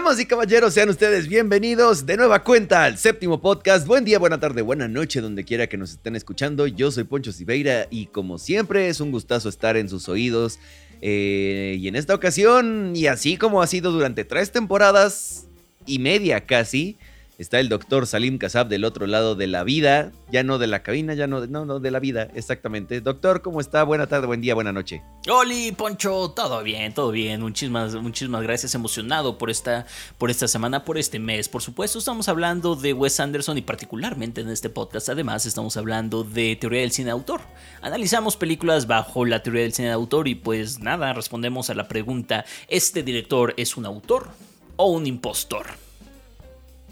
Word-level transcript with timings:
Damas 0.00 0.18
y 0.18 0.24
caballeros, 0.24 0.72
sean 0.72 0.88
ustedes 0.88 1.28
bienvenidos 1.28 2.06
de 2.06 2.16
nueva 2.16 2.42
cuenta 2.42 2.84
al 2.84 2.96
séptimo 2.96 3.42
podcast. 3.42 3.86
Buen 3.86 4.02
día, 4.02 4.18
buena 4.18 4.40
tarde, 4.40 4.62
buena 4.62 4.88
noche, 4.88 5.20
donde 5.20 5.44
quiera 5.44 5.66
que 5.66 5.76
nos 5.76 5.90
estén 5.90 6.16
escuchando. 6.16 6.66
Yo 6.66 6.90
soy 6.90 7.04
Poncho 7.04 7.32
Siveira 7.32 7.86
y 7.90 8.06
como 8.06 8.38
siempre 8.38 8.88
es 8.88 9.00
un 9.00 9.10
gustazo 9.10 9.50
estar 9.50 9.76
en 9.76 9.90
sus 9.90 10.08
oídos. 10.08 10.58
Eh, 11.02 11.76
y 11.78 11.86
en 11.86 11.96
esta 11.96 12.14
ocasión, 12.14 12.94
y 12.96 13.08
así 13.08 13.36
como 13.36 13.60
ha 13.60 13.66
sido 13.66 13.92
durante 13.92 14.24
tres 14.24 14.50
temporadas 14.52 15.48
y 15.84 15.98
media 15.98 16.46
casi, 16.46 16.96
Está 17.40 17.58
el 17.58 17.70
doctor 17.70 18.06
Salim 18.06 18.36
Kasab 18.36 18.68
del 18.68 18.84
otro 18.84 19.06
lado 19.06 19.34
de 19.34 19.46
la 19.46 19.64
vida, 19.64 20.12
ya 20.30 20.42
no 20.42 20.58
de 20.58 20.66
la 20.66 20.82
cabina, 20.82 21.14
ya 21.14 21.26
no, 21.26 21.46
no, 21.46 21.64
no, 21.64 21.80
de 21.80 21.90
la 21.90 21.98
vida, 21.98 22.28
exactamente. 22.34 23.00
Doctor, 23.00 23.40
¿cómo 23.40 23.62
está? 23.62 23.82
Buena 23.82 24.06
tarde, 24.06 24.26
buen 24.26 24.42
día, 24.42 24.54
buena 24.54 24.74
noche. 24.74 25.02
Oli, 25.26 25.72
Poncho, 25.72 26.32
todo 26.36 26.62
bien, 26.62 26.92
todo 26.92 27.10
bien. 27.10 27.40
Muchísimas, 27.40 27.94
muchísimas 27.94 28.42
gracias, 28.42 28.74
emocionado 28.74 29.38
por 29.38 29.48
esta, 29.48 29.86
por 30.18 30.30
esta 30.30 30.48
semana, 30.48 30.84
por 30.84 30.98
este 30.98 31.18
mes. 31.18 31.48
Por 31.48 31.62
supuesto, 31.62 31.98
estamos 31.98 32.28
hablando 32.28 32.76
de 32.76 32.92
Wes 32.92 33.18
Anderson 33.18 33.56
y 33.56 33.62
particularmente 33.62 34.42
en 34.42 34.50
este 34.50 34.68
podcast, 34.68 35.08
además, 35.08 35.46
estamos 35.46 35.78
hablando 35.78 36.24
de 36.24 36.56
teoría 36.56 36.82
del 36.82 36.92
cine 36.92 37.10
autor. 37.10 37.40
Analizamos 37.80 38.36
películas 38.36 38.86
bajo 38.86 39.24
la 39.24 39.42
teoría 39.42 39.62
del 39.62 39.72
cine 39.72 39.90
autor 39.90 40.28
y 40.28 40.34
pues 40.34 40.80
nada, 40.80 41.14
respondemos 41.14 41.70
a 41.70 41.74
la 41.74 41.88
pregunta, 41.88 42.44
¿este 42.68 43.02
director 43.02 43.54
es 43.56 43.78
un 43.78 43.86
autor 43.86 44.28
o 44.76 44.90
un 44.90 45.06
impostor? 45.06 45.89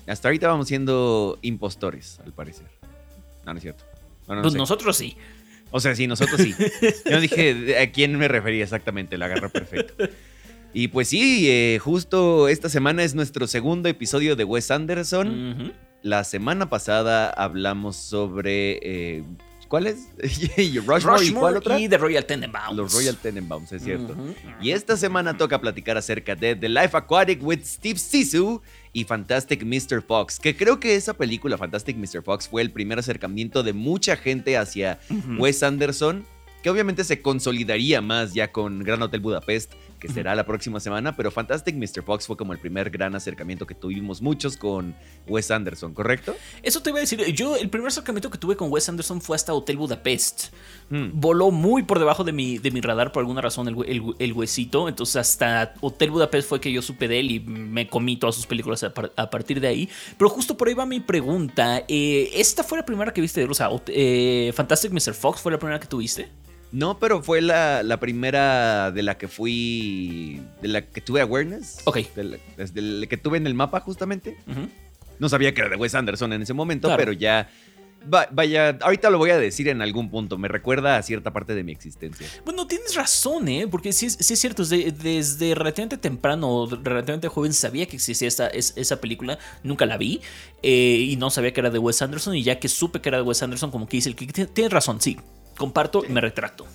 Hasta 0.08 0.28
ahorita 0.28 0.48
vamos 0.48 0.68
siendo 0.68 1.38
impostores, 1.42 2.20
al 2.24 2.32
parecer. 2.32 2.66
No, 3.44 3.52
no 3.52 3.58
es 3.58 3.62
cierto. 3.62 3.84
pues 4.26 4.54
nosotros 4.54 4.96
sí. 4.96 5.16
O 5.70 5.80
sea, 5.80 5.94
sí, 5.94 6.06
nosotros 6.06 6.40
sí. 6.40 6.54
Yo 7.10 7.20
dije 7.20 7.78
a 7.78 7.92
quién 7.92 8.16
me 8.16 8.26
refería 8.26 8.64
exactamente, 8.64 9.18
la 9.18 9.26
agarró 9.26 9.50
perfecto. 9.50 10.08
Y 10.72 10.88
pues 10.88 11.08
sí, 11.08 11.48
eh, 11.48 11.78
justo 11.80 12.48
esta 12.48 12.68
semana 12.68 13.02
es 13.02 13.14
nuestro 13.14 13.46
segundo 13.46 13.88
episodio 13.88 14.36
de 14.36 14.44
Wes 14.44 14.70
Anderson. 14.70 15.72
La 16.02 16.24
semana 16.24 16.68
pasada 16.68 17.30
hablamos 17.30 17.96
sobre 17.96 18.78
eh, 18.82 19.24
¿Cuál 19.68 19.86
es? 19.86 20.08
Rushmore, 20.86 21.24
¿y 21.24 21.30
cuál 21.30 21.58
otra? 21.58 21.78
Y 21.78 21.88
The 21.88 21.98
Royal 21.98 22.24
Tenenbaums. 22.24 22.76
Los 22.76 22.94
Royal 22.94 23.16
Tenenbaums, 23.16 23.70
es 23.72 23.82
cierto. 23.82 24.16
Y 24.60 24.70
esta 24.70 24.96
semana 24.96 25.36
toca 25.36 25.60
platicar 25.60 25.98
acerca 25.98 26.34
de 26.34 26.56
The 26.56 26.68
Life 26.68 26.96
Aquatic 26.96 27.42
with 27.42 27.60
Steve 27.64 27.98
Sisu 27.98 28.62
y 28.94 29.04
Fantastic 29.04 29.62
Mr. 29.64 30.02
Fox, 30.02 30.40
que 30.40 30.56
creo 30.56 30.80
que 30.80 30.94
esa 30.94 31.14
película, 31.14 31.58
Fantastic 31.58 31.96
Mr. 31.96 32.22
Fox, 32.22 32.48
fue 32.48 32.62
el 32.62 32.72
primer 32.72 32.98
acercamiento 32.98 33.62
de 33.62 33.74
mucha 33.74 34.16
gente 34.16 34.56
hacia 34.56 34.98
Wes 35.38 35.62
Anderson, 35.62 36.24
que 36.62 36.70
obviamente 36.70 37.04
se 37.04 37.20
consolidaría 37.20 38.00
más 38.00 38.32
ya 38.32 38.50
con 38.50 38.82
Gran 38.82 39.02
Hotel 39.02 39.20
Budapest 39.20 39.74
que 39.98 40.08
será 40.08 40.34
la 40.34 40.44
próxima 40.46 40.80
semana, 40.80 41.16
pero 41.16 41.30
Fantastic 41.30 41.74
Mr. 41.74 42.02
Fox 42.02 42.26
fue 42.26 42.36
como 42.36 42.52
el 42.52 42.58
primer 42.58 42.90
gran 42.90 43.14
acercamiento 43.14 43.66
que 43.66 43.74
tuvimos 43.74 44.22
muchos 44.22 44.56
con 44.56 44.94
Wes 45.26 45.50
Anderson, 45.50 45.94
¿correcto? 45.94 46.34
Eso 46.62 46.80
te 46.82 46.90
iba 46.90 46.98
a 46.98 47.00
decir, 47.00 47.24
yo 47.34 47.56
el 47.56 47.68
primer 47.68 47.88
acercamiento 47.88 48.30
que 48.30 48.38
tuve 48.38 48.56
con 48.56 48.70
Wes 48.70 48.88
Anderson 48.88 49.20
fue 49.20 49.36
hasta 49.36 49.52
Hotel 49.52 49.76
Budapest. 49.76 50.54
Hmm. 50.90 51.10
Voló 51.12 51.50
muy 51.50 51.82
por 51.82 51.98
debajo 51.98 52.24
de 52.24 52.32
mi, 52.32 52.58
de 52.58 52.70
mi 52.70 52.80
radar 52.80 53.12
por 53.12 53.20
alguna 53.20 53.40
razón 53.40 53.68
el, 53.68 54.32
huesito, 54.32 54.88
entonces 54.88 55.16
hasta 55.16 55.74
Hotel 55.80 56.10
Budapest 56.10 56.48
fue 56.48 56.60
que 56.60 56.72
yo 56.72 56.82
supe 56.82 57.08
de 57.08 57.20
él 57.20 57.30
y 57.30 57.40
me 57.40 57.88
comí 57.88 58.16
todas 58.16 58.34
sus 58.34 58.46
películas 58.46 58.84
a, 58.84 59.30
partir 59.30 59.60
de 59.60 59.68
ahí. 59.68 59.88
Pero 60.16 60.30
justo 60.30 60.56
por 60.56 60.68
ahí 60.68 60.74
va 60.74 60.86
mi 60.86 61.00
pregunta, 61.00 61.84
eh, 61.88 62.30
¿esta 62.34 62.62
fue 62.62 62.78
la 62.78 62.86
primera 62.86 63.12
que 63.12 63.20
viste 63.20 63.40
de 63.40 63.46
Rosa? 63.46 63.68
Eh, 63.88 64.52
¿Fantastic 64.54 64.92
Mr. 64.92 65.14
Fox 65.14 65.40
fue 65.40 65.52
la 65.52 65.58
primera 65.58 65.80
que 65.80 65.86
tuviste? 65.86 66.28
No, 66.70 66.98
pero 66.98 67.22
fue 67.22 67.40
la, 67.40 67.98
primera 68.00 68.90
de 68.90 69.02
la 69.02 69.16
que 69.16 69.28
fui. 69.28 70.42
de 70.60 70.68
la 70.68 70.82
que 70.82 71.00
tuve 71.00 71.20
awareness. 71.20 71.78
Ok. 71.84 71.98
desde 72.56 72.82
la 72.82 73.06
que 73.06 73.16
tuve 73.16 73.38
en 73.38 73.46
el 73.46 73.54
mapa, 73.54 73.80
justamente. 73.80 74.36
No 75.18 75.28
sabía 75.28 75.52
que 75.52 75.60
era 75.60 75.70
de 75.70 75.76
Wes 75.76 75.94
Anderson 75.94 76.32
en 76.32 76.42
ese 76.42 76.54
momento, 76.54 76.92
pero 76.96 77.12
ya. 77.12 77.48
vaya, 78.30 78.78
ahorita 78.82 79.10
lo 79.10 79.18
voy 79.18 79.30
a 79.30 79.38
decir 79.38 79.68
en 79.68 79.80
algún 79.80 80.10
punto. 80.10 80.36
Me 80.36 80.46
recuerda 80.46 80.96
a 80.96 81.02
cierta 81.02 81.32
parte 81.32 81.54
de 81.54 81.64
mi 81.64 81.72
existencia. 81.72 82.26
Bueno, 82.44 82.66
tienes 82.66 82.94
razón, 82.94 83.48
¿eh? 83.48 83.66
Porque 83.66 83.92
sí, 83.92 84.10
sí 84.10 84.34
es 84.34 84.38
cierto. 84.38 84.64
Desde, 84.64 85.54
relativamente 85.54 85.96
temprano, 85.96 86.68
relativamente 86.82 87.28
joven, 87.28 87.54
sabía 87.54 87.86
que 87.86 87.96
existía 87.96 88.28
esta, 88.28 88.48
esa 88.48 89.00
película. 89.00 89.38
Nunca 89.62 89.86
la 89.86 89.96
vi. 89.96 90.20
Eh, 90.62 91.06
y 91.08 91.16
no 91.16 91.30
sabía 91.30 91.52
que 91.54 91.60
era 91.60 91.70
de 91.70 91.78
Wes 91.78 92.02
Anderson. 92.02 92.36
Y 92.36 92.42
ya 92.42 92.60
que 92.60 92.68
supe 92.68 93.00
que 93.00 93.08
era 93.08 93.18
de 93.18 93.22
Wes 93.22 93.42
Anderson, 93.42 93.70
como 93.70 93.88
que 93.88 93.96
dice 93.96 94.10
el 94.10 94.16
que 94.16 94.26
tienes 94.26 94.72
razón, 94.72 95.00
sí 95.00 95.16
comparto 95.58 96.02
y 96.08 96.10
me 96.10 96.22
retracto. 96.22 96.66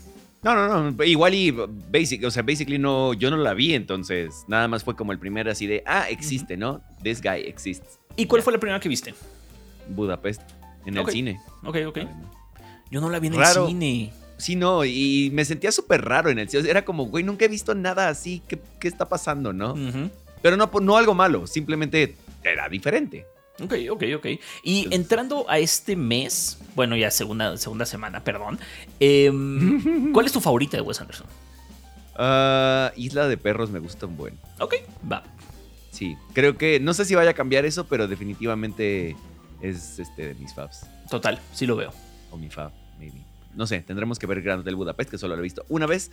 No, 0.44 0.54
no, 0.54 0.92
no. 0.92 1.04
Igual 1.04 1.34
y 1.34 1.52
basic, 1.52 2.26
o 2.26 2.32
sea, 2.32 2.44
basically 2.44 2.78
no, 2.78 3.14
yo 3.14 3.32
no 3.32 3.38
la 3.38 3.54
vi, 3.54 3.74
entonces 3.74 4.44
nada 4.48 4.68
más 4.68 4.84
fue 4.84 4.96
como 4.96 5.14
el 5.14 5.20
primer 5.20 5.48
así 5.48 5.66
de, 5.66 5.84
ah, 5.88 6.10
existe, 6.10 6.58
¿no? 6.58 6.82
This 7.02 7.22
guy 7.22 7.42
exists. 7.48 8.00
¿Y 8.18 8.26
cuál 8.26 8.42
fue 8.42 8.54
la 8.54 8.60
primera 8.60 8.80
que 8.80 8.90
viste? 8.90 9.16
Budapest, 9.88 10.42
en 10.86 10.98
el 10.98 11.08
cine. 11.08 11.40
Ok, 11.64 11.78
ok. 11.88 12.00
Yo 12.92 13.02
no 13.02 13.10
la 13.10 13.20
vi 13.20 13.28
en 13.28 13.36
el 13.36 13.46
cine. 13.46 14.14
Sí, 14.38 14.56
no, 14.58 14.84
y 14.84 15.30
me 15.34 15.46
sentía 15.46 15.72
súper 15.72 16.04
raro 16.04 16.30
en 16.30 16.40
el 16.40 16.50
cine. 16.50 16.70
Era 16.70 16.84
como, 16.84 17.06
güey, 17.06 17.24
nunca 17.24 17.46
he 17.46 17.48
visto 17.48 17.74
nada 17.74 18.10
así. 18.10 18.42
¿Qué, 18.48 18.60
qué 18.80 18.90
está 18.90 19.08
pasando, 19.08 19.54
no? 19.54 19.76
Pero 20.42 20.58
no, 20.58 20.70
no 20.82 20.98
algo 20.98 21.14
malo, 21.14 21.48
simplemente 21.48 22.18
era 22.44 22.68
diferente. 22.68 23.26
Ok, 23.62 23.74
ok, 23.92 24.04
ok. 24.18 24.26
Y 24.64 24.88
entrando 24.94 25.50
a 25.50 25.60
este 25.60 25.96
mes, 25.96 26.58
bueno, 26.76 26.96
ya 26.96 27.12
segunda, 27.12 27.56
segunda 27.58 27.86
semana, 27.86 28.24
perdón. 28.24 28.60
Em, 29.00 30.12
¿Cuál 30.14 30.26
es 30.26 30.32
tu 30.32 30.42
favorita 30.42 30.78
de 30.78 30.82
Wes 30.82 31.00
Anderson? 31.00 31.28
Ah, 32.16 32.92
Isla 32.96 33.28
de 33.28 33.38
Perros 33.38 33.70
me 33.70 33.80
gusta 33.80 34.08
un 34.08 34.18
buen. 34.18 34.38
Ok, 34.60 34.76
va. 35.12 35.24
Sí, 35.92 36.16
creo 36.34 36.58
que, 36.58 36.80
no 36.80 36.94
sé 36.96 37.06
si 37.06 37.14
vaya 37.14 37.32
a 37.32 37.34
cambiar 37.36 37.66
eso, 37.66 37.86
pero 37.86 38.08
definitivamente 38.08 39.16
es 39.62 40.00
este 40.00 40.30
de 40.30 40.34
mis 40.36 40.54
faves. 40.54 40.88
Total, 41.10 41.40
sí 41.54 41.68
lo 41.68 41.76
veo. 41.76 41.94
O 42.32 42.38
mi 42.38 42.50
fab, 42.50 42.72
maybe. 42.98 43.22
No 43.54 43.68
sé, 43.68 43.82
tendremos 43.82 44.18
que 44.18 44.26
ver 44.26 44.42
Gran 44.42 44.64
del 44.64 44.76
Budapest, 44.76 45.12
que 45.12 45.20
solo 45.20 45.36
lo 45.36 45.42
he 45.42 45.44
visto 45.44 45.64
una 45.70 45.86
vez. 45.86 46.10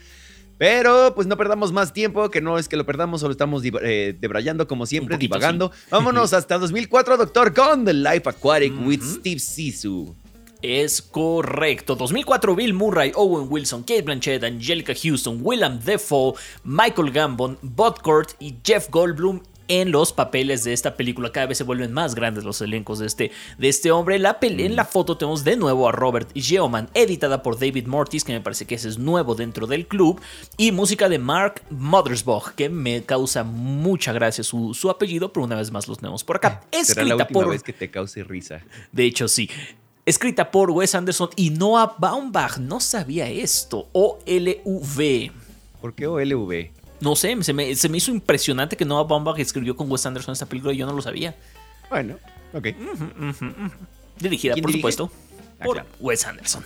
Pero 0.60 1.14
pues 1.14 1.26
no 1.26 1.38
perdamos 1.38 1.72
más 1.72 1.94
tiempo, 1.94 2.30
que 2.30 2.42
no 2.42 2.58
es 2.58 2.68
que 2.68 2.76
lo 2.76 2.84
perdamos, 2.84 3.22
solo 3.22 3.32
estamos 3.32 3.62
eh, 3.64 4.14
debrayando 4.20 4.68
como 4.68 4.84
siempre, 4.84 5.16
divagando. 5.16 5.72
Vámonos 5.90 6.34
hasta 6.34 6.58
2004, 6.58 7.16
Doctor, 7.16 7.54
con 7.54 7.86
The 7.86 7.94
Life 7.94 8.28
Aquatic 8.28 8.74
with 8.84 9.00
Steve 9.00 9.40
Sisu. 9.40 10.14
Es 10.60 11.00
correcto. 11.00 11.96
2004, 11.96 12.54
Bill 12.54 12.74
Murray, 12.74 13.10
Owen 13.14 13.46
Wilson, 13.48 13.80
Kate 13.80 14.02
Blanchett, 14.02 14.44
Angelica 14.44 14.92
Houston, 14.94 15.38
Willem 15.40 15.80
Defoe, 15.80 16.34
Michael 16.64 17.10
Gambon, 17.10 17.56
Bob 17.62 18.02
Kurt 18.02 18.32
y 18.38 18.56
Jeff 18.62 18.90
Goldblum 18.90 19.40
en 19.70 19.92
los 19.92 20.12
papeles 20.12 20.64
de 20.64 20.72
esta 20.72 20.96
película. 20.96 21.30
Cada 21.30 21.46
vez 21.46 21.58
se 21.58 21.64
vuelven 21.64 21.92
más 21.92 22.16
grandes 22.16 22.42
los 22.42 22.60
elencos 22.60 22.98
de 22.98 23.06
este, 23.06 23.30
de 23.56 23.68
este 23.68 23.92
hombre. 23.92 24.18
La 24.18 24.36
en 24.40 24.74
la 24.74 24.84
foto 24.84 25.16
tenemos 25.16 25.44
de 25.44 25.56
nuevo 25.56 25.88
a 25.88 25.92
Robert 25.92 26.28
Geoman, 26.34 26.90
editada 26.92 27.42
por 27.42 27.58
David 27.58 27.86
Mortis, 27.86 28.24
que 28.24 28.32
me 28.32 28.40
parece 28.40 28.66
que 28.66 28.74
ese 28.74 28.88
es 28.88 28.98
nuevo 28.98 29.36
dentro 29.36 29.68
del 29.68 29.86
club, 29.86 30.20
y 30.56 30.72
música 30.72 31.08
de 31.08 31.20
Mark 31.20 31.62
Mothersbaugh, 31.70 32.54
que 32.56 32.68
me 32.68 33.04
causa 33.04 33.44
mucha 33.44 34.12
gracia 34.12 34.42
su, 34.42 34.74
su 34.74 34.90
apellido, 34.90 35.32
pero 35.32 35.44
una 35.44 35.54
vez 35.54 35.70
más 35.70 35.86
los 35.86 35.98
tenemos 35.98 36.24
por 36.24 36.36
acá. 36.36 36.62
Escrita 36.72 36.94
Será 36.94 37.06
la 37.06 37.16
última 37.16 37.40
por... 37.40 37.50
vez 37.50 37.62
que 37.62 37.72
te 37.72 37.90
cause 37.92 38.24
risa. 38.24 38.62
De 38.90 39.04
hecho, 39.04 39.28
sí. 39.28 39.48
Escrita 40.04 40.50
por 40.50 40.72
Wes 40.72 40.96
Anderson 40.96 41.30
y 41.36 41.50
Noah 41.50 41.94
Baumbach. 41.96 42.58
No 42.58 42.80
sabía 42.80 43.28
esto. 43.28 43.86
O-L-V. 43.92 45.30
¿Por 45.80 45.94
qué 45.94 46.06
O-L-V? 46.08 46.79
No 47.00 47.16
sé, 47.16 47.42
se 47.42 47.52
me, 47.52 47.70
hizo 47.70 48.10
impresionante 48.10 48.76
que 48.76 48.84
Noah 48.84 49.04
Baumbach 49.04 49.38
escribió 49.38 49.74
con 49.74 49.90
Wes 49.90 50.04
Anderson 50.04 50.32
esta 50.32 50.46
película 50.46 50.72
y 50.72 50.76
yo 50.76 50.86
no 50.86 50.92
lo 50.92 51.00
sabía. 51.00 51.34
Bueno, 51.88 52.16
ok. 52.52 52.68
Dirigida, 54.18 54.54
por 54.56 54.72
supuesto, 54.72 55.10
ah, 55.60 55.64
por 55.64 55.86
Wes 55.98 56.26
Anderson. 56.26 56.64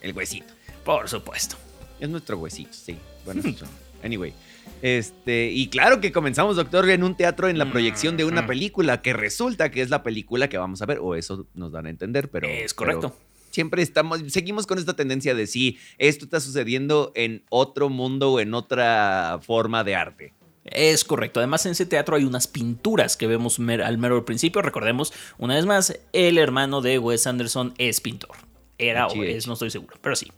El 0.00 0.12
huesito. 0.12 0.52
Por 0.84 1.08
supuesto. 1.08 1.56
Es 2.00 2.08
nuestro 2.08 2.38
huesito, 2.38 2.72
sí. 2.72 2.98
Bueno, 3.24 3.42
anyway. 4.02 4.34
Este, 4.82 5.50
y 5.50 5.68
claro 5.68 6.00
que 6.00 6.12
comenzamos, 6.12 6.56
doctor, 6.56 6.88
en 6.90 7.04
un 7.04 7.16
teatro 7.16 7.48
en 7.48 7.58
la 7.58 7.70
proyección 7.70 8.16
de 8.16 8.24
una 8.24 8.46
película 8.46 9.00
que 9.00 9.12
resulta 9.12 9.70
que 9.70 9.80
es 9.80 9.90
la 9.90 10.02
película 10.02 10.48
que 10.48 10.58
vamos 10.58 10.82
a 10.82 10.86
ver, 10.86 10.98
o 11.00 11.14
eso 11.14 11.46
nos 11.54 11.72
dan 11.72 11.86
a 11.86 11.90
entender, 11.90 12.30
pero. 12.30 12.48
Es 12.48 12.74
correcto 12.74 13.14
siempre 13.58 13.82
estamos, 13.82 14.20
seguimos 14.28 14.68
con 14.68 14.78
esta 14.78 14.94
tendencia 14.94 15.34
de 15.34 15.48
si 15.48 15.80
esto 15.98 16.26
está 16.26 16.38
sucediendo 16.38 17.10
en 17.16 17.42
otro 17.50 17.88
mundo 17.88 18.34
o 18.34 18.38
en 18.38 18.54
otra 18.54 19.40
forma 19.42 19.82
de 19.82 19.96
arte. 19.96 20.32
Es 20.62 21.02
correcto. 21.02 21.40
Además, 21.40 21.66
en 21.66 21.72
ese 21.72 21.84
teatro 21.84 22.14
hay 22.14 22.22
unas 22.22 22.46
pinturas 22.46 23.16
que 23.16 23.26
vemos 23.26 23.58
al 23.58 23.98
mero 23.98 24.24
principio. 24.24 24.62
Recordemos, 24.62 25.12
una 25.38 25.56
vez 25.56 25.66
más, 25.66 25.98
el 26.12 26.38
hermano 26.38 26.82
de 26.82 27.00
Wes 27.00 27.26
Anderson 27.26 27.74
es 27.78 28.00
pintor. 28.00 28.36
Era 28.78 29.08
o 29.08 29.24
es, 29.24 29.48
no 29.48 29.54
estoy 29.54 29.72
seguro, 29.72 29.96
pero 30.00 30.14
sí. 30.14 30.30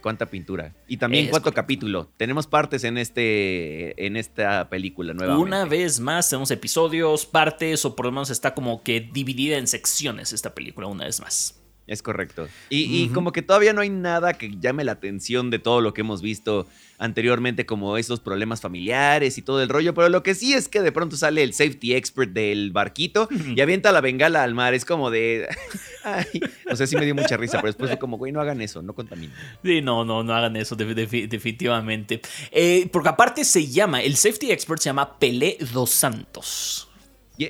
Cuánta 0.00 0.24
pintura. 0.24 0.74
Y 0.88 0.96
también 0.96 1.28
cuánto 1.28 1.52
capítulo. 1.52 2.08
Tenemos 2.16 2.46
partes 2.46 2.84
en 2.84 2.96
este 2.96 4.06
en 4.06 4.16
esta 4.16 4.70
película 4.70 5.12
nueva. 5.12 5.36
Una 5.36 5.66
vez 5.66 6.00
más 6.00 6.30
tenemos 6.30 6.50
episodios, 6.50 7.26
partes 7.26 7.84
o 7.84 7.94
por 7.94 8.06
lo 8.06 8.12
menos 8.12 8.30
está 8.30 8.54
como 8.54 8.82
que 8.82 9.00
dividida 9.12 9.58
en 9.58 9.66
secciones 9.66 10.32
esta 10.32 10.54
película 10.54 10.86
una 10.86 11.04
vez 11.04 11.20
más. 11.20 11.61
Es 11.92 12.02
correcto. 12.02 12.48
Y, 12.70 13.08
como 13.08 13.32
que 13.32 13.42
todavía 13.42 13.74
no 13.74 13.82
hay 13.82 13.90
nada 13.90 14.32
que 14.32 14.50
llame 14.58 14.82
la 14.82 14.92
atención 14.92 15.50
de 15.50 15.58
todo 15.58 15.82
lo 15.82 15.92
que 15.92 16.00
hemos 16.00 16.22
visto 16.22 16.66
anteriormente, 16.98 17.66
como 17.66 17.98
esos 17.98 18.20
problemas 18.20 18.62
familiares 18.62 19.36
y 19.36 19.42
todo 19.42 19.62
el 19.62 19.68
rollo. 19.68 19.92
Pero 19.92 20.08
lo 20.08 20.22
que 20.22 20.34
sí 20.34 20.54
es 20.54 20.68
que 20.68 20.80
de 20.80 20.90
pronto 20.90 21.18
sale 21.18 21.42
el 21.42 21.52
safety 21.52 21.94
expert 21.94 22.32
del 22.32 22.70
barquito 22.72 23.28
y 23.54 23.60
avienta 23.60 23.92
la 23.92 24.00
bengala 24.00 24.42
al 24.42 24.54
mar. 24.54 24.72
Es 24.72 24.86
como 24.86 25.10
de. 25.10 25.46
Ay, 26.04 26.24
o 26.70 26.74
sea, 26.76 26.86
sí 26.86 26.96
me 26.96 27.04
dio 27.04 27.14
mucha 27.14 27.36
risa, 27.36 27.58
pero 27.58 27.66
después 27.66 27.90
fue 27.90 27.98
como, 27.98 28.16
güey, 28.16 28.32
no 28.32 28.40
hagan 28.40 28.62
eso, 28.62 28.80
no 28.80 28.94
contaminen. 28.94 29.36
Sí, 29.62 29.82
no, 29.82 30.06
no, 30.06 30.24
no 30.24 30.34
hagan 30.34 30.56
eso, 30.56 30.76
definitivamente. 30.76 32.22
Eh, 32.50 32.88
porque 32.90 33.10
aparte 33.10 33.44
se 33.44 33.66
llama, 33.66 34.00
el 34.00 34.16
safety 34.16 34.50
expert 34.50 34.80
se 34.80 34.88
llama 34.88 35.18
Pelé 35.18 35.58
dos 35.74 35.90
Santos. 35.90 36.88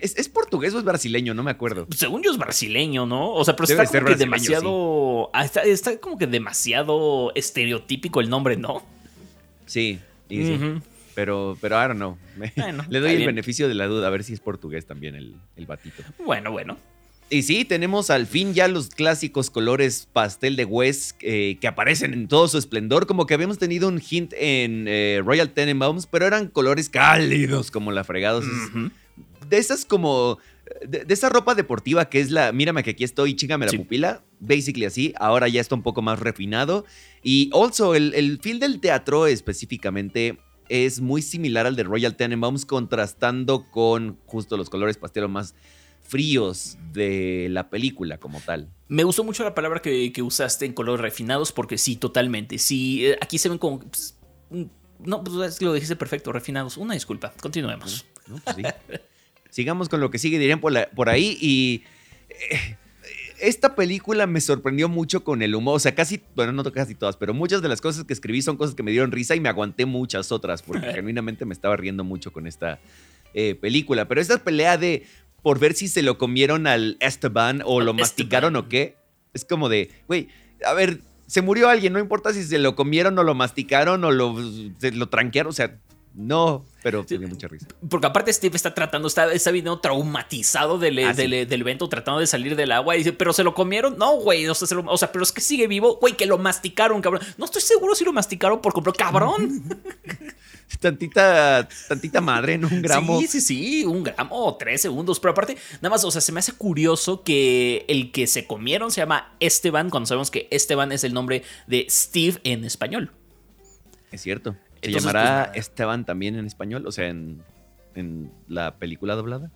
¿Es, 0.00 0.28
portugués 0.28 0.74
o 0.74 0.78
es 0.78 0.84
brasileño? 0.84 1.34
No 1.34 1.42
me 1.42 1.50
acuerdo. 1.50 1.86
Según 1.96 2.22
yo 2.22 2.30
es 2.30 2.38
brasileño, 2.38 3.06
¿no? 3.06 3.32
O 3.32 3.44
sea, 3.44 3.56
pero 3.56 3.64
está 3.64 3.86
como 3.86 4.06
que 4.06 4.16
demasiado. 4.16 5.30
Ah, 5.32 5.44
está, 5.44 5.96
como 5.98 6.18
que 6.18 6.26
demasiado 6.26 7.32
estereotípico 7.34 8.20
el 8.20 8.28
nombre, 8.28 8.56
¿no? 8.56 8.82
Sí, 9.66 9.98
sí. 10.28 10.58
Pero, 11.14 11.58
pero 11.60 11.76
I 11.76 11.88
don't 11.88 11.96
know. 11.96 12.18
Le 12.88 13.00
doy 13.00 13.12
el 13.12 13.26
beneficio 13.26 13.68
de 13.68 13.74
la 13.74 13.86
duda, 13.86 14.06
a 14.06 14.10
ver 14.10 14.24
si 14.24 14.32
es 14.32 14.40
portugués 14.40 14.86
también 14.86 15.14
el, 15.14 15.34
el 15.56 15.66
batito. 15.66 16.02
Bueno, 16.24 16.50
bueno. 16.50 16.78
Y 17.32 17.44
sí, 17.44 17.64
tenemos 17.64 18.10
al 18.10 18.26
fin 18.26 18.52
ya 18.52 18.68
los 18.68 18.90
clásicos 18.90 19.48
colores 19.48 20.06
pastel 20.12 20.54
de 20.54 20.66
West 20.66 21.16
eh, 21.22 21.56
que 21.62 21.66
aparecen 21.66 22.12
en 22.12 22.28
todo 22.28 22.46
su 22.46 22.58
esplendor. 22.58 23.06
Como 23.06 23.24
que 23.26 23.32
habíamos 23.32 23.56
tenido 23.56 23.88
un 23.88 24.02
hint 24.06 24.34
en 24.36 24.84
eh, 24.86 25.22
Royal 25.24 25.48
Tenenbaums, 25.48 26.04
pero 26.04 26.26
eran 26.26 26.48
colores 26.48 26.90
cálidos 26.90 27.70
como 27.70 27.90
la 27.90 28.04
fregados 28.04 28.44
de 29.52 29.58
esas 29.58 29.84
como. 29.84 30.38
De, 30.86 31.04
esa 31.08 31.28
ropa 31.28 31.54
deportiva 31.54 32.08
que 32.08 32.20
es 32.20 32.30
la. 32.30 32.52
Mírame 32.52 32.82
que 32.82 32.90
aquí 32.90 33.04
estoy, 33.04 33.36
chingame 33.36 33.66
la 33.66 33.72
pupila. 33.72 34.24
Basically 34.40 34.86
así. 34.86 35.12
Ahora 35.18 35.46
ya 35.48 35.60
está 35.60 35.74
un 35.74 35.82
poco 35.82 36.00
más 36.02 36.18
refinado. 36.18 36.86
Y 37.22 37.50
also, 37.52 37.94
el, 37.94 38.14
el 38.14 38.40
feel 38.40 38.58
del 38.58 38.80
teatro 38.80 39.26
específicamente 39.26 40.38
es 40.68 41.00
muy 41.00 41.20
similar 41.20 41.66
al 41.66 41.76
de 41.76 41.82
Royal 41.82 42.16
Tenenbaums, 42.16 42.64
contrastando 42.64 43.70
con 43.70 44.18
justo 44.24 44.56
los 44.56 44.70
colores 44.70 44.96
pastel 44.96 45.28
más 45.28 45.54
fríos 46.02 46.78
de 46.92 47.48
la 47.50 47.68
película 47.68 48.18
como 48.18 48.40
tal. 48.40 48.70
Me 48.88 49.04
gustó 49.04 49.22
mucho 49.22 49.44
la 49.44 49.54
palabra 49.54 49.82
que, 49.82 50.12
usaste 50.22 50.64
en 50.64 50.72
colores 50.72 51.02
refinados, 51.02 51.52
porque 51.52 51.76
sí, 51.76 51.96
totalmente. 51.96 52.56
Sí, 52.58 53.06
eh, 53.06 53.18
aquí 53.20 53.36
se 53.36 53.50
ven 53.50 53.58
como. 53.58 53.80
Pues, 53.80 54.18
mm, 54.48 54.62
no, 55.00 55.22
pues 55.22 55.60
lo 55.60 55.74
dijiste 55.74 55.96
perfecto, 55.96 56.32
refinados. 56.32 56.78
Una 56.78 56.94
disculpa, 56.94 57.34
continuemos. 57.42 58.06
No, 58.26 58.38
pues 58.38 58.56
sí. 58.56 58.62
sigamos 59.52 59.88
con 59.88 60.00
lo 60.00 60.10
que 60.10 60.18
sigue, 60.18 60.38
dirían 60.38 60.60
por, 60.60 61.08
ahí. 61.08 61.36
Y 61.40 61.84
eh, 62.28 62.76
esta 63.38 63.76
película 63.76 64.26
me 64.26 64.40
sorprendió 64.40 64.88
mucho 64.88 65.22
con 65.22 65.42
el 65.42 65.54
humor. 65.54 65.76
O 65.76 65.78
sea, 65.78 65.94
casi, 65.94 66.22
bueno, 66.34 66.52
no 66.52 66.64
casi 66.72 66.94
todas, 66.94 67.16
pero 67.16 67.34
muchas 67.34 67.62
de 67.62 67.68
las 67.68 67.80
cosas 67.80 68.04
que 68.04 68.14
escribí 68.14 68.42
son 68.42 68.56
cosas 68.56 68.74
que 68.74 68.82
me 68.82 68.90
dieron 68.90 69.12
risa 69.12 69.36
y 69.36 69.40
me 69.40 69.48
aguanté 69.48 69.86
muchas 69.86 70.32
otras, 70.32 70.62
porque 70.62 70.86
genuinamente 70.94 71.44
me 71.44 71.52
estaba 71.52 71.76
riendo 71.76 72.02
mucho 72.02 72.32
con 72.32 72.46
esta 72.46 72.80
eh, 73.34 73.54
película. 73.54 74.08
Pero 74.08 74.20
esta 74.20 74.42
pelea 74.42 74.78
de 74.78 75.04
por 75.42 75.58
ver 75.58 75.74
si 75.74 75.88
se 75.88 76.02
lo 76.02 76.18
comieron 76.18 76.66
al 76.66 76.96
Esteban 77.00 77.62
o 77.64 77.80
lo 77.80 77.94
masticaron 77.94 78.56
o 78.56 78.68
qué, 78.68 78.96
es 79.34 79.44
como 79.44 79.68
de, 79.68 79.90
güey, 80.06 80.28
a 80.64 80.72
ver, 80.72 81.00
se 81.26 81.42
murió 81.42 81.68
alguien, 81.68 81.92
no 81.92 81.98
importa 81.98 82.32
si 82.32 82.44
se 82.44 82.58
lo 82.58 82.76
comieron 82.76 83.18
o 83.18 83.24
lo 83.24 83.34
masticaron 83.34 84.04
o 84.04 84.12
lo, 84.12 84.36
se 84.78 84.92
lo 84.92 85.08
tranquearon, 85.08 85.50
o 85.50 85.54
sea, 85.54 85.80
no, 86.14 86.66
pero 86.82 87.04
tiene 87.04 87.26
mucha 87.26 87.48
risa. 87.48 87.66
Porque 87.88 88.06
aparte 88.06 88.32
Steve 88.32 88.54
está 88.54 88.74
tratando, 88.74 89.08
está, 89.08 89.32
está 89.32 89.50
viniendo 89.50 89.80
traumatizado 89.80 90.78
del, 90.78 90.98
ah, 90.98 91.14
del, 91.14 91.32
evento, 91.32 91.88
tratando 91.88 92.20
de 92.20 92.26
salir 92.26 92.54
del 92.54 92.72
agua. 92.72 92.96
Y 92.96 92.98
dice, 92.98 93.12
pero 93.12 93.32
se 93.32 93.42
lo 93.42 93.54
comieron. 93.54 93.96
No, 93.96 94.16
güey. 94.16 94.46
O 94.46 94.54
sea, 94.54 95.12
pero 95.12 95.22
es 95.22 95.32
que 95.32 95.40
sigue 95.40 95.66
vivo. 95.66 95.96
Güey, 96.00 96.14
que 96.14 96.26
lo 96.26 96.36
masticaron, 96.36 97.00
cabrón. 97.00 97.22
No 97.38 97.46
estoy 97.46 97.62
seguro 97.62 97.94
si 97.94 98.04
lo 98.04 98.12
masticaron 98.12 98.60
por 98.60 98.74
completo. 98.74 98.98
Cabrón. 98.98 99.64
tantita, 100.80 101.66
tantita 101.88 102.20
madre, 102.20 102.58
¿no? 102.58 102.68
Un 102.68 102.82
gramo. 102.82 103.18
Sí, 103.20 103.26
sí, 103.26 103.40
sí, 103.40 103.84
un 103.86 104.02
gramo 104.02 104.44
o 104.44 104.56
tres 104.56 104.82
segundos. 104.82 105.18
Pero 105.18 105.32
aparte, 105.32 105.56
nada 105.80 105.90
más, 105.90 106.04
o 106.04 106.10
sea, 106.10 106.20
se 106.20 106.32
me 106.32 106.40
hace 106.40 106.52
curioso 106.52 107.22
que 107.22 107.86
el 107.88 108.12
que 108.12 108.26
se 108.26 108.46
comieron 108.46 108.90
se 108.90 109.00
llama 109.00 109.34
Esteban, 109.40 109.88
cuando 109.88 110.08
sabemos 110.08 110.30
que 110.30 110.46
Esteban 110.50 110.92
es 110.92 111.04
el 111.04 111.14
nombre 111.14 111.42
de 111.66 111.86
Steve 111.88 112.38
en 112.44 112.64
español. 112.64 113.12
Es 114.10 114.20
cierto. 114.20 114.54
¿Se 114.82 114.90
llamará 114.90 115.50
pues, 115.52 115.68
Esteban 115.68 116.04
también 116.04 116.36
en 116.36 116.46
español? 116.46 116.86
O 116.86 116.92
sea, 116.92 117.08
en, 117.08 117.42
la 118.48 118.76
película 118.76 119.14
doblada. 119.14 119.50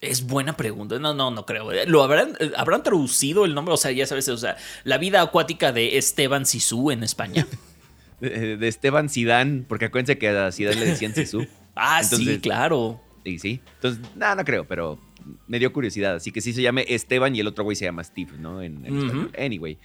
Es 0.00 0.26
buena 0.26 0.56
pregunta. 0.56 0.98
No, 0.98 1.14
no, 1.14 1.30
no 1.30 1.46
creo. 1.46 1.70
¿Lo 1.86 2.02
habrán, 2.02 2.34
habrán 2.56 2.82
traducido 2.82 3.44
el 3.44 3.54
nombre? 3.54 3.74
O 3.74 3.76
sea, 3.76 3.90
ya 3.92 4.06
sabes, 4.06 4.28
o 4.28 4.36
sea, 4.36 4.56
la 4.84 4.98
vida 4.98 5.22
acuática 5.22 5.72
de 5.72 5.98
Esteban 5.98 6.46
Sisu 6.46 6.90
en 6.90 7.02
España. 7.02 7.46
de, 8.20 8.66
Esteban 8.66 9.08
Sidán, 9.08 9.64
porque 9.68 9.86
acuérdense 9.86 10.18
que 10.18 10.28
a 10.28 10.50
Sidán 10.50 10.78
le 10.78 10.86
decían 10.86 11.14
Sisu. 11.14 11.46
ah, 11.74 12.02
sí, 12.02 12.38
claro. 12.40 13.00
Sí, 13.24 13.38
sí. 13.38 13.60
Entonces, 13.74 14.00
nada, 14.16 14.36
no 14.36 14.44
creo, 14.44 14.66
pero 14.66 14.98
me 15.46 15.58
dio 15.58 15.72
curiosidad. 15.72 16.16
Así 16.16 16.32
que 16.32 16.40
sí 16.40 16.52
se 16.52 16.62
llame 16.62 16.84
Esteban 16.88 17.34
y 17.34 17.40
el 17.40 17.46
otro 17.46 17.64
güey 17.64 17.76
se 17.76 17.84
llama 17.84 18.02
Steve, 18.02 18.32
¿no? 18.38 18.62
En, 18.62 19.30
Anyway. 19.38 19.78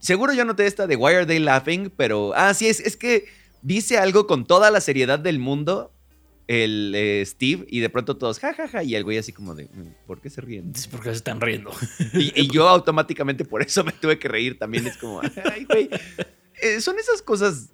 Seguro 0.00 0.32
yo 0.32 0.44
noté 0.44 0.66
esta 0.66 0.86
de 0.86 0.96
Why 0.96 1.14
Are 1.14 1.26
They 1.26 1.38
Laughing, 1.38 1.92
pero. 1.96 2.32
Ah, 2.34 2.52
sí, 2.54 2.68
es, 2.68 2.80
es 2.80 2.96
que 2.96 3.26
dice 3.66 3.98
algo 3.98 4.28
con 4.28 4.46
toda 4.46 4.70
la 4.70 4.80
seriedad 4.80 5.18
del 5.18 5.40
mundo 5.40 5.92
el 6.46 6.92
eh, 6.94 7.24
Steve 7.26 7.66
y 7.68 7.80
de 7.80 7.90
pronto 7.90 8.16
todos 8.16 8.38
jajaja 8.38 8.68
ja, 8.68 8.78
ja, 8.78 8.82
y 8.84 8.94
el 8.94 9.02
güey 9.02 9.18
así 9.18 9.32
como 9.32 9.56
de 9.56 9.64
mm, 9.64 10.06
¿por 10.06 10.20
qué 10.20 10.30
se 10.30 10.40
ríen? 10.40 10.72
¿Por 10.92 11.00
qué 11.00 11.08
se 11.08 11.16
están 11.16 11.40
riendo? 11.40 11.72
Y, 12.12 12.48
yo 12.52 12.68
automáticamente 12.68 13.44
por 13.44 13.62
eso 13.62 13.82
me 13.82 13.90
tuve 13.90 14.20
que 14.20 14.28
reír 14.28 14.56
también 14.56 14.86
es 14.86 14.96
como 14.96 15.20
ay 15.20 15.64
güey 15.64 15.90
eh, 16.62 16.80
son 16.80 16.96
esas 17.00 17.20
cosas 17.22 17.70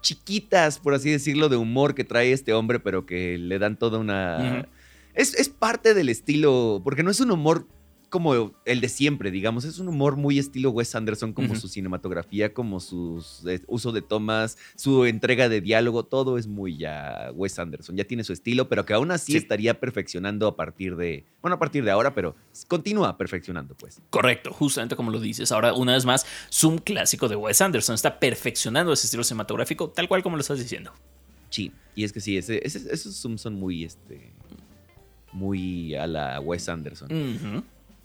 chiquitas 0.00 0.78
por 0.78 0.94
así 0.94 1.10
decirlo 1.10 1.50
de 1.50 1.56
humor 1.56 1.94
que 1.94 2.04
trae 2.04 2.32
este 2.32 2.54
hombre 2.54 2.80
pero 2.80 3.04
que 3.04 3.36
le 3.36 3.58
dan 3.58 3.78
toda 3.78 3.98
una 3.98 4.66
es, 5.12 5.34
es 5.34 5.50
parte 5.50 5.92
del 5.92 6.08
estilo 6.08 6.80
porque 6.82 7.02
no 7.02 7.10
es 7.10 7.20
un 7.20 7.32
humor 7.32 7.66
como 8.10 8.52
el 8.64 8.80
de 8.80 8.88
siempre, 8.88 9.30
digamos. 9.30 9.64
Es 9.64 9.78
un 9.78 9.88
humor 9.88 10.16
muy 10.16 10.38
estilo 10.38 10.70
Wes 10.70 10.94
Anderson, 10.94 11.32
como 11.32 11.54
su 11.54 11.68
cinematografía, 11.68 12.52
como 12.52 12.80
su 12.80 13.24
eh, 13.46 13.60
uso 13.68 13.92
de 13.92 14.02
tomas, 14.02 14.58
su 14.74 15.06
entrega 15.06 15.48
de 15.48 15.60
diálogo, 15.60 16.04
todo 16.04 16.36
es 16.36 16.46
muy 16.46 16.76
ya 16.76 17.30
Wes 17.34 17.58
Anderson. 17.58 17.96
Ya 17.96 18.04
tiene 18.04 18.24
su 18.24 18.32
estilo, 18.32 18.68
pero 18.68 18.84
que 18.84 18.92
aún 18.92 19.10
así 19.12 19.36
estaría 19.36 19.80
perfeccionando 19.80 20.48
a 20.48 20.56
partir 20.56 20.96
de, 20.96 21.24
bueno, 21.40 21.54
a 21.54 21.58
partir 21.58 21.84
de 21.84 21.90
ahora, 21.92 22.14
pero 22.14 22.36
continúa 22.68 23.16
perfeccionando, 23.16 23.74
pues. 23.76 24.02
Correcto, 24.10 24.52
justamente 24.52 24.96
como 24.96 25.10
lo 25.10 25.20
dices. 25.20 25.52
Ahora, 25.52 25.72
una 25.72 25.94
vez 25.94 26.04
más, 26.04 26.26
Zoom 26.52 26.78
clásico 26.78 27.28
de 27.28 27.36
Wes 27.36 27.60
Anderson 27.60 27.94
está 27.94 28.18
perfeccionando 28.18 28.92
ese 28.92 29.06
estilo 29.06 29.24
cinematográfico, 29.24 29.88
tal 29.90 30.08
cual 30.08 30.22
como 30.22 30.36
lo 30.36 30.40
estás 30.40 30.58
diciendo. 30.58 30.92
Sí, 31.48 31.72
y 31.94 32.04
es 32.04 32.12
que 32.12 32.20
sí, 32.20 32.36
esos 32.36 33.20
Zooms 33.20 33.40
son 33.40 33.54
muy, 33.54 33.84
este, 33.84 34.32
muy 35.32 35.94
a 35.94 36.06
la 36.06 36.40
Wes 36.40 36.68
Anderson. 36.68 37.08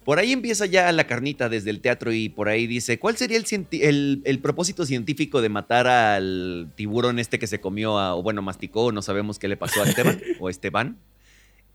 Por 0.06 0.20
ahí 0.20 0.32
empieza 0.32 0.68
ya 0.68 0.92
la 0.92 1.08
carnita 1.08 1.50
desde 1.50 1.72
el 1.72 1.82
teatro 1.82 2.14
y 2.14 2.30
por 2.30 2.48
ahí 2.48 2.68
dice, 2.68 3.00
¿cuál 3.00 3.18
sería 3.18 3.40
el, 3.40 4.22
el, 4.24 4.40
propósito 4.40 4.86
científico 4.86 5.42
de 5.42 5.50
matar 5.50 5.88
al 5.88 6.72
tiburón 6.76 7.18
este 7.18 7.40
que 7.40 7.48
se 7.48 7.60
comió, 7.60 7.96
o 7.96 8.22
bueno, 8.22 8.44
masticó, 8.44 8.92
no 8.92 9.02
sabemos 9.02 9.40
qué 9.40 9.48
le 9.48 9.58
pasó 9.58 9.82
a 9.82 9.88
Esteban 9.88 10.22
o 10.40 10.48
Esteban? 10.48 11.00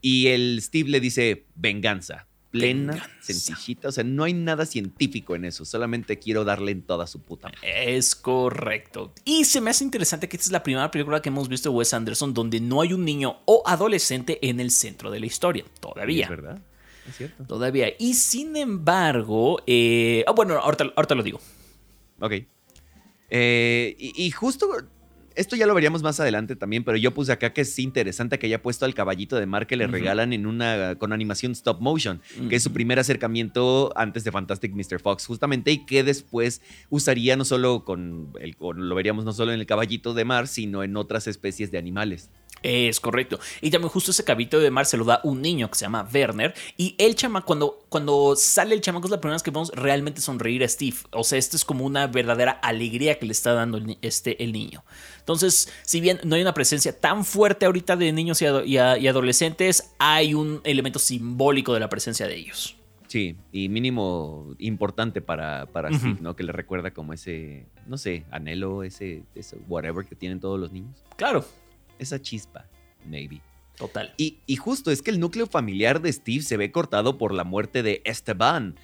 Y 0.00 0.28
el 0.28 0.62
Steve 0.62 0.90
le 0.90 1.00
dice, 1.00 1.44
venganza, 1.56 2.28
plena, 2.52 3.10
sencillita, 3.20 3.88
o 3.88 3.92
sea, 3.92 4.04
no 4.04 4.22
hay 4.22 4.32
nada 4.32 4.64
científico 4.64 5.34
en 5.34 5.44
eso, 5.44 5.64
solamente 5.64 6.20
quiero 6.20 6.44
darle 6.44 6.70
en 6.70 6.82
toda 6.82 7.08
su 7.08 7.20
puta 7.20 7.48
madre. 7.48 7.96
Es 7.96 8.14
correcto. 8.14 9.12
Y 9.24 9.44
se 9.44 9.60
me 9.60 9.70
hace 9.70 9.82
interesante 9.82 10.28
que 10.28 10.36
esta 10.36 10.46
es 10.46 10.52
la 10.52 10.62
primera 10.62 10.88
película 10.92 11.20
que 11.20 11.30
hemos 11.30 11.48
visto 11.48 11.70
de 11.70 11.76
Wes 11.76 11.92
Anderson 11.94 12.32
donde 12.32 12.60
no 12.60 12.80
hay 12.80 12.92
un 12.92 13.04
niño 13.04 13.38
o 13.44 13.64
adolescente 13.66 14.38
en 14.48 14.60
el 14.60 14.70
centro 14.70 15.10
de 15.10 15.18
la 15.18 15.26
historia, 15.26 15.64
todavía. 15.80 16.24
Es 16.24 16.30
verdad. 16.30 16.62
Todavía. 17.46 17.88
Y 17.98 18.14
sin 18.14 18.56
embargo, 18.56 19.60
eh, 19.66 20.24
ah, 20.26 20.32
bueno, 20.32 20.58
ahorita, 20.58 21.14
lo 21.14 21.22
digo. 21.22 21.40
Ok. 22.20 22.32
Eh, 23.30 23.96
y, 23.98 24.30
justo 24.32 24.68
esto 25.36 25.56
ya 25.56 25.66
lo 25.66 25.74
veríamos 25.74 26.02
más 26.02 26.18
adelante 26.20 26.56
también, 26.56 26.84
pero 26.84 26.96
yo 26.96 27.14
puse 27.14 27.32
acá 27.32 27.52
que 27.52 27.60
es 27.62 27.78
interesante 27.78 28.38
que 28.38 28.46
haya 28.46 28.60
puesto 28.60 28.84
al 28.84 28.94
caballito 28.94 29.36
de 29.36 29.46
mar 29.46 29.66
que 29.66 29.76
le 29.76 29.86
regalan 29.86 30.32
en 30.32 30.46
una 30.46 30.96
con 30.96 31.12
animación 31.12 31.52
stop 31.52 31.80
motion, 31.80 32.20
que 32.48 32.56
es 32.56 32.62
su 32.62 32.72
primer 32.72 32.98
acercamiento 32.98 33.92
antes 33.96 34.24
de 34.24 34.32
Fantastic 34.32 34.72
Mr. 34.74 35.00
Fox, 35.00 35.26
justamente, 35.26 35.70
y 35.70 35.86
que 35.86 36.02
después 36.02 36.62
usaría 36.90 37.36
no 37.36 37.44
solo 37.44 37.84
con 37.84 38.32
el, 38.40 38.56
lo 38.58 38.94
veríamos 38.94 39.24
no 39.24 39.32
solo 39.32 39.52
en 39.52 39.60
el 39.60 39.66
caballito 39.66 40.14
de 40.14 40.24
mar, 40.24 40.48
sino 40.48 40.82
en 40.82 40.96
otras 40.96 41.26
especies 41.26 41.70
de 41.70 41.78
animales. 41.78 42.28
Es 42.62 43.00
correcto. 43.00 43.40
Y 43.60 43.70
también 43.70 43.88
justo 43.90 44.10
ese 44.10 44.24
cabito 44.24 44.60
de 44.60 44.70
mar 44.70 44.84
se 44.84 44.96
lo 44.96 45.04
da 45.04 45.20
un 45.24 45.40
niño 45.40 45.70
que 45.70 45.76
se 45.76 45.84
llama 45.84 46.06
Werner. 46.12 46.54
Y 46.76 46.94
el 46.98 47.14
chama, 47.14 47.42
cuando, 47.42 47.84
cuando 47.88 48.36
sale 48.36 48.74
el 48.74 48.80
chamaco 48.80 49.06
es 49.06 49.10
la 49.10 49.20
primera 49.20 49.36
vez 49.36 49.42
que 49.42 49.50
vemos 49.50 49.70
realmente 49.74 50.20
sonreír 50.20 50.62
a 50.62 50.68
Steve. 50.68 50.96
O 51.12 51.24
sea, 51.24 51.38
esto 51.38 51.56
es 51.56 51.64
como 51.64 51.84
una 51.84 52.06
verdadera 52.06 52.52
alegría 52.52 53.18
que 53.18 53.26
le 53.26 53.32
está 53.32 53.54
dando 53.54 53.78
el, 53.78 53.96
este, 54.02 54.42
el 54.44 54.52
niño. 54.52 54.84
Entonces, 55.18 55.72
si 55.82 56.00
bien 56.00 56.20
no 56.24 56.36
hay 56.36 56.42
una 56.42 56.54
presencia 56.54 56.98
tan 56.98 57.24
fuerte 57.24 57.64
ahorita 57.64 57.96
de 57.96 58.12
niños 58.12 58.42
y, 58.42 58.76
adolescentes, 58.76 59.94
hay 59.98 60.34
un 60.34 60.60
elemento 60.64 60.98
simbólico 60.98 61.72
de 61.72 61.80
la 61.80 61.88
presencia 61.88 62.26
de 62.26 62.36
ellos. 62.36 62.76
Sí, 63.06 63.36
y 63.50 63.68
mínimo 63.68 64.54
importante 64.58 65.20
para, 65.20 65.66
para 65.66 65.92
Steve, 65.92 66.18
¿no? 66.20 66.36
Que 66.36 66.44
le 66.44 66.52
recuerda 66.52 66.92
como 66.92 67.12
ese, 67.12 67.66
no 67.86 67.98
sé, 67.98 68.24
anhelo, 68.30 68.84
ese, 68.84 69.24
ese 69.34 69.56
whatever 69.68 70.06
que 70.06 70.14
tienen 70.14 70.38
todos 70.38 70.60
los 70.60 70.70
niños. 70.70 70.96
Claro. 71.16 71.44
Esa 72.00 72.20
chispa, 72.20 72.66
maybe. 73.06 73.40
Total. 73.76 74.12
Y, 74.16 74.38
y, 74.46 74.56
justo 74.56 74.90
es 74.90 75.00
que 75.00 75.10
el 75.10 75.20
núcleo 75.20 75.46
familiar 75.46 76.02
de 76.02 76.12
Steve 76.12 76.42
se 76.42 76.56
ve 76.56 76.70
cortado 76.70 77.16
por 77.16 77.32
la 77.32 77.44
muerte 77.44 77.82
de 77.82 78.02
Esteban. 78.04 78.74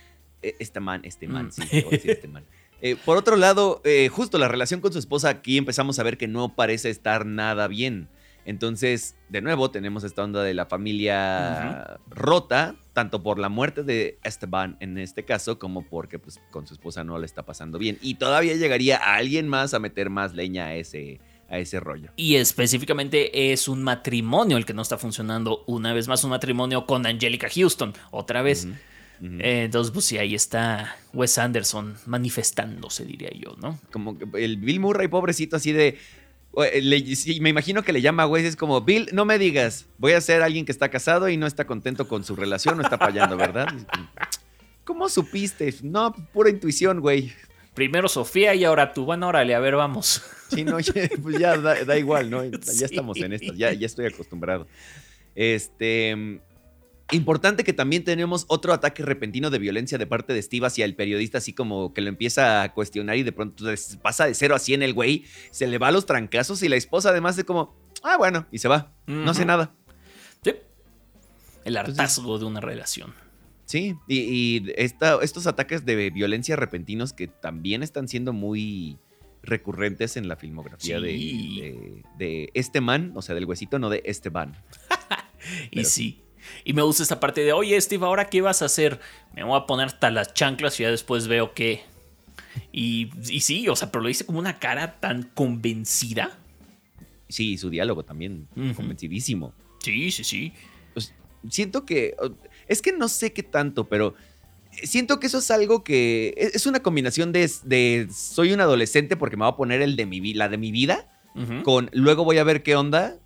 Eh, 0.42 0.54
Esteban, 0.58 1.04
Esteban, 1.04 1.46
mm. 1.46 1.52
sí, 1.52 1.62
decir 1.90 2.11
Esteban. 2.12 2.44
Eh, 2.82 2.96
por 3.04 3.16
otro 3.16 3.37
lado, 3.37 3.80
eh, 3.85 4.08
justo 4.08 4.38
la 4.38 4.49
relación 4.49 4.80
con 4.80 4.92
su 4.92 4.99
esposa 4.99 5.30
aquí 5.30 5.56
empezamos 5.56 5.99
a 5.99 6.02
ver 6.02 6.18
que 6.18 6.28
no 6.28 6.54
parece 6.54 6.90
estar 6.90 7.26
nada 7.26 7.68
bien. 7.68 8.08
Entonces, 8.44 9.16
de 9.28 9.40
nuevo, 9.40 9.73
tenemos 9.73 10.04
esta 10.04 10.23
onda 10.23 10.42
de 10.44 10.54
la 10.54 10.66
familia 10.66 11.99
rota, 12.08 12.76
tanto 12.92 13.23
por 13.23 13.40
la 13.40 13.49
muerte 13.49 13.82
de 13.82 14.18
Esteban 14.23 14.76
en 14.78 14.99
este 14.99 15.25
caso, 15.25 15.58
como 15.58 15.82
porque 15.82 16.20
pues, 16.20 16.40
con 16.52 16.64
su 16.66 16.75
esposa 16.75 17.02
no 17.02 17.18
le 17.18 17.26
está 17.26 17.44
pasando 17.44 17.76
bien. 17.76 17.99
Y 18.02 18.14
todavía 18.14 18.54
llegaría 18.54 18.99
alguien 18.99 19.49
más 19.49 19.75
a 19.75 19.80
meter 19.80 20.11
más 20.11 20.35
leña 20.35 20.66
a 20.66 20.75
ese, 20.76 21.18
a 21.48 21.58
ese 21.58 21.80
rollo. 21.80 22.10
Y 22.16 22.36
específicamente 22.36 23.52
es 23.52 23.68
un 23.68 23.82
matrimonio 23.82 24.56
el 24.56 24.66
que 24.66 24.74
no 24.74 24.82
está 24.82 24.98
funcionando. 24.98 25.64
Una 25.66 25.92
vez 25.92 26.08
más, 26.08 26.24
un 26.24 26.30
matrimonio 26.30 26.86
con 26.86 27.06
Angelica 27.06 27.48
Houston. 27.48 27.94
Otra 28.10 28.42
vez. 28.42 28.66
Eh, 29.22 29.62
entonces, 29.64 29.92
pues 29.92 30.04
sí, 30.04 30.18
ahí 30.18 30.34
está 30.34 30.96
Wes 31.14 31.38
Anderson 31.38 31.96
manifestándose, 32.04 33.06
diría 33.06 33.30
yo, 33.32 33.56
¿no? 33.62 33.78
Como 33.90 34.18
el 34.34 34.58
Bill 34.58 34.80
Murray, 34.80 35.08
pobrecito, 35.08 35.56
así 35.56 35.72
de 35.72 35.98
me 37.40 37.50
imagino 37.50 37.82
que 37.82 37.92
le 37.92 38.00
llama 38.00 38.22
a 38.22 38.26
Wes, 38.26 38.44
es 38.44 38.56
como, 38.56 38.80
Bill, 38.80 39.10
no 39.12 39.26
me 39.26 39.38
digas, 39.38 39.86
voy 39.98 40.12
a 40.12 40.20
ser 40.20 40.42
alguien 40.42 40.64
que 40.64 40.72
está 40.72 40.88
casado 40.88 41.28
y 41.28 41.36
no 41.36 41.46
está 41.46 41.66
contento 41.66 42.08
con 42.08 42.24
su 42.24 42.34
relación, 42.34 42.78
no 42.78 42.82
está 42.82 42.96
fallando, 42.96 43.36
¿verdad? 43.36 43.66
¿Cómo 44.84 45.08
supiste? 45.08 45.74
No, 45.82 46.14
pura 46.32 46.48
intuición, 46.48 47.00
güey. 47.00 47.32
Primero 47.74 48.08
Sofía 48.08 48.54
y 48.54 48.64
ahora 48.64 48.94
tú. 48.94 49.04
Bueno, 49.04 49.28
órale, 49.28 49.54
a 49.54 49.58
ver, 49.58 49.76
vamos. 49.76 50.22
Sí, 50.48 50.64
no, 50.64 50.76
pues 51.22 51.38
ya 51.38 51.56
da, 51.56 51.98
igual, 51.98 52.30
¿no? 52.30 52.44
Ya 52.78 52.86
estamos 52.86 53.16
en 53.18 53.32
esto, 53.32 53.52
ya, 53.54 53.72
ya 53.72 53.86
estoy 53.86 54.06
acostumbrado. 54.06 54.66
Este, 55.34 56.40
Importante 57.12 57.62
que 57.62 57.72
también 57.72 58.02
tenemos 58.02 58.46
otro 58.48 58.72
ataque 58.72 59.04
repentino 59.04 59.50
de 59.50 59.60
violencia 59.60 59.96
de 59.96 60.08
parte 60.08 60.32
de 60.32 60.42
Steve 60.42 60.66
hacia 60.66 60.84
el 60.84 60.96
periodista, 60.96 61.38
así 61.38 61.52
como 61.52 61.94
que 61.94 62.00
lo 62.00 62.08
empieza 62.08 62.62
a 62.62 62.72
cuestionar 62.74 63.16
y 63.16 63.22
de 63.22 63.30
pronto 63.30 63.64
pasa 64.02 64.26
de 64.26 64.34
0 64.34 64.56
a 64.56 64.58
100 64.58 64.82
el 64.82 64.92
güey, 64.92 65.24
se 65.52 65.68
le 65.68 65.78
va 65.78 65.88
a 65.88 65.92
los 65.92 66.04
trancazos 66.04 66.64
y 66.64 66.68
la 66.68 66.74
esposa 66.74 67.10
además 67.10 67.36
de 67.36 67.44
como, 67.44 67.76
ah, 68.02 68.16
bueno, 68.16 68.46
y 68.50 68.58
se 68.58 68.66
va, 68.66 68.92
no 69.06 69.30
hace 69.30 69.44
nada. 69.44 69.72
Sí. 70.42 70.54
El 71.64 71.76
hartazgo 71.76 72.40
de 72.40 72.44
una 72.44 72.60
relación. 72.60 73.14
Sí, 73.66 73.96
y, 74.08 74.64
estos 74.76 75.46
ataques 75.46 75.84
de 75.84 76.10
violencia 76.10 76.56
repentinos 76.56 77.12
que 77.12 77.28
también 77.28 77.84
están 77.84 78.08
siendo 78.08 78.32
muy 78.32 78.98
recurrentes 79.46 80.16
en 80.16 80.28
la 80.28 80.36
filmografía 80.36 81.00
de, 81.00 82.02
de, 82.18 82.50
este 82.54 82.80
man, 82.80 83.12
o 83.14 83.22
sea, 83.22 83.34
del 83.34 83.46
huesito, 83.46 83.78
no 83.78 83.88
de 83.88 84.02
Esteban. 84.04 84.56
y 85.70 85.84
sí. 85.84 86.22
Y 86.64 86.74
me 86.74 86.82
gusta 86.82 87.02
esta 87.02 87.18
parte 87.18 87.42
de, 87.42 87.52
oye 87.52 87.80
Steve, 87.80 88.04
¿ahora 88.04 88.28
qué 88.28 88.40
vas 88.40 88.62
a 88.62 88.66
hacer? 88.66 89.00
Me 89.34 89.42
voy 89.42 89.58
a 89.58 89.66
poner 89.66 89.86
hasta 89.86 90.10
las 90.10 90.34
chanclas 90.34 90.78
y 90.78 90.84
ya 90.84 90.90
después 90.90 91.28
veo 91.28 91.54
qué. 91.54 91.82
Y, 92.72 93.10
y 93.28 93.40
sí, 93.40 93.68
o 93.68 93.76
sea, 93.76 93.90
pero 93.90 94.02
lo 94.02 94.08
dice 94.08 94.24
como 94.24 94.38
una 94.38 94.58
cara 94.58 95.00
tan 95.00 95.22
convencida. 95.22 96.38
Sí, 97.28 97.58
su 97.58 97.70
diálogo 97.70 98.04
también, 98.04 98.46
convencidísimo. 98.76 99.52
Sí, 99.80 100.10
sí, 100.10 100.24
sí. 100.24 100.52
Pues, 100.92 101.12
siento 101.50 101.84
que, 101.84 102.14
es 102.68 102.82
que 102.82 102.92
no 102.92 103.08
sé 103.08 103.32
qué 103.32 103.42
tanto, 103.42 103.88
pero 103.88 104.14
siento 104.83 105.21
que 105.21 105.26
eso 105.26 105.38
es 105.38 105.50
algo 105.50 105.85
que 105.85 106.35
e, 106.37 106.50
es 106.54 106.66
una 106.66 106.80
combinación 106.80 107.33
de, 107.33 107.50
de 107.64 108.09
soy 108.12 108.52
un 108.52 108.61
adolescente 108.61 109.16
porque 109.16 109.37
me 109.37 109.42
va 109.42 109.49
a 109.49 109.56
poner 109.56 109.83
el 109.83 109.97
de 109.97 110.06
mi, 110.06 110.35
la 110.35 110.49
de 110.49 110.59
mi 110.59 110.73
vida, 110.73 111.09
con 111.64 111.90
luego 111.92 112.25
voy 112.25 112.38
a 112.38 112.45
ver 112.45 112.62
qué 112.62 112.76
onda 112.76 113.18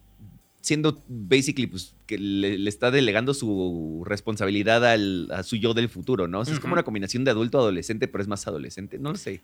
siendo 0.61 1.03
basically 1.07 1.69
pues 1.69 1.95
que 2.07 2.19
le, 2.19 2.69
está 2.69 2.91
delegando 2.91 3.35
su 3.35 4.03
responsabilidad 4.05 4.85
a 4.85 5.43
su 5.43 5.57
yo 5.57 5.75
del 5.75 5.89
futuro, 5.89 6.27
¿no? 6.27 6.43
Es 6.43 6.59
como 6.61 6.73
una 6.73 6.83
combinación 6.83 7.25
de 7.25 7.31
adulto 7.31 7.59
adolescente, 7.59 8.09
pero 8.09 8.23
es 8.23 8.29
más 8.29 8.47
adolescente, 8.47 8.99
no 8.99 9.13
lo 9.13 9.17
sé. 9.17 9.43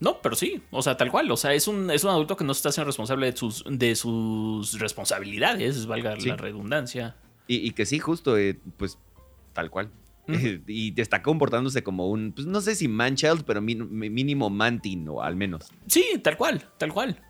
No, 0.00 0.22
pero 0.22 0.36
sí, 0.36 0.62
o 0.70 0.80
sea, 0.80 0.96
tal 0.96 1.10
cual, 1.10 1.28
o 1.30 1.36
sea, 1.36 1.54
es 1.54 1.66
un, 1.66 1.90
es 1.90 2.04
un 2.04 2.10
adulto 2.10 2.36
que 2.36 2.44
no 2.44 2.54
se 2.54 2.58
está 2.58 2.68
haciendo 2.68 2.86
responsable 2.86 3.32
de 3.32 3.36
sus, 3.36 3.64
de 3.68 3.96
sus 3.96 4.78
responsabilidades, 4.78 5.86
valga 5.86 6.14
la 6.14 6.36
redundancia. 6.36 7.16
Y, 7.48 7.70
que 7.72 7.86
sí, 7.86 7.98
justo, 7.98 8.36
eh, 8.36 8.58
pues 8.76 8.98
tal 9.54 9.70
cual. 9.70 9.90
y 10.66 11.00
está 11.00 11.22
comportándose 11.22 11.82
como 11.82 12.08
un, 12.08 12.32
pues 12.32 12.46
no 12.46 12.60
sé 12.60 12.74
si 12.74 12.88
man 12.88 13.16
child, 13.16 13.44
pero 13.46 13.60
mínimo 13.60 14.50
mantin, 14.50 15.08
o 15.08 15.22
al 15.22 15.36
menos. 15.36 15.72
Sí, 15.86 16.04
tal 16.22 16.36
cual, 16.36 16.62
tal 16.78 16.92
cual. 16.92 17.20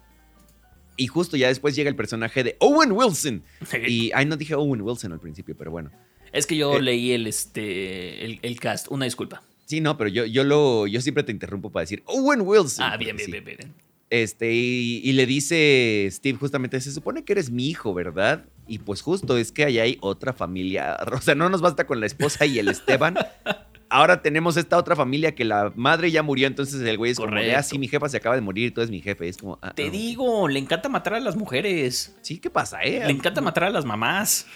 Y 0.96 1.06
justo 1.06 1.36
ya 1.36 1.48
después 1.48 1.76
llega 1.76 1.88
el 1.88 1.96
personaje 1.96 2.42
de 2.42 2.56
Owen 2.58 2.90
Wilson. 2.92 3.44
Y 3.86 4.10
ay, 4.12 4.26
no 4.26 4.36
dije 4.36 4.54
Owen 4.54 4.82
Wilson 4.82 5.12
al 5.12 5.20
principio, 5.20 5.56
pero 5.56 5.70
bueno. 5.70 5.90
Es 6.32 6.46
que 6.46 6.56
yo 6.56 6.76
eh, 6.76 6.82
leí 6.82 7.12
el, 7.12 7.26
este, 7.26 8.24
el, 8.24 8.60
cast. 8.60 8.88
Una 8.90 9.04
disculpa. 9.04 9.42
Sí, 9.64 9.80
no, 9.80 9.96
pero 9.96 10.10
yo, 10.10 10.26
yo, 10.26 10.44
lo, 10.44 10.86
yo 10.86 11.00
siempre 11.00 11.22
te 11.22 11.30
interrumpo 11.30 11.70
para 11.70 11.82
decir 11.82 12.02
Owen 12.06 12.40
Wilson. 12.40 12.84
Ah, 12.84 12.96
bien, 12.96 13.16
bien, 13.16 13.30
bien, 13.30 13.44
bien. 13.44 13.74
Este, 14.10 14.52
y, 14.52 15.12
le 15.12 15.26
dice 15.26 16.08
Steve 16.10 16.38
justamente, 16.38 16.80
se 16.80 16.92
supone 16.92 17.24
que 17.24 17.32
eres 17.32 17.50
mi 17.50 17.68
hijo, 17.68 17.92
¿verdad? 17.92 18.46
Y 18.68 18.78
pues 18.78 19.00
justo 19.02 19.36
es 19.36 19.50
que 19.50 19.64
allá 19.64 19.82
hay 19.82 19.98
otra 20.00 20.32
familia. 20.32 20.96
O 21.12 21.20
sea, 21.20 21.34
no 21.34 21.48
nos 21.48 21.60
basta 21.60 21.86
con 21.86 22.00
la 22.00 22.06
esposa 22.06 22.46
y 22.46 22.58
el 22.58 22.68
Esteban. 22.68 23.16
ahora 23.88 24.22
tenemos 24.22 24.56
esta 24.56 24.76
otra 24.76 24.94
familia 24.94 25.34
que 25.34 25.44
la 25.44 25.72
madre 25.74 26.10
ya 26.10 26.22
murió, 26.22 26.46
entonces 26.46 26.80
el 26.82 26.96
güey 26.96 27.12
es 27.12 27.18
como, 27.18 27.34
ah, 27.34 27.62
sí, 27.62 27.78
mi 27.78 27.88
jefa 27.88 28.08
se 28.08 28.18
acaba 28.18 28.34
de 28.34 28.40
morir, 28.40 28.72
tú 28.72 28.80
eres 28.80 28.90
mi 28.90 29.00
jefe. 29.00 29.28
Es 29.28 29.38
como, 29.38 29.58
ah, 29.62 29.72
Te 29.74 29.86
ah, 29.86 29.90
digo, 29.90 30.48
le 30.48 30.58
encanta 30.58 30.88
matar 30.88 31.14
a 31.14 31.20
las 31.20 31.36
mujeres. 31.36 32.14
Sí, 32.20 32.38
¿qué 32.38 32.50
pasa, 32.50 32.82
eh? 32.82 33.02
Le 33.04 33.10
encanta 33.10 33.40
matar 33.40 33.64
a 33.64 33.70
las 33.70 33.84
mamás. 33.84 34.46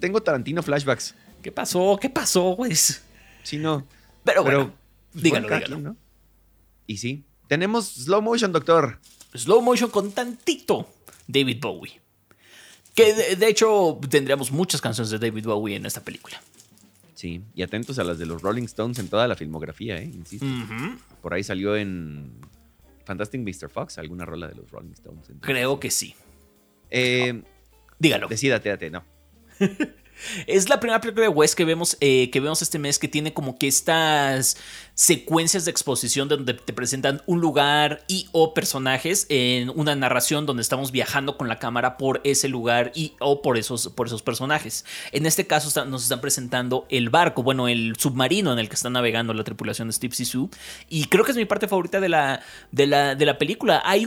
Tengo 0.00 0.22
Tarantino 0.22 0.62
flashbacks. 0.62 1.14
¿Qué 1.42 1.52
pasó? 1.52 1.98
¿Qué 2.00 2.08
pasó, 2.08 2.52
güey? 2.52 2.72
Sí, 2.74 3.58
no. 3.58 3.86
Pero, 4.24 4.42
bueno, 4.42 4.72
pues, 5.12 5.24
dígalo, 5.24 5.48
dígalo. 5.48 5.96
Y 6.86 6.96
sí. 6.96 7.24
Tenemos 7.48 7.86
slow 7.86 8.22
motion, 8.22 8.52
doctor. 8.52 8.98
Slow 9.34 9.60
motion 9.60 9.90
con 9.90 10.12
tantito 10.12 10.88
David 11.26 11.58
Bowie. 11.60 12.01
Que 12.94 13.36
de 13.36 13.48
hecho 13.48 13.98
tendríamos 14.08 14.50
muchas 14.50 14.80
canciones 14.80 15.10
de 15.10 15.18
David 15.18 15.46
Bowie 15.46 15.76
en 15.76 15.86
esta 15.86 16.02
película. 16.02 16.40
Sí, 17.14 17.40
y 17.54 17.62
atentos 17.62 17.98
a 17.98 18.04
las 18.04 18.18
de 18.18 18.26
los 18.26 18.42
Rolling 18.42 18.64
Stones 18.64 18.98
en 18.98 19.08
toda 19.08 19.28
la 19.28 19.36
filmografía, 19.36 19.96
¿eh? 19.98 20.10
Insisto. 20.12 20.46
Por 21.20 21.32
ahí 21.32 21.44
salió 21.44 21.76
en 21.76 22.32
Fantastic 23.04 23.40
Mr. 23.40 23.70
Fox 23.70 23.98
alguna 23.98 24.24
rola 24.24 24.48
de 24.48 24.56
los 24.56 24.70
Rolling 24.70 24.92
Stones. 24.92 25.30
Creo 25.40 25.78
que 25.78 25.90
sí. 25.90 26.14
Eh, 26.90 27.42
Dígalo. 27.98 28.26
Decídate, 28.28 28.90
no. 28.90 29.04
Es 30.46 30.68
la 30.68 30.78
primera 30.78 31.00
película 31.00 31.24
de 31.26 31.28
Wes 31.28 31.54
que 31.54 31.64
vemos, 31.64 31.96
eh, 32.00 32.30
que 32.30 32.40
vemos 32.40 32.62
este 32.62 32.78
mes 32.78 32.98
que 32.98 33.08
tiene 33.08 33.32
como 33.32 33.58
que 33.58 33.66
estas 33.66 34.56
secuencias 35.02 35.64
de 35.64 35.72
exposición 35.72 36.28
donde 36.28 36.54
te 36.54 36.72
presentan 36.72 37.22
un 37.26 37.40
lugar 37.40 38.04
y 38.06 38.28
o 38.30 38.54
personajes 38.54 39.26
en 39.30 39.68
una 39.70 39.96
narración 39.96 40.46
donde 40.46 40.62
estamos 40.62 40.92
viajando 40.92 41.36
con 41.36 41.48
la 41.48 41.58
cámara 41.58 41.96
por 41.96 42.20
ese 42.22 42.46
lugar 42.46 42.92
y 42.94 43.14
o 43.18 43.42
por 43.42 43.58
esos, 43.58 43.88
por 43.88 44.06
esos 44.06 44.22
personajes. 44.22 44.84
En 45.10 45.26
este 45.26 45.48
caso 45.48 45.84
nos 45.86 46.04
están 46.04 46.20
presentando 46.20 46.86
el 46.88 47.10
barco, 47.10 47.42
bueno, 47.42 47.66
el 47.66 47.96
submarino 47.98 48.52
en 48.52 48.60
el 48.60 48.68
que 48.68 48.76
está 48.76 48.90
navegando 48.90 49.34
la 49.34 49.42
tripulación 49.42 49.88
de 49.88 49.94
Steve 49.94 50.14
Sisu 50.14 50.48
y 50.88 51.06
creo 51.06 51.24
que 51.24 51.32
es 51.32 51.36
mi 51.36 51.46
parte 51.46 51.66
favorita 51.66 51.98
de 51.98 52.08
la, 52.08 52.40
de 52.70 52.86
la, 52.86 53.16
de 53.16 53.26
la 53.26 53.38
película. 53.38 53.82
Hay 53.84 54.06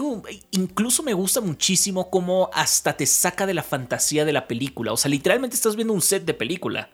incluso 0.52 1.04
me 1.04 1.14
gusta 1.14 1.42
muchísimo 1.42 2.10
cómo 2.10 2.50
hasta 2.54 2.96
te 2.96 3.06
saca 3.06 3.46
de 3.46 3.54
la 3.54 3.64
fantasía 3.64 4.24
de 4.24 4.32
la 4.32 4.48
película, 4.48 4.94
o 4.94 4.98
sea, 4.98 5.12
literalmente 5.12 5.58
estás 5.58 5.75
viendo 5.75 5.94
un 5.94 6.02
set 6.02 6.24
de 6.24 6.34
película. 6.34 6.90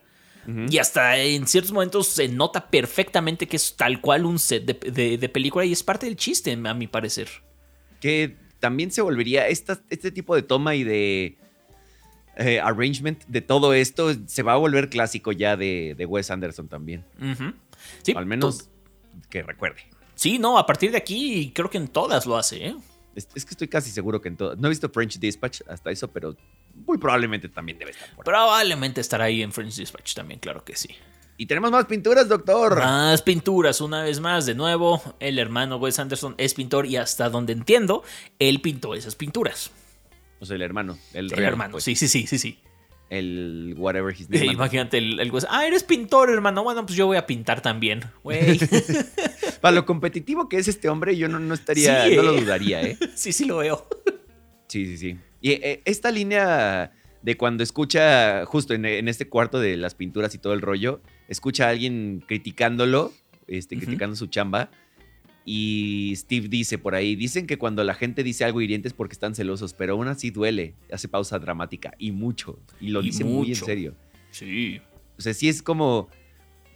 Y 0.47 0.77
hasta 0.79 1.17
en 1.17 1.47
ciertos 1.47 1.71
momentos 1.71 2.07
se 2.07 2.27
nota 2.27 2.69
perfectamente 2.69 3.47
que 3.47 3.57
es 3.57 3.75
tal 3.75 4.01
cual 4.01 4.25
un 4.25 4.39
set 4.39 4.65
de, 4.65 5.29
película 5.29 5.65
y 5.65 5.71
es 5.71 5.83
parte 5.83 6.07
del 6.07 6.15
chiste, 6.15 6.51
a 6.51 6.73
mi 6.73 6.87
parecer. 6.87 7.29
Que 7.99 8.35
también 8.59 8.91
se 8.91 9.01
volvería 9.01 9.47
este 9.47 10.11
tipo 10.11 10.35
de 10.35 10.41
toma 10.41 10.75
y 10.75 10.83
de 10.83 11.37
eh, 12.37 12.59
arrangement 12.59 13.23
de 13.27 13.41
todo 13.41 13.73
esto 13.73 14.15
se 14.25 14.41
va 14.41 14.53
a 14.53 14.57
volver 14.57 14.89
clásico 14.89 15.31
ya 15.31 15.57
de, 15.57 16.05
Wes 16.07 16.31
Anderson 16.31 16.67
también. 16.67 17.05
al 18.15 18.25
menos 18.25 18.69
que 19.29 19.43
recuerde. 19.43 19.81
Sí, 20.15 20.39
no, 20.39 20.57
a 20.57 20.65
partir 20.65 20.91
de 20.91 20.97
aquí 20.97 21.51
creo 21.53 21.69
que 21.69 21.77
en 21.77 21.87
todas 21.87 22.25
lo 22.25 22.37
hace, 22.37 22.67
¿eh? 22.67 22.75
Es, 23.15 23.25
que 23.25 23.39
estoy 23.51 23.67
casi 23.67 23.91
seguro 23.91 24.21
que 24.21 24.29
en 24.29 24.37
todas. 24.37 24.57
No 24.57 24.67
he 24.67 24.69
visto 24.69 24.89
French 24.89 25.19
Dispatch 25.19 25.61
hasta 25.67 25.91
eso, 25.91 26.07
pero 26.07 26.37
muy 26.85 26.97
probablemente 26.97 27.49
también 27.49 27.77
debe 27.77 27.91
estar 27.91 28.09
por 28.15 28.27
ahí. 28.27 28.31
Probablemente 28.31 29.01
estará 29.01 29.25
ahí 29.25 29.41
en 29.41 29.51
French 29.51 29.75
Dispatch 29.75 30.13
también, 30.13 30.39
claro 30.39 30.63
que 30.63 30.75
sí. 30.75 30.89
Y 31.37 31.47
tenemos 31.47 31.71
más 31.71 31.85
pinturas, 31.85 32.29
doctor. 32.29 32.77
Más 32.77 33.21
pinturas, 33.23 33.81
una 33.81 34.03
vez 34.03 34.19
más, 34.19 34.45
de 34.45 34.53
nuevo. 34.53 35.01
El 35.19 35.39
hermano 35.39 35.77
Wes 35.77 35.97
Anderson 35.97 36.35
es 36.37 36.53
pintor 36.53 36.85
y 36.85 36.97
hasta 36.97 37.29
donde 37.29 37.53
entiendo, 37.53 38.03
él 38.37 38.61
pintó 38.61 38.93
esas 38.93 39.15
pinturas. 39.15 39.71
O 40.39 40.45
sea, 40.45 40.55
el 40.55 40.61
hermano. 40.61 40.99
El, 41.13 41.33
hermano, 41.33 41.73
pues. 41.73 41.83
sí, 41.83 41.95
sí, 41.95 42.07
sí, 42.07 42.27
sí, 42.27 42.37
sí. 42.37 42.59
El 43.09 43.73
whatever 43.77 44.13
his 44.13 44.29
name. 44.29 44.53
Imagínate 44.53 44.97
el, 44.99 45.19
el 45.19 45.31
güey, 45.31 45.43
Ah, 45.49 45.65
eres 45.65 45.83
pintor, 45.83 46.29
hermano. 46.29 46.63
Bueno, 46.63 46.85
pues 46.85 46.95
yo 46.95 47.07
voy 47.07 47.17
a 47.17 47.25
pintar 47.25 47.61
también. 47.61 48.03
Güey. 48.23 48.59
Para 49.61 49.75
lo 49.75 49.85
competitivo 49.85 50.47
que 50.47 50.57
es 50.57 50.67
este 50.67 50.89
hombre, 50.89 51.17
yo 51.17 51.27
no, 51.27 51.39
no 51.39 51.53
estaría, 51.53 52.05
Sí, 52.05 52.15
no 52.15 52.23
lo 52.23 52.35
eh. 52.35 52.41
dudaría, 52.41 52.81
¿eh? 52.83 52.97
sí, 53.15 53.33
sí 53.33 53.45
lo 53.45 53.57
veo. 53.57 53.87
Sí, 54.67 54.85
sí, 54.85 54.97
sí. 54.97 55.17
Y 55.41 55.51
eh, 55.51 55.81
esta 55.85 56.11
línea 56.11 56.91
de 57.21 57.37
cuando 57.37 57.63
escucha, 57.63 58.45
justo 58.45 58.73
en, 58.73 58.85
en 58.85 59.07
este 59.07 59.27
cuarto 59.27 59.59
de 59.59 59.77
las 59.77 59.95
pinturas 59.95 60.33
y 60.35 60.37
todo 60.37 60.53
el 60.53 60.61
rollo, 60.61 61.01
escucha 61.27 61.67
a 61.67 61.69
alguien 61.69 62.23
criticándolo, 62.27 63.11
este, 63.47 63.77
criticando 63.77 64.15
su 64.15 64.27
chamba. 64.27 64.69
Y 65.43 66.13
Steve 66.17 66.47
dice 66.47 66.77
por 66.77 66.93
ahí, 66.93 67.15
dicen 67.15 67.47
que 67.47 67.57
cuando 67.57 67.83
la 67.83 67.95
gente 67.95 68.23
dice 68.23 68.43
algo 68.45 68.61
hiriente 68.61 68.87
es 68.87 68.93
porque 68.93 69.13
están 69.13 69.33
celosos, 69.33 69.73
pero 69.73 69.93
aún 69.93 70.07
así 70.07 70.29
duele. 70.29 70.75
Hace 70.91 71.07
pausa 71.07 71.39
dramática 71.39 71.93
y 71.97 72.11
mucho. 72.11 72.59
Y 72.79 72.89
lo 72.89 73.01
Y 73.01 73.05
dice 73.05 73.23
muy 73.23 73.49
en 73.49 73.55
serio. 73.55 73.95
Sí. 74.29 74.79
O 75.17 75.21
sea, 75.21 75.33
sí 75.33 75.49
es 75.49 75.63
como. 75.63 76.09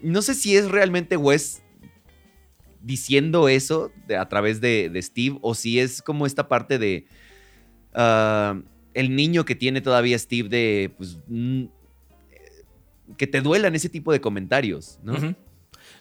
No 0.02 0.22
sé 0.24 0.34
si 0.34 0.56
es 0.58 0.70
realmente 0.70 1.16
Wes 1.16 1.62
diciendo 2.82 3.50
eso 3.50 3.92
de- 4.08 4.18
a 4.18 4.28
través 4.30 4.62
de, 4.62 4.90
de 4.90 5.02
Steve 5.02 5.38
o 5.42 5.56
si 5.56 5.80
es 5.80 6.02
como 6.02 6.26
esta 6.26 6.48
parte 6.48 6.78
de. 6.80 7.06
Ah, 7.96 8.60
el 8.94 9.16
niño 9.16 9.44
que 9.46 9.56
tiene 9.56 9.82
todavía 9.82 10.18
Steve 10.20 10.48
de. 10.50 10.94
Pues. 10.98 11.18
mm, 11.28 11.64
eh, 11.64 11.68
que 13.18 13.28
te 13.28 13.42
duelan 13.42 13.74
ese 13.76 13.90
tipo 13.90 14.12
de 14.12 14.22
comentarios, 14.22 15.00
¿no? 15.04 15.14
Entonces, 15.16 15.36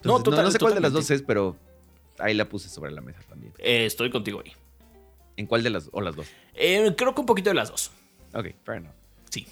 No, 0.05 0.23
total- 0.23 0.45
no 0.45 0.51
sé 0.51 0.59
cuál 0.59 0.75
de 0.75 0.81
las 0.81 0.93
dos 0.93 1.05
totalmente. 1.05 1.23
es, 1.23 1.27
pero 1.27 1.57
ahí 2.19 2.35
la 2.35 2.49
puse 2.49 2.69
sobre 2.69 2.91
la 2.93 3.01
mesa 3.01 3.21
también. 3.29 3.53
Eh, 3.59 3.87
estoy 3.87 4.11
contigo 4.11 4.43
ahí. 4.45 4.53
¿En 5.37 5.47
cuál 5.47 5.63
de 5.63 5.71
las 5.71 5.89
o 5.93 6.01
las 6.01 6.15
dos? 6.15 6.27
Eh, 6.55 6.95
creo 6.97 7.15
que 7.15 7.21
un 7.21 7.27
poquito 7.27 7.51
de 7.51 7.55
las 7.55 7.71
dos. 7.71 7.91
Ok, 8.35 8.49
fair 8.65 8.79
enough. 8.79 8.93
Sí. 9.31 9.47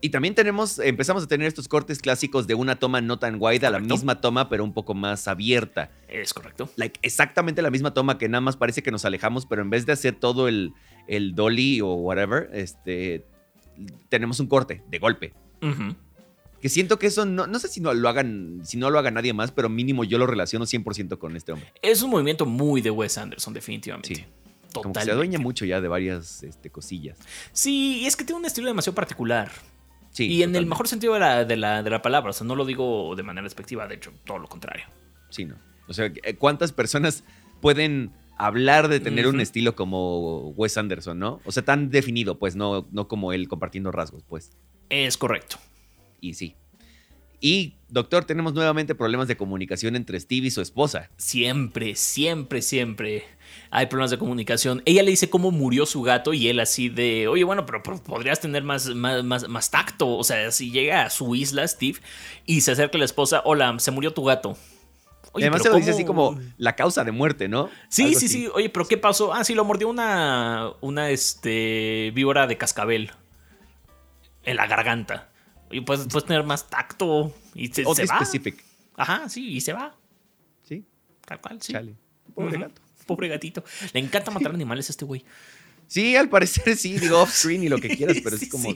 Y 0.00 0.10
también 0.10 0.34
tenemos, 0.34 0.78
empezamos 0.78 1.24
a 1.24 1.26
tener 1.26 1.46
estos 1.48 1.66
cortes 1.66 1.98
clásicos 1.98 2.46
de 2.46 2.54
una 2.54 2.76
toma 2.76 3.00
no 3.00 3.18
tan 3.18 3.36
wide 3.40 3.66
a 3.66 3.70
la 3.70 3.78
misma 3.80 4.20
toma, 4.20 4.48
pero 4.50 4.62
un 4.62 4.74
poco 4.74 4.92
más 4.94 5.26
abierta. 5.28 5.90
Es 6.08 6.34
correcto. 6.34 6.68
like, 6.76 7.00
exactamente 7.02 7.62
la 7.62 7.70
misma 7.70 7.94
toma 7.94 8.18
que 8.18 8.28
nada 8.28 8.42
más 8.42 8.56
parece 8.56 8.82
que 8.82 8.90
nos 8.90 9.04
alejamos, 9.06 9.46
pero 9.46 9.62
en 9.62 9.70
vez 9.70 9.86
de 9.86 9.92
hacer 9.92 10.14
todo 10.14 10.46
el, 10.46 10.74
el 11.06 11.34
dolly 11.34 11.80
o 11.80 11.94
whatever, 11.94 12.50
este, 12.52 13.24
tenemos 14.08 14.40
un 14.40 14.46
corte 14.46 14.82
de 14.88 14.98
golpe. 14.98 15.32
Que 16.60 16.68
siento 16.68 16.98
que 16.98 17.06
eso, 17.06 17.24
no, 17.26 17.46
no 17.46 17.58
sé 17.58 17.68
si 17.68 17.80
no 17.80 17.92
lo 17.92 18.08
hagan, 18.08 18.60
si 18.64 18.76
no 18.76 18.90
lo 18.90 18.98
haga 18.98 19.10
nadie 19.10 19.32
más, 19.32 19.50
pero 19.50 19.68
mínimo 19.68 20.04
yo 20.04 20.18
lo 20.18 20.26
relaciono 20.26 20.64
100% 20.64 21.18
con 21.18 21.36
este 21.36 21.52
hombre. 21.52 21.72
Es 21.82 22.02
un 22.02 22.10
movimiento 22.10 22.46
muy 22.46 22.80
de 22.80 22.90
Wes 22.90 23.18
Anderson, 23.18 23.52
definitivamente. 23.54 24.14
Sí. 24.14 24.24
Totalmente. 24.72 24.82
Como 24.82 24.92
que 24.94 25.00
se 25.02 25.10
adueña 25.12 25.38
mucho 25.38 25.64
ya 25.64 25.80
de 25.80 25.88
varias 25.88 26.42
este, 26.42 26.70
cosillas. 26.70 27.18
Sí, 27.52 28.00
y 28.00 28.06
es 28.06 28.16
que 28.16 28.24
tiene 28.24 28.40
un 28.40 28.46
estilo 28.46 28.66
demasiado 28.66 28.94
particular. 28.94 29.50
Sí, 30.10 30.26
y 30.26 30.42
en 30.42 30.54
el 30.56 30.66
mejor 30.66 30.88
sentido 30.88 31.14
de 31.14 31.20
la, 31.20 31.44
de, 31.44 31.56
la, 31.56 31.82
de 31.82 31.90
la 31.90 32.02
palabra. 32.02 32.30
O 32.30 32.32
sea, 32.32 32.46
no 32.46 32.54
lo 32.56 32.64
digo 32.64 33.14
de 33.16 33.22
manera 33.22 33.44
despectiva, 33.44 33.86
de 33.86 33.96
hecho, 33.96 34.12
todo 34.24 34.38
lo 34.38 34.48
contrario. 34.48 34.86
Sí, 35.30 35.44
no. 35.44 35.56
O 35.86 35.92
sea, 35.92 36.06
eh, 36.06 36.34
¿cuántas 36.36 36.72
personas 36.72 37.24
pueden 37.60 38.12
hablar 38.36 38.88
de 38.88 39.00
tener 39.00 39.26
un 39.26 39.40
estilo 39.40 39.74
como 39.74 40.50
Wes 40.50 40.76
Anderson, 40.76 41.18
no? 41.18 41.40
O 41.44 41.52
sea, 41.52 41.64
tan 41.64 41.90
definido, 41.90 42.38
pues, 42.38 42.56
no, 42.56 42.86
no 42.90 43.08
como 43.08 43.32
él 43.32 43.48
compartiendo 43.48 43.92
rasgos, 43.92 44.24
pues. 44.28 44.52
Es 44.90 45.16
correcto. 45.16 45.56
Y 46.20 46.34
sí. 46.34 46.54
Y, 47.40 47.74
doctor, 47.88 48.24
tenemos 48.24 48.54
nuevamente 48.54 48.94
problemas 48.94 49.28
de 49.28 49.36
comunicación 49.36 49.96
entre 49.96 50.18
Steve 50.18 50.46
y 50.46 50.50
su 50.50 50.62
esposa. 50.62 51.10
Siempre, 51.18 51.94
siempre, 51.94 52.62
siempre 52.62 53.24
hay 53.70 53.86
problemas 53.86 54.12
de 54.12 54.18
comunicación. 54.18 54.82
Ella 54.86 55.02
le 55.02 55.10
dice 55.10 55.28
cómo 55.28 55.50
murió 55.50 55.84
su 55.84 56.00
gato 56.02 56.32
y 56.32 56.48
él 56.48 56.58
así 56.60 56.88
de, 56.88 57.28
oye, 57.28 57.44
bueno, 57.44 57.66
pero, 57.66 57.82
pero 57.82 58.02
podrías 58.02 58.40
tener 58.40 58.62
más, 58.62 58.88
más, 58.94 59.22
más, 59.24 59.48
más 59.48 59.70
tacto. 59.70 60.16
O 60.16 60.24
sea, 60.24 60.50
si 60.52 60.70
llega 60.70 61.04
a 61.04 61.10
su 61.10 61.34
isla, 61.34 61.68
Steve, 61.68 61.98
y 62.46 62.62
se 62.62 62.72
acerca 62.72 62.96
a 62.96 63.00
la 63.00 63.04
esposa, 63.04 63.42
hola, 63.44 63.74
se 63.78 63.90
murió 63.90 64.14
tu 64.14 64.24
gato. 64.24 64.56
Oye, 65.34 65.44
Además 65.46 65.62
se 65.62 65.68
lo 65.68 65.76
dice 65.76 65.90
así 65.90 66.04
como 66.04 66.40
la 66.58 66.76
causa 66.76 67.02
de 67.04 67.10
muerte, 67.12 67.48
¿no? 67.48 67.68
Sí, 67.88 68.04
Algo 68.04 68.18
sí, 68.20 68.26
así. 68.26 68.34
sí. 68.44 68.48
Oye, 68.54 68.70
pero 68.70 68.86
¿qué 68.86 68.96
pasó? 68.96 69.34
Ah, 69.34 69.42
sí, 69.44 69.54
lo 69.54 69.64
mordió 69.64 69.88
una, 69.88 70.70
una 70.80 71.10
este, 71.10 72.12
víbora 72.14 72.46
de 72.46 72.56
cascabel 72.56 73.10
en 74.44 74.56
la 74.56 74.66
garganta. 74.66 75.28
Oye, 75.70 75.82
puedes, 75.82 76.06
puedes 76.06 76.24
tener 76.26 76.44
más 76.44 76.68
tacto 76.70 77.32
y 77.54 77.68
se, 77.68 77.82
Oddly 77.84 78.06
se 78.06 78.12
va. 78.12 78.16
specific. 78.24 78.64
Ajá, 78.96 79.28
sí, 79.28 79.48
y 79.56 79.60
se 79.60 79.72
va. 79.72 79.94
Sí, 80.62 80.84
Tal 81.26 81.40
cual, 81.40 81.60
sí. 81.60 81.72
chale. 81.72 81.94
Pobre 82.34 82.58
gato. 82.58 82.80
Pobre 83.06 83.28
gatito. 83.28 83.64
Le 83.92 84.00
encanta 84.00 84.30
matar 84.30 84.52
animales 84.54 84.88
a 84.88 84.92
este 84.92 85.04
güey. 85.04 85.24
Sí, 85.86 86.16
al 86.16 86.28
parecer 86.28 86.76
sí, 86.76 86.98
digo 86.98 87.20
off-screen 87.20 87.64
y 87.64 87.68
lo 87.68 87.78
que 87.78 87.88
quieras, 87.96 88.18
pero 88.22 88.36
Sí, 88.38 88.44
es 88.46 88.50
como 88.50 88.70
sí. 88.70 88.74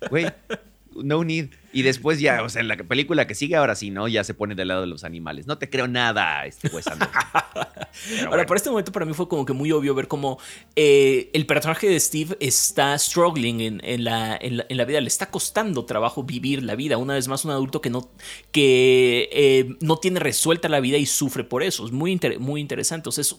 de, 0.00 0.08
güey, 0.08 0.26
no 1.02 1.24
need. 1.24 1.48
Y 1.72 1.82
después 1.82 2.20
ya, 2.20 2.42
o 2.42 2.48
sea, 2.48 2.62
en 2.62 2.68
la 2.68 2.76
película 2.76 3.26
que 3.26 3.34
sigue 3.34 3.54
ahora 3.56 3.74
sí, 3.74 3.90
¿no? 3.90 4.08
Ya 4.08 4.24
se 4.24 4.32
pone 4.32 4.54
del 4.54 4.68
lado 4.68 4.80
de 4.82 4.86
los 4.86 5.04
animales. 5.04 5.46
No 5.46 5.58
te 5.58 5.68
creo 5.68 5.86
nada, 5.88 6.46
este 6.46 6.68
Wes 6.68 6.86
Anderson. 6.86 7.14
Ahora, 8.20 8.28
bueno. 8.28 8.46
por 8.46 8.56
este 8.58 8.68
momento 8.70 8.92
para 8.92 9.06
mí 9.06 9.14
fue 9.14 9.26
como 9.28 9.44
que 9.46 9.52
muy 9.54 9.72
obvio 9.72 9.94
ver 9.94 10.06
cómo 10.08 10.38
eh, 10.74 11.30
el 11.32 11.46
personaje 11.46 11.88
de 11.88 11.98
Steve 11.98 12.36
está 12.40 12.96
struggling 12.98 13.60
en, 13.60 13.80
en 13.84 14.04
la, 14.04 14.36
en, 14.40 14.58
la, 14.58 14.66
en 14.68 14.76
la 14.76 14.84
vida. 14.84 15.00
Le 15.00 15.08
está 15.08 15.30
costando 15.30 15.84
trabajo 15.86 16.22
vivir 16.22 16.62
la 16.62 16.76
vida. 16.76 16.98
Una 16.98 17.14
vez 17.14 17.26
más, 17.28 17.44
un 17.44 17.50
adulto 17.52 17.80
que 17.80 17.90
no, 17.90 18.10
que, 18.52 19.28
eh, 19.32 19.76
no 19.80 19.96
tiene 19.98 20.20
resuelta 20.20 20.68
la 20.68 20.80
vida 20.80 20.98
y 20.98 21.06
sufre 21.06 21.44
por 21.44 21.62
eso. 21.62 21.84
Es 21.86 21.92
muy, 21.92 22.12
inter- 22.12 22.38
muy 22.38 22.60
interesante. 22.60 23.08
O 23.08 23.12
sea, 23.12 23.22
es 23.22 23.36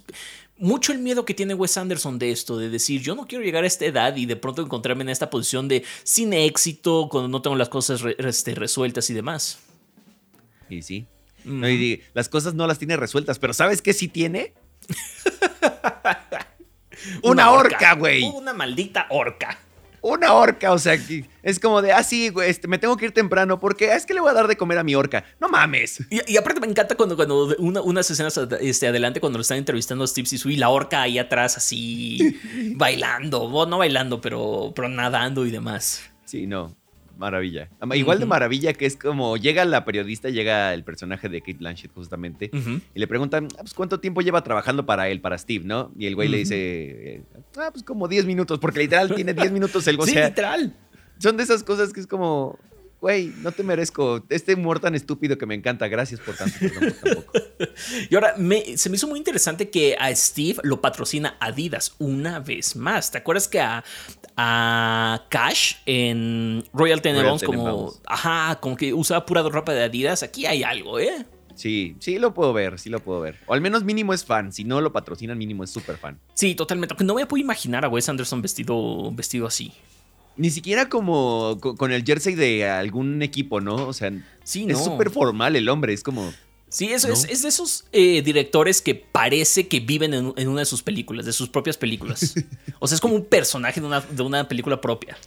mucho 0.59 0.91
el 0.91 0.99
miedo 0.99 1.25
que 1.25 1.33
tiene 1.33 1.53
Wes 1.53 1.77
Anderson 1.77 2.19
de 2.19 2.31
esto, 2.31 2.57
de 2.57 2.69
decir, 2.69 3.01
yo 3.01 3.15
no 3.15 3.27
quiero 3.27 3.43
llegar 3.43 3.63
a 3.63 3.67
esta 3.67 3.85
edad 3.85 4.15
y 4.15 4.25
de 4.25 4.35
pronto 4.35 4.61
encontrarme 4.61 5.03
en 5.03 5.09
esta 5.09 5.29
posición 5.29 5.67
de 5.67 5.83
sin 6.03 6.33
éxito, 6.33 7.07
cuando 7.11 7.27
no 7.29 7.41
tengo 7.41 7.55
las 7.55 7.69
cosas 7.69 8.01
re- 8.01 8.15
este, 8.19 8.55
resueltas 8.55 9.09
y 9.09 9.13
demás. 9.13 9.59
Y 10.69 10.81
sí. 10.81 11.05
Mm. 11.45 11.59
No, 11.61 11.69
y 11.69 11.77
di- 11.77 12.01
las 12.13 12.29
cosas 12.29 12.53
no 12.55 12.67
las 12.67 12.79
tiene 12.79 12.97
resueltas, 12.97 13.39
pero 13.39 13.53
¿sabes 13.53 13.81
qué 13.81 13.93
sí 13.93 14.07
tiene? 14.07 14.53
Una, 17.23 17.51
orca, 17.51 17.93
güey. 17.93 18.23
Una 18.23 18.53
maldita 18.53 19.07
orca. 19.09 19.59
Una 20.07 20.33
orca, 20.33 20.71
o 20.71 20.77
sea, 20.79 20.97
es 21.43 21.59
como 21.59 21.81
de, 21.81 21.91
ah, 21.91 22.03
sí, 22.03 22.29
güey, 22.29 22.49
este, 22.49 22.67
me 22.67 22.77
tengo 22.77 22.95
que 22.97 23.05
ir 23.05 23.11
temprano 23.13 23.59
porque 23.59 23.93
es 23.93 24.05
que 24.05 24.13
le 24.13 24.21
voy 24.21 24.29
a 24.29 24.33
dar 24.33 24.47
de 24.47 24.55
comer 24.55 24.77
a 24.77 24.83
mi 24.83 24.95
orca. 24.95 25.25
No 25.39 25.49
mames. 25.49 26.01
Y, 26.09 26.21
y 26.31 26.37
aparte 26.37 26.59
me 26.61 26.67
encanta 26.67 26.95
cuando, 26.95 27.15
cuando 27.15 27.55
una- 27.57 27.81
unas 27.81 28.09
escenas 28.09 28.37
este, 28.61 28.87
adelante 28.87 29.19
cuando 29.19 29.37
lo 29.37 29.41
están 29.41 29.57
entrevistando 29.57 30.03
a 30.03 30.07
Steve 30.07 30.27
y 30.45 30.55
la 30.55 30.69
orca 30.69 31.01
ahí 31.01 31.19
atrás 31.19 31.57
así 31.57 32.39
bailando, 32.75 33.49
bueno, 33.49 33.71
no 33.71 33.77
bailando, 33.79 34.21
pero, 34.21 34.71
pero 34.75 34.87
nadando 34.89 35.45
y 35.45 35.51
demás. 35.51 36.01
Sí, 36.25 36.47
no. 36.47 36.75
Maravilla. 37.17 37.69
Igual 37.93 38.19
de 38.19 38.25
maravilla 38.25 38.73
que 38.73 38.85
es 38.85 38.95
como 38.95 39.37
llega 39.37 39.65
la 39.65 39.85
periodista, 39.85 40.29
llega 40.29 40.73
el 40.73 40.83
personaje 40.83 41.29
de 41.29 41.41
Kate 41.41 41.57
Blanchett 41.57 41.93
justamente 41.93 42.51
y 42.93 42.99
le 42.99 43.07
preguntan, 43.07 43.47
ah, 43.53 43.61
pues 43.61 43.73
cuánto 43.73 43.99
tiempo 43.99 44.21
lleva 44.21 44.43
trabajando 44.43 44.85
para 44.85 45.09
él, 45.09 45.21
para 45.21 45.37
Steve, 45.37 45.65
¿no? 45.65 45.91
Y 45.97 46.05
el 46.05 46.15
güey 46.15 46.29
le 46.29 46.37
dice, 46.37 47.23
ah, 47.57 47.69
pues 47.71 47.83
como 47.83 48.07
10 48.07 48.25
minutos, 48.25 48.59
porque 48.59 48.79
literal 48.79 49.13
tiene 49.13 49.33
10 49.33 49.51
minutos 49.51 49.87
el, 49.87 49.99
o 49.99 50.05
sí, 50.05 50.13
sea, 50.13 50.27
literal. 50.29 50.75
son 51.19 51.37
de 51.37 51.43
esas 51.43 51.63
cosas 51.63 51.93
que 51.93 51.99
es 51.99 52.07
como, 52.07 52.57
güey, 53.01 53.33
no 53.41 53.51
te 53.51 53.63
merezco 53.63 54.23
este 54.29 54.53
humor 54.55 54.79
tan 54.79 54.95
estúpido 54.95 55.37
que 55.37 55.45
me 55.45 55.55
encanta, 55.55 55.87
gracias 55.87 56.19
por 56.19 56.35
tanto, 56.35 56.55
perdón 56.59 56.95
por. 57.01 57.27
Y 58.09 58.15
ahora 58.15 58.33
me- 58.37 58.77
se 58.77 58.89
me 58.89 58.95
hizo 58.95 59.07
muy 59.07 59.17
interesante 59.19 59.69
que 59.69 59.95
a 59.99 60.13
Steve 60.15 60.59
lo 60.63 60.81
patrocina 60.81 61.37
Adidas 61.39 61.95
una 61.99 62.39
vez 62.39 62.75
más. 62.75 63.11
¿Te 63.11 63.17
acuerdas 63.19 63.47
que 63.47 63.59
a, 63.59 63.83
a 64.35 65.25
Cash 65.29 65.75
en 65.85 66.63
Royal 66.73 67.01
Tenenbaums 67.01 67.43
como, 67.43 67.93
ajá, 68.05 68.59
como 68.61 68.75
que 68.75 68.93
usaba 68.93 69.25
pura 69.25 69.41
ropa 69.43 69.73
de 69.73 69.83
Adidas? 69.83 70.23
Aquí 70.23 70.45
hay 70.45 70.63
algo, 70.63 70.99
¿eh? 70.99 71.25
Sí, 71.55 71.95
sí 71.99 72.19
lo 72.19 72.33
puedo 72.35 72.53
ver, 72.53 72.77
sí 72.77 72.89
lo 72.89 72.99
puedo 72.99 73.19
ver. 73.21 73.39
O 73.47 73.53
al 73.55 73.61
menos 73.61 73.83
mínimo 73.83 74.13
es 74.13 74.23
fan, 74.23 74.51
si 74.53 74.63
no 74.63 74.79
lo 74.81 74.93
patrocinan 74.93 75.37
mínimo 75.37 75.63
es 75.63 75.71
súper 75.71 75.97
fan. 75.97 76.19
Sí, 76.35 76.53
totalmente. 76.53 76.93
Aunque 76.93 77.03
no 77.05 77.15
me 77.15 77.25
puedo 77.25 77.41
imaginar 77.41 77.83
a 77.83 77.89
Wes 77.89 78.07
Anderson 78.09 78.41
vestido, 78.43 79.11
vestido 79.11 79.47
así. 79.47 79.73
Ni 80.37 80.49
siquiera 80.51 80.87
como 80.89 81.57
co- 81.59 81.75
con 81.75 81.91
el 81.91 82.03
jersey 82.03 82.35
de 82.35 82.65
algún 82.69 83.21
equipo, 83.21 83.59
¿no? 83.61 83.75
O 83.87 83.93
sea, 83.93 84.11
Sí, 84.43 84.65
es 84.69 84.83
súper 84.83 85.09
formal 85.09 85.55
el 85.55 85.67
hombre, 85.69 85.93
es 85.93 86.03
como... 86.03 86.31
Sí, 86.69 86.87
eso 86.91 87.07
¿No? 87.07 87.13
es, 87.13 87.23
es 87.25 87.41
de 87.43 87.47
esos 87.49 87.85
eh, 87.93 88.21
directores 88.21 88.81
que 88.81 88.93
parece 88.93 89.67
que 89.67 89.79
viven 89.79 90.13
en, 90.13 90.33
en 90.35 90.47
una 90.49 90.59
de 90.59 90.65
sus 90.65 90.83
películas, 90.83 91.25
de 91.25 91.31
sus 91.33 91.49
propias 91.49 91.77
películas. 91.77 92.35
O 92.79 92.87
sea, 92.87 92.95
es 92.95 93.01
como 93.01 93.15
un 93.15 93.25
personaje 93.25 93.79
de 93.81 93.87
una, 93.87 94.01
de 94.01 94.21
una 94.21 94.47
película 94.47 94.79
propia. 94.79 95.17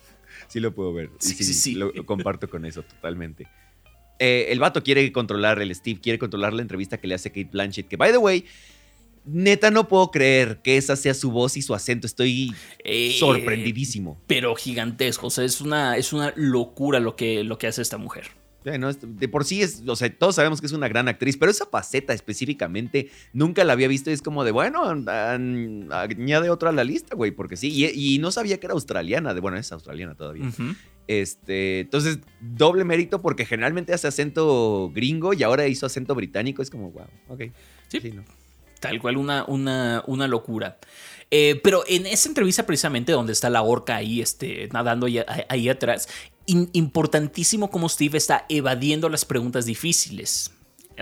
Sí 0.49 0.61
lo 0.61 0.73
puedo 0.75 0.93
ver. 0.93 1.11
Sí, 1.19 1.35
Sí, 1.35 1.45
sí, 1.45 1.55
sí. 1.55 1.75
Lo, 1.75 1.91
lo 1.93 2.05
comparto 2.07 2.49
con 2.49 2.65
eso 2.67 2.83
totalmente. 2.83 3.47
Eh, 4.19 4.49
el 4.51 4.59
vato 4.61 4.83
quiere 4.83 5.11
controlar, 5.13 5.61
el 5.63 5.75
Steve 5.75 5.99
quiere 6.01 6.19
controlar 6.19 6.53
la 6.53 6.63
entrevista 6.63 6.99
que 6.99 7.09
le 7.09 7.15
hace 7.15 7.31
Kate 7.31 7.49
Blanchett, 7.51 7.89
que 7.89 7.97
by 7.97 8.13
the 8.13 8.19
way, 8.19 8.45
neta 9.25 9.71
no 9.71 9.89
puedo 9.89 10.11
creer 10.11 10.61
que 10.63 10.77
esa 10.77 10.97
sea 10.97 11.15
su 11.15 11.31
voz 11.31 11.57
y 11.57 11.63
su 11.63 11.75
acento. 11.75 12.07
Estoy 12.07 12.55
Eh, 12.85 13.17
sorprendidísimo. 13.19 14.21
Pero 14.27 14.55
gigantesco. 14.55 15.27
O 15.29 15.31
sea, 15.31 15.45
es 15.45 15.61
una, 15.61 15.97
es 15.97 16.13
una 16.13 16.33
locura 16.37 17.01
lo 17.01 17.17
que, 17.17 17.45
lo 17.45 17.59
que 17.59 17.67
hace 17.67 17.83
esta 17.83 17.99
mujer. 17.99 18.29
¿no? 18.79 18.93
De 18.93 19.27
por 19.27 19.47
sí 19.47 19.63
es, 19.63 19.83
o 19.87 19.97
sea, 19.97 20.15
todos 20.15 20.35
sabemos 20.37 20.61
que 20.61 20.67
es 20.67 20.73
una 20.73 20.87
gran 20.87 21.09
actriz, 21.09 21.39
pero 21.39 21.51
esa 21.51 21.65
faceta 21.65 22.13
específicamente 22.13 23.09
nunca 23.33 23.65
la 23.65 23.73
había 23.73 23.89
visto 23.89 24.11
y 24.11 24.13
es 24.13 24.21
como 24.21 24.45
de, 24.45 24.51
bueno, 24.51 24.83
añade 25.91 26.51
otra 26.51 26.69
a 26.69 26.73
la 26.73 26.85
lista, 26.85 27.17
güey, 27.17 27.31
porque 27.31 27.57
sí, 27.57 27.69
y, 27.73 28.15
y 28.15 28.19
no 28.19 28.31
sabía 28.31 28.61
que 28.61 28.67
era 28.67 28.75
australiana, 28.75 29.33
de, 29.33 29.41
bueno, 29.41 29.57
es 29.57 29.73
australiana 29.73 30.15
todavía. 30.15 30.51
Este, 31.07 31.81
entonces, 31.81 32.19
doble 32.41 32.85
mérito 32.85 33.21
porque 33.23 33.47
generalmente 33.47 33.93
hace 33.95 34.09
acento 34.09 34.91
gringo 34.95 35.33
y 35.33 35.43
ahora 35.43 35.67
hizo 35.67 35.87
acento 35.87 36.15
británico. 36.15 36.61
Es 36.63 36.71
como, 36.71 36.91
wow, 36.91 37.07
ok. 37.29 37.45
Sí, 37.89 37.99
tal 38.81 39.01
cual 39.01 39.17
una, 39.17 39.45
una, 39.47 40.03
una 40.07 40.27
locura. 40.27 40.79
Eh, 41.31 41.61
pero 41.63 41.85
en 41.87 42.07
esa 42.07 42.29
entrevista 42.29 42.67
precisamente 42.67 43.13
donde 43.13 43.33
está 43.33 43.51
la 43.51 43.63
orca 43.63 43.97
ahí 43.97 44.21
este, 44.21 44.69
nadando 44.73 45.07
ahí, 45.07 45.69
atrás, 45.69 46.09
importantísimo 46.47 47.71
como 47.71 47.89
Steve 47.89 48.19
está 48.19 48.47
evadiendo 48.49 49.09
las 49.09 49.25
preguntas 49.25 49.65
difíciles. 49.65 50.51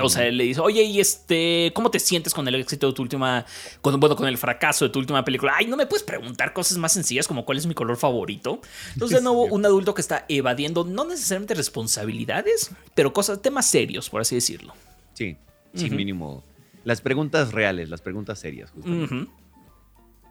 O 0.01 0.09
sea, 0.09 0.27
él 0.27 0.37
le 0.37 0.45
dice, 0.45 0.61
oye, 0.61 0.85
¿y 0.85 1.01
este, 1.01 1.73
cómo 1.75 1.91
te 1.91 1.99
sientes 1.99 2.33
con 2.33 2.47
el 2.47 2.55
éxito 2.55 2.87
de 2.87 2.93
tu 2.93 3.03
última, 3.03 3.45
con, 3.81 3.99
bueno, 3.99 4.15
con 4.15 4.29
el 4.29 4.39
fracaso 4.39 4.85
de 4.85 4.91
tu 4.91 5.01
última 5.01 5.25
película? 5.25 5.55
Ay, 5.57 5.67
no 5.67 5.77
me 5.77 5.87
puedes 5.87 6.05
preguntar 6.05 6.53
cosas 6.53 6.79
más 6.79 6.93
sencillas 6.93 7.27
como 7.27 7.45
cuál 7.45 7.59
es 7.59 7.67
mi 7.67 7.75
color 7.75 7.97
favorito. 7.97 8.61
Entonces, 8.93 9.19
de 9.19 9.25
nuevo, 9.25 9.47
un 9.47 9.65
adulto 9.65 9.95
que 9.95 10.01
está 10.01 10.25
evadiendo 10.29 10.85
no 10.85 11.05
necesariamente 11.05 11.55
responsabilidades, 11.55 12.71
pero 12.95 13.13
cosas, 13.13 13.43
temas 13.43 13.67
serios, 13.67 14.09
por 14.09 14.21
así 14.21 14.37
decirlo. 14.37 14.73
Sí, 15.15 15.37
sí, 15.75 15.91
mínimo. 15.91 16.45
Las 16.89 17.03
preguntas 17.03 17.53
reales, 17.53 17.91
las 17.91 18.01
preguntas 18.01 18.39
serias, 18.39 18.71
justamente. 18.71 19.31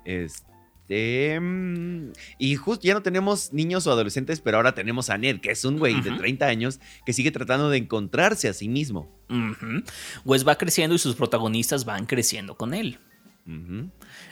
Este. 0.06 1.40
Mm, 1.40 2.14
y 2.40 2.56
justo 2.56 2.82
ya 2.84 2.96
no 2.96 3.04
tenemos 3.04 3.54
niños 3.54 3.86
o 3.86 3.92
adolescentes, 3.92 4.42
pero 4.42 4.58
ahora 4.58 4.74
tenemos 4.74 5.12
a 5.12 5.20
Ned, 5.20 5.40
que 5.40 5.52
es 5.52 5.64
un 5.66 5.78
güey 5.78 6.02
de 6.02 6.10
30 6.10 6.48
años 6.48 6.80
que 7.06 7.14
sigue 7.14 7.30
tratando 7.30 7.70
de 7.70 7.78
encontrarse 7.78 8.50
a 8.50 8.54
sí 8.54 8.70
mismo. 8.70 9.08
Wes 10.26 10.48
va 10.48 10.58
creciendo 10.58 10.96
y 10.96 10.98
sus 10.98 11.14
protagonistas 11.14 11.86
van 11.86 12.08
creciendo 12.08 12.58
con 12.58 12.74
él. 12.74 12.98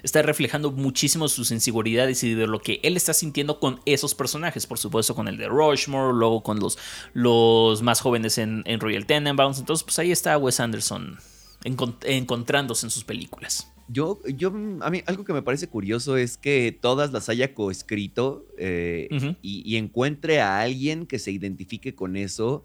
Está 0.02 0.24
reflejando 0.24 0.72
muchísimo 0.72 1.28
sus 1.28 1.52
inseguridades 1.52 2.24
y 2.24 2.34
de 2.34 2.48
lo 2.48 2.60
que 2.60 2.80
él 2.82 2.98
está 2.98 3.14
sintiendo 3.14 3.60
con 3.60 3.82
esos 3.86 4.16
personajes. 4.16 4.66
Por 4.66 4.80
supuesto, 4.80 5.14
con 5.14 5.28
el 5.28 5.38
de 5.38 5.48
Rushmore, 5.48 6.18
luego 6.18 6.42
con 6.42 6.60
los, 6.60 6.80
los 7.14 7.84
más 7.84 8.02
jóvenes 8.02 8.40
en, 8.40 8.64
Royal 8.80 9.06
Tenenbaums. 9.06 9.60
Entonces, 9.60 9.84
pues 9.84 10.00
ahí 10.00 10.12
está 10.12 10.40
Wes 10.40 10.60
Anderson 10.60 11.20
encontrándose 11.66 12.86
en 12.86 12.90
sus 12.92 13.04
películas. 13.04 13.72
Yo, 13.88 14.20
yo, 14.26 14.50
a 14.82 14.90
mí 14.90 15.04
algo 15.06 15.26
que 15.26 15.34
me 15.34 15.42
parece 15.42 15.68
curioso 15.68 16.18
es 16.18 16.38
que 16.38 16.76
todas 16.80 17.12
las 17.12 17.30
haya 17.30 17.54
coescrito 17.54 18.46
eh, 18.58 19.10
y, 19.42 19.76
encuentre 19.76 20.42
a 20.42 20.62
alguien 20.62 21.06
que 21.06 21.20
se 21.20 21.32
identifique 21.32 21.94
con 21.94 22.16
eso 22.16 22.64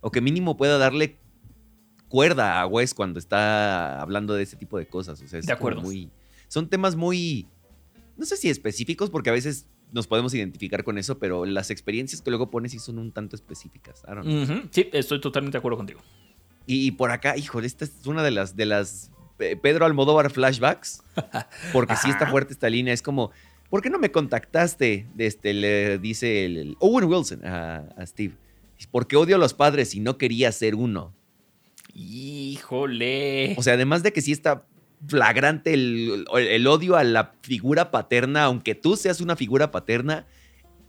o 0.00 0.10
que 0.10 0.20
mínimo 0.20 0.56
pueda 0.56 0.76
darle 0.76 1.16
cuerda 2.08 2.60
a 2.60 2.66
Wes 2.66 2.92
cuando 2.92 3.18
está 3.18 4.00
hablando 4.00 4.34
de 4.34 4.42
ese 4.42 4.56
tipo 4.56 4.78
de 4.78 4.86
cosas. 4.86 5.22
O 5.22 5.28
sea, 5.28 5.40
de 5.40 5.52
acuerdo. 5.52 5.80
Muy, 5.80 6.10
son 6.48 6.68
temas 6.68 6.96
muy, 6.96 7.46
no 8.16 8.26
sé 8.26 8.36
si 8.36 8.50
específicos, 8.50 9.08
porque 9.08 9.30
a 9.30 9.34
veces 9.34 9.66
nos 9.92 10.06
podemos 10.06 10.34
identificar 10.34 10.84
con 10.84 10.98
eso, 10.98 11.18
pero 11.18 11.46
las 11.46 11.70
experiencias 11.70 12.20
que 12.20 12.30
luego 12.30 12.50
pones 12.50 12.72
sí 12.72 12.78
son 12.78 12.98
un 12.98 13.12
tanto 13.12 13.36
específicas. 13.36 14.02
Sí, 14.70 14.88
estoy 14.92 15.20
totalmente 15.20 15.56
de 15.56 15.58
acuerdo 15.58 15.78
contigo. 15.78 16.00
Y, 16.70 16.90
por 16.90 17.10
acá, 17.10 17.34
híjole, 17.34 17.66
esta 17.66 17.86
es 17.86 18.06
una 18.06 18.22
de 18.22 18.30
las, 18.30 18.54
de 18.54 18.66
las 18.66 19.10
Pedro 19.38 19.86
Almodóvar 19.86 20.30
flashbacks, 20.30 21.02
porque 21.72 21.96
sí 21.96 22.10
está 22.10 22.26
fuerte 22.26 22.52
esta 22.52 22.68
línea. 22.68 22.92
Es 22.92 23.00
como, 23.00 23.30
¿por 23.70 23.80
qué 23.80 23.88
no 23.88 23.98
me 23.98 24.12
contactaste? 24.12 25.06
Este, 25.16 25.54
le 25.54 25.98
dice 25.98 26.44
el, 26.44 26.76
Owen 26.80 27.06
Wilson 27.06 27.42
a, 27.46 28.04
Steve. 28.04 28.34
Porque 28.90 29.16
odio 29.16 29.36
a 29.36 29.38
los 29.38 29.54
padres 29.54 29.94
y 29.94 30.00
no 30.00 30.18
quería 30.18 30.52
ser 30.52 30.74
uno. 30.74 31.14
Híjole. 31.94 33.54
O 33.56 33.62
sea, 33.62 33.72
además 33.72 34.02
de 34.02 34.12
que 34.12 34.20
sí 34.20 34.32
está 34.32 34.66
flagrante 35.06 35.72
el, 35.72 36.26
el, 36.36 36.66
odio 36.66 36.96
a 36.96 37.02
la 37.02 37.32
figura 37.40 37.90
paterna, 37.90 38.44
aunque 38.44 38.74
tú 38.74 38.94
seas 38.96 39.22
una 39.22 39.36
figura 39.36 39.70
paterna, 39.70 40.26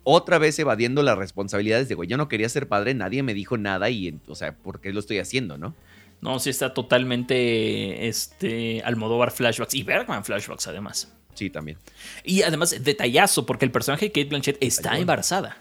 otra 0.04 0.38
vez 0.38 0.58
evadiendo 0.60 1.04
las 1.04 1.18
responsabilidades 1.18 1.90
de, 1.90 1.96
güey, 1.96 2.10
yo 2.10 2.18
no 2.18 2.28
quería 2.28 2.50
ser 2.50 2.68
padre, 2.68 2.94
nadie 2.94 3.24
me 3.24 3.34
dijo 3.34 3.58
nada 3.58 3.90
y, 3.90 4.20
o 4.28 4.36
sea, 4.36 4.56
¿por 4.56 4.82
qué 4.82 4.94
lo 4.94 5.00
estoy 5.00 5.20
haciendo, 5.20 5.58
no? 5.58 5.76
No, 6.22 6.40
sí 6.40 6.50
está 6.50 6.74
totalmente 6.74 8.08
este, 8.08 8.82
Almodóvar 8.84 9.32
flashbacks 9.32 9.74
y 9.74 9.84
Bergman 9.84 10.26
flashbacks 10.26 10.68
además. 10.68 11.14
Sí, 11.34 11.50
también. 11.50 11.78
Y 12.24 12.42
además, 12.42 12.76
detallazo, 12.84 13.46
porque 13.46 13.64
el 13.64 13.72
personaje 13.72 14.08
de 14.08 14.12
Kate 14.12 14.26
Blanchett 14.28 14.58
está 14.60 14.98
embarazada. 14.98 15.58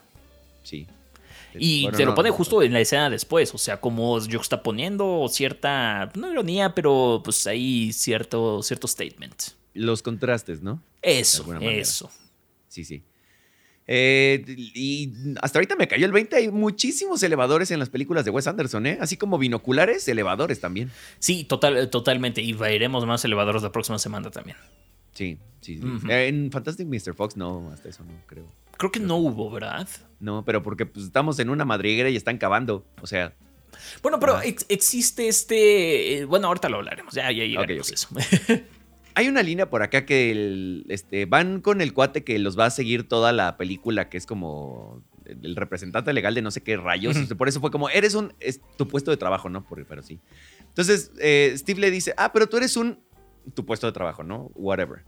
Sí. 0.64 0.86
Y 1.54 1.88
te 1.92 2.04
lo 2.04 2.14
pone 2.14 2.30
justo 2.30 2.62
en 2.62 2.72
la 2.72 2.80
escena 2.80 3.10
después, 3.10 3.54
o 3.54 3.58
sea, 3.58 3.80
como 3.80 4.18
yo 4.26 4.40
está 4.40 4.62
poniendo 4.62 5.26
cierta, 5.30 6.10
no 6.14 6.30
ironía, 6.30 6.74
pero 6.74 7.20
pues 7.24 7.46
ahí 7.46 7.92
cierto, 7.92 8.62
cierto 8.62 8.86
statement. 8.86 9.42
Los 9.74 10.02
contrastes, 10.02 10.62
¿no? 10.62 10.82
Eso, 11.02 11.54
eso. 11.60 12.10
Sí, 12.68 12.84
sí. 12.84 13.02
Eh, 13.90 14.44
y 14.46 15.14
hasta 15.40 15.58
ahorita 15.58 15.74
me 15.74 15.88
cayó 15.88 16.04
el 16.04 16.12
20. 16.12 16.36
Hay 16.36 16.50
muchísimos 16.50 17.22
elevadores 17.22 17.70
en 17.70 17.78
las 17.78 17.88
películas 17.88 18.26
de 18.26 18.30
Wes 18.30 18.46
Anderson, 18.46 18.86
¿eh? 18.86 18.98
Así 19.00 19.16
como 19.16 19.38
binoculares, 19.38 20.06
elevadores 20.08 20.60
también. 20.60 20.90
Sí, 21.18 21.44
total, 21.44 21.88
totalmente. 21.88 22.42
Y 22.42 22.52
veremos 22.52 23.06
más 23.06 23.24
elevadores 23.24 23.62
la 23.62 23.72
próxima 23.72 23.98
semana 23.98 24.30
también. 24.30 24.58
Sí, 25.14 25.38
sí. 25.62 25.80
En 26.08 26.52
Fantastic 26.52 26.86
Mr. 26.86 27.14
Fox 27.14 27.36
no, 27.36 27.70
hasta 27.72 27.88
eso 27.88 28.04
no 28.04 28.12
creo. 28.26 28.44
Creo 28.76 28.92
que 28.92 29.00
no 29.00 29.16
hubo, 29.16 29.50
¿verdad? 29.50 29.88
No, 30.20 30.44
pero 30.44 30.62
porque 30.62 30.86
pues, 30.86 31.06
estamos 31.06 31.38
en 31.38 31.48
una 31.48 31.64
madriguera 31.64 32.10
y 32.10 32.16
están 32.16 32.36
cavando. 32.36 32.84
O 33.00 33.06
sea. 33.06 33.32
Bueno, 34.02 34.20
pero 34.20 34.38
existe 34.42 35.28
este. 35.28 36.18
Eh, 36.18 36.24
bueno, 36.26 36.48
ahorita 36.48 36.68
lo 36.68 36.76
hablaremos. 36.76 37.14
Ya, 37.14 37.32
ya 37.32 37.44
llegaremos 37.44 37.90
eso. 37.90 38.08
Hay 39.18 39.26
una 39.26 39.42
línea 39.42 39.68
por 39.68 39.82
acá 39.82 40.06
que 40.06 40.84
este, 40.90 41.26
van 41.26 41.60
con 41.60 41.80
el 41.80 41.92
cuate 41.92 42.22
que 42.22 42.38
los 42.38 42.56
va 42.56 42.66
a 42.66 42.70
seguir 42.70 43.08
toda 43.08 43.32
la 43.32 43.56
película, 43.56 44.08
que 44.08 44.16
es 44.16 44.26
como 44.26 45.02
el 45.24 45.56
representante 45.56 46.12
legal 46.12 46.36
de 46.36 46.42
no 46.42 46.52
sé 46.52 46.62
qué 46.62 46.76
rayos. 46.76 47.16
Por 47.36 47.48
eso 47.48 47.60
fue 47.60 47.72
como, 47.72 47.88
eres 47.88 48.14
un, 48.14 48.32
es 48.38 48.60
tu 48.76 48.86
puesto 48.86 49.10
de 49.10 49.16
trabajo, 49.16 49.48
¿no? 49.48 49.66
pero 49.88 50.04
sí. 50.04 50.20
Entonces, 50.68 51.10
eh, 51.18 51.52
Steve 51.56 51.80
le 51.80 51.90
dice, 51.90 52.14
ah, 52.16 52.32
pero 52.32 52.48
tú 52.48 52.58
eres 52.58 52.76
un, 52.76 53.00
tu 53.54 53.66
puesto 53.66 53.88
de 53.88 53.92
trabajo, 53.92 54.22
¿no? 54.22 54.52
Whatever. 54.54 55.00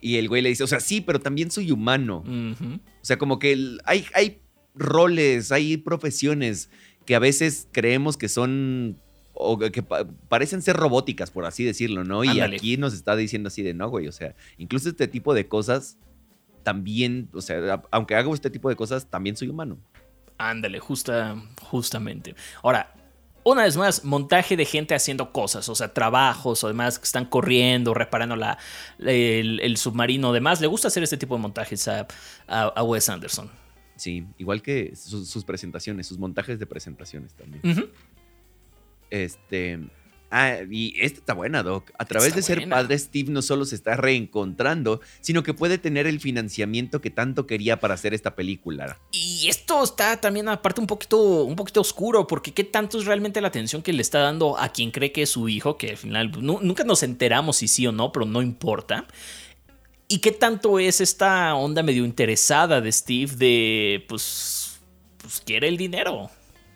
Y 0.00 0.16
el 0.16 0.28
güey 0.28 0.42
le 0.42 0.48
dice, 0.48 0.64
o 0.64 0.66
sea, 0.66 0.80
sí, 0.80 1.00
pero 1.00 1.20
también 1.20 1.52
soy 1.52 1.70
humano. 1.70 2.24
O 2.26 3.04
sea, 3.04 3.18
como 3.18 3.38
que 3.38 3.78
hay, 3.84 4.04
hay 4.14 4.40
roles, 4.74 5.52
hay 5.52 5.76
profesiones 5.76 6.70
que 7.06 7.14
a 7.14 7.20
veces 7.20 7.68
creemos 7.70 8.16
que 8.16 8.28
son 8.28 8.98
o 9.34 9.58
que 9.58 9.82
parecen 9.82 10.62
ser 10.62 10.76
robóticas, 10.76 11.30
por 11.30 11.44
así 11.44 11.64
decirlo, 11.64 12.04
¿no? 12.04 12.24
Y 12.24 12.40
aquí 12.40 12.76
nos 12.76 12.94
está 12.94 13.16
diciendo 13.16 13.48
así 13.48 13.62
de 13.62 13.74
no, 13.74 13.88
güey, 13.88 14.08
o 14.08 14.12
sea, 14.12 14.34
incluso 14.58 14.88
este 14.88 15.08
tipo 15.08 15.34
de 15.34 15.48
cosas 15.48 15.98
también, 16.62 17.28
o 17.32 17.40
sea, 17.40 17.82
aunque 17.90 18.14
hago 18.14 18.32
este 18.32 18.50
tipo 18.50 18.68
de 18.68 18.76
cosas, 18.76 19.10
también 19.10 19.36
soy 19.36 19.48
humano. 19.48 19.78
Ándale, 20.38 20.80
justa, 20.80 21.36
justamente. 21.60 22.34
Ahora, 22.62 22.92
una 23.44 23.64
vez 23.64 23.76
más, 23.76 24.04
montaje 24.04 24.56
de 24.56 24.64
gente 24.64 24.94
haciendo 24.94 25.30
cosas, 25.30 25.68
o 25.68 25.74
sea, 25.74 25.92
trabajos 25.92 26.64
o 26.64 26.68
demás 26.68 26.98
que 26.98 27.04
están 27.04 27.26
corriendo, 27.26 27.92
reparando 27.92 28.36
la, 28.36 28.58
el, 28.98 29.76
submarino, 29.76 30.32
demás. 30.32 30.60
Le 30.60 30.66
gusta 30.66 30.88
hacer 30.88 31.02
este 31.02 31.18
tipo 31.18 31.36
de 31.36 31.42
montajes 31.42 31.86
a, 31.86 32.06
a, 32.48 32.82
Wes 32.82 33.08
Anderson. 33.08 33.50
Sí, 33.96 34.26
igual 34.38 34.62
que 34.62 34.96
sus, 34.96 35.44
presentaciones, 35.44 36.06
sus 36.06 36.18
montajes 36.18 36.58
de 36.58 36.66
presentaciones 36.66 37.34
también. 37.34 37.90
Este. 39.14 39.78
Ah, 40.28 40.56
y 40.68 41.00
esta 41.00 41.20
está 41.20 41.32
buena, 41.32 41.62
Doc. 41.62 41.92
A 41.96 42.04
través 42.06 42.34
de 42.34 42.42
ser 42.42 42.68
padre, 42.68 42.98
Steve 42.98 43.30
no 43.30 43.40
solo 43.40 43.64
se 43.64 43.76
está 43.76 43.94
reencontrando, 43.94 45.00
sino 45.20 45.44
que 45.44 45.54
puede 45.54 45.78
tener 45.78 46.08
el 46.08 46.18
financiamiento 46.18 47.00
que 47.00 47.10
tanto 47.10 47.46
quería 47.46 47.78
para 47.78 47.94
hacer 47.94 48.14
esta 48.14 48.34
película. 48.34 48.98
Y 49.12 49.46
esto 49.48 49.84
está 49.84 50.20
también, 50.20 50.48
aparte, 50.48 50.80
un 50.80 50.88
poquito, 50.88 51.44
un 51.44 51.54
poquito 51.54 51.80
oscuro, 51.80 52.26
porque 52.26 52.52
qué 52.52 52.64
tanto 52.64 52.98
es 52.98 53.04
realmente 53.04 53.40
la 53.40 53.46
atención 53.46 53.80
que 53.82 53.92
le 53.92 54.02
está 54.02 54.18
dando 54.18 54.58
a 54.58 54.70
quien 54.70 54.90
cree 54.90 55.12
que 55.12 55.22
es 55.22 55.30
su 55.30 55.48
hijo, 55.48 55.78
que 55.78 55.90
al 55.90 55.96
final 55.96 56.32
nunca 56.40 56.82
nos 56.82 57.04
enteramos 57.04 57.58
si 57.58 57.68
sí 57.68 57.86
o 57.86 57.92
no, 57.92 58.10
pero 58.10 58.26
no 58.26 58.42
importa. 58.42 59.06
¿Y 60.08 60.18
qué 60.18 60.32
tanto 60.32 60.80
es 60.80 61.00
esta 61.00 61.54
onda 61.54 61.84
medio 61.84 62.04
interesada 62.04 62.80
de 62.80 62.90
Steve 62.90 63.36
de, 63.36 64.04
pues, 64.08 64.80
pues 65.18 65.40
quiere 65.46 65.68
el 65.68 65.76
dinero? 65.76 66.28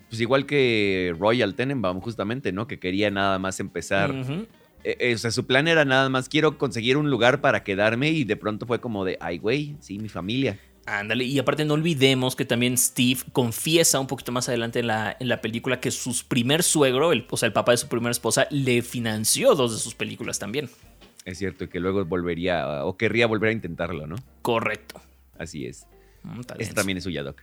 Pues 0.09 0.21
igual 0.21 0.47
que 0.47 1.15
Royal 1.19 1.55
Tenenbaum, 1.55 2.01
justamente, 2.01 2.53
¿no? 2.53 2.67
Que 2.67 2.79
quería 2.79 3.11
nada 3.11 3.39
más 3.39 3.61
empezar. 3.61 4.15
Eh, 4.85 4.97
eh, 5.01 5.15
o 5.15 5.19
sea, 5.19 5.31
su 5.31 5.47
plan 5.47 5.69
era 5.69 5.85
nada 5.85 6.09
más 6.09 6.29
quiero 6.29 6.57
conseguir 6.57 6.97
un 6.97 7.11
lugar 7.11 7.41
para 7.41 7.65
quedarme 7.65 8.11
y 8.11 8.25
de 8.25 8.37
pronto 8.37 8.67
fue 8.67 8.81
como 8.81 9.05
de, 9.05 9.19
ay, 9.21 9.39
güey, 9.39 9.77
sí, 9.81 9.99
mi 9.99 10.09
familia. 10.09 10.59
Ándale, 10.87 11.25
y 11.25 11.39
aparte 11.39 11.67
no 11.67 11.75
olvidemos 11.75 12.35
que 12.35 12.47
también 12.47 12.79
Steve 12.79 13.21
confiesa 13.33 14.01
un 14.01 14.07
poquito 14.07 14.33
más 14.33 14.49
adelante 14.49 14.79
en 14.79 14.87
la, 14.87 15.15
en 15.21 15.29
la 15.29 15.43
película 15.43 15.81
que 15.81 15.91
su 15.91 16.17
primer 16.27 16.63
suegro, 16.63 17.13
el, 17.13 17.27
o 17.29 17.37
sea, 17.37 17.47
el 17.49 17.53
papá 17.53 17.73
de 17.73 17.79
su 17.79 17.89
primera 17.89 18.11
esposa, 18.11 18.47
le 18.51 18.81
financió 18.81 19.55
dos 19.55 19.75
de 19.75 19.79
sus 19.79 19.95
películas 19.95 20.39
también. 20.39 20.71
Es 21.27 21.37
cierto, 21.37 21.65
y 21.65 21.69
que 21.69 21.79
luego 21.79 22.03
volvería 22.07 22.87
o 22.87 22.97
querría 22.97 23.27
volver 23.27 23.51
a 23.51 23.53
intentarlo, 23.53 24.07
¿no? 24.07 24.17
Correcto. 24.41 24.99
Así 25.37 25.67
es. 25.67 25.87
Mm, 26.23 26.41
este 26.59 26.73
también 26.73 26.97
es 26.97 27.05
suya, 27.05 27.23
Doc. 27.23 27.43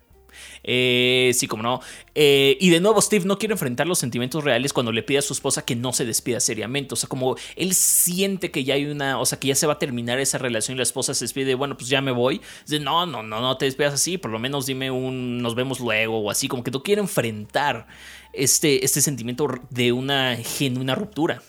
Eh, 0.63 1.31
sí, 1.33 1.47
como 1.47 1.63
no. 1.63 1.81
Eh, 2.13 2.57
y 2.59 2.69
de 2.69 2.79
nuevo, 2.79 3.01
Steve 3.01 3.25
no 3.25 3.37
quiere 3.37 3.53
enfrentar 3.53 3.87
los 3.87 3.99
sentimientos 3.99 4.43
reales 4.43 4.73
cuando 4.73 4.91
le 4.91 5.03
pide 5.03 5.19
a 5.19 5.21
su 5.21 5.33
esposa 5.33 5.63
que 5.63 5.75
no 5.75 5.93
se 5.93 6.05
despida 6.05 6.39
seriamente. 6.39 6.93
O 6.93 6.97
sea, 6.97 7.09
como 7.09 7.35
él 7.55 7.73
siente 7.73 8.51
que 8.51 8.63
ya 8.63 8.75
hay 8.75 8.85
una, 8.85 9.19
o 9.19 9.25
sea, 9.25 9.39
que 9.39 9.49
ya 9.49 9.55
se 9.55 9.67
va 9.67 9.73
a 9.73 9.79
terminar 9.79 10.19
esa 10.19 10.37
relación 10.37 10.75
y 10.75 10.79
la 10.79 10.83
esposa 10.83 11.13
se 11.13 11.25
despide, 11.25 11.55
bueno, 11.55 11.77
pues 11.77 11.89
ya 11.89 12.01
me 12.01 12.11
voy. 12.11 12.41
Dice, 12.65 12.79
no, 12.79 13.05
no, 13.05 13.23
no, 13.23 13.41
no 13.41 13.57
te 13.57 13.65
despidas 13.65 13.93
así, 13.93 14.17
por 14.17 14.31
lo 14.31 14.39
menos 14.39 14.65
dime 14.65 14.91
un, 14.91 15.37
nos 15.37 15.55
vemos 15.55 15.79
luego 15.79 16.19
o 16.19 16.31
así, 16.31 16.47
como 16.47 16.63
que 16.63 16.71
no 16.71 16.83
quiere 16.83 17.01
enfrentar 17.01 17.87
este, 18.33 18.83
este 18.83 19.01
sentimiento 19.01 19.47
de 19.69 19.91
una 19.91 20.37
genuina 20.37 20.95
ruptura. 20.95 21.41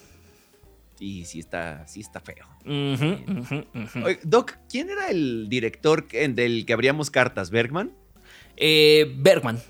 Y 0.99 1.27
sí 1.27 1.41
está, 1.41 1.87
sí 1.87 2.01
está 2.01 2.21
feo. 2.21 2.47
Oye, 2.65 4.19
Doc, 4.23 4.57
¿quién 4.69 4.89
era 4.89 5.11
el 5.11 5.49
director 5.49 6.09
del 6.09 6.65
que 6.65 6.73
abríamos 6.73 7.11
cartas? 7.11 7.51
¿Bergman? 7.51 7.93
Eh, 8.57 9.13
Bergman. 9.19 9.61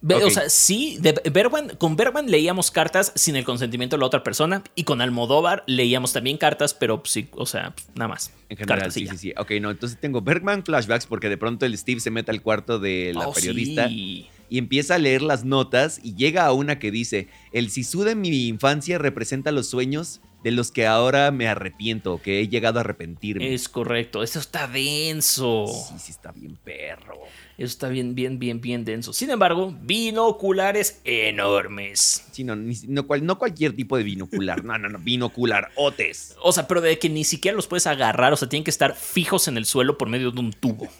Be-. 0.00 0.16
O 0.16 0.30
sea, 0.30 0.48
sí, 0.50 0.98
de 1.00 1.12
Bergman, 1.30 1.76
con 1.76 1.94
Bergman 1.94 2.28
leíamos 2.28 2.72
cartas 2.72 3.12
sin 3.14 3.36
el 3.36 3.44
consentimiento 3.44 3.94
de 3.96 4.00
la 4.00 4.06
otra 4.06 4.24
persona 4.24 4.64
y 4.74 4.82
con 4.82 5.00
Almodóvar 5.00 5.62
leíamos 5.68 6.12
también 6.12 6.38
cartas, 6.38 6.74
pero 6.74 7.02
sí, 7.04 7.28
o 7.32 7.46
sea, 7.46 7.72
nada 7.94 8.08
más. 8.08 8.32
En 8.48 8.56
general, 8.56 8.80
Cartas 8.80 8.94
sí, 8.94 9.06
sí, 9.06 9.16
sí. 9.16 9.32
Ok, 9.38 9.52
no, 9.60 9.70
entonces 9.70 9.98
tengo 10.00 10.20
Bergman 10.20 10.64
flashbacks 10.64 11.06
porque 11.06 11.28
de 11.28 11.36
pronto 11.38 11.66
el 11.66 11.78
Steve 11.78 12.00
se 12.00 12.10
mete 12.10 12.32
al 12.32 12.42
cuarto 12.42 12.80
de 12.80 13.12
la 13.14 13.28
Oh, 13.28 13.32
periodista 13.32 13.86
sí. 13.86 14.28
y 14.50 14.58
empieza 14.58 14.96
a 14.96 14.98
leer 14.98 15.22
las 15.22 15.44
notas 15.44 16.00
y 16.02 16.16
llega 16.16 16.46
a 16.46 16.52
una 16.52 16.80
que 16.80 16.90
dice, 16.90 17.28
el 17.52 17.70
sisú 17.70 18.02
de 18.02 18.16
mi 18.16 18.48
infancia 18.48 18.98
representa 18.98 19.52
los 19.52 19.68
sueños 19.68 20.20
de 20.42 20.50
los 20.50 20.70
que 20.72 20.86
ahora 20.86 21.30
me 21.30 21.46
arrepiento, 21.48 22.20
que 22.20 22.40
he 22.40 22.48
llegado 22.48 22.78
a 22.78 22.80
arrepentirme. 22.80 23.54
Es 23.54 23.68
correcto, 23.68 24.22
eso 24.22 24.38
está 24.38 24.66
denso. 24.66 25.66
Sí, 25.68 25.94
sí 25.98 26.10
está 26.12 26.32
bien 26.32 26.56
perro. 26.64 27.14
Eso 27.58 27.66
está 27.66 27.88
bien, 27.88 28.14
bien, 28.14 28.38
bien, 28.38 28.60
bien 28.60 28.84
denso. 28.84 29.12
Sin 29.12 29.30
embargo, 29.30 29.76
binoculares 29.82 31.00
enormes. 31.04 32.24
Sí, 32.32 32.44
no, 32.44 32.56
ni- 32.56 32.74
no, 32.88 33.06
cual- 33.06 33.24
no 33.24 33.38
cualquier 33.38 33.74
tipo 33.76 33.96
de 33.96 34.02
binocular, 34.04 34.64
no, 34.64 34.76
no, 34.78 34.88
no, 34.88 34.98
binocular, 34.98 35.70
otes. 35.76 36.34
O 36.42 36.52
sea, 36.52 36.66
pero 36.66 36.80
de 36.80 36.98
que 36.98 37.08
ni 37.08 37.24
siquiera 37.24 37.54
los 37.54 37.66
puedes 37.66 37.86
agarrar, 37.86 38.32
o 38.32 38.36
sea, 38.36 38.48
tienen 38.48 38.64
que 38.64 38.70
estar 38.70 38.94
fijos 38.96 39.48
en 39.48 39.56
el 39.56 39.64
suelo 39.66 39.98
por 39.98 40.08
medio 40.08 40.30
de 40.30 40.40
un 40.40 40.52
tubo. 40.52 40.88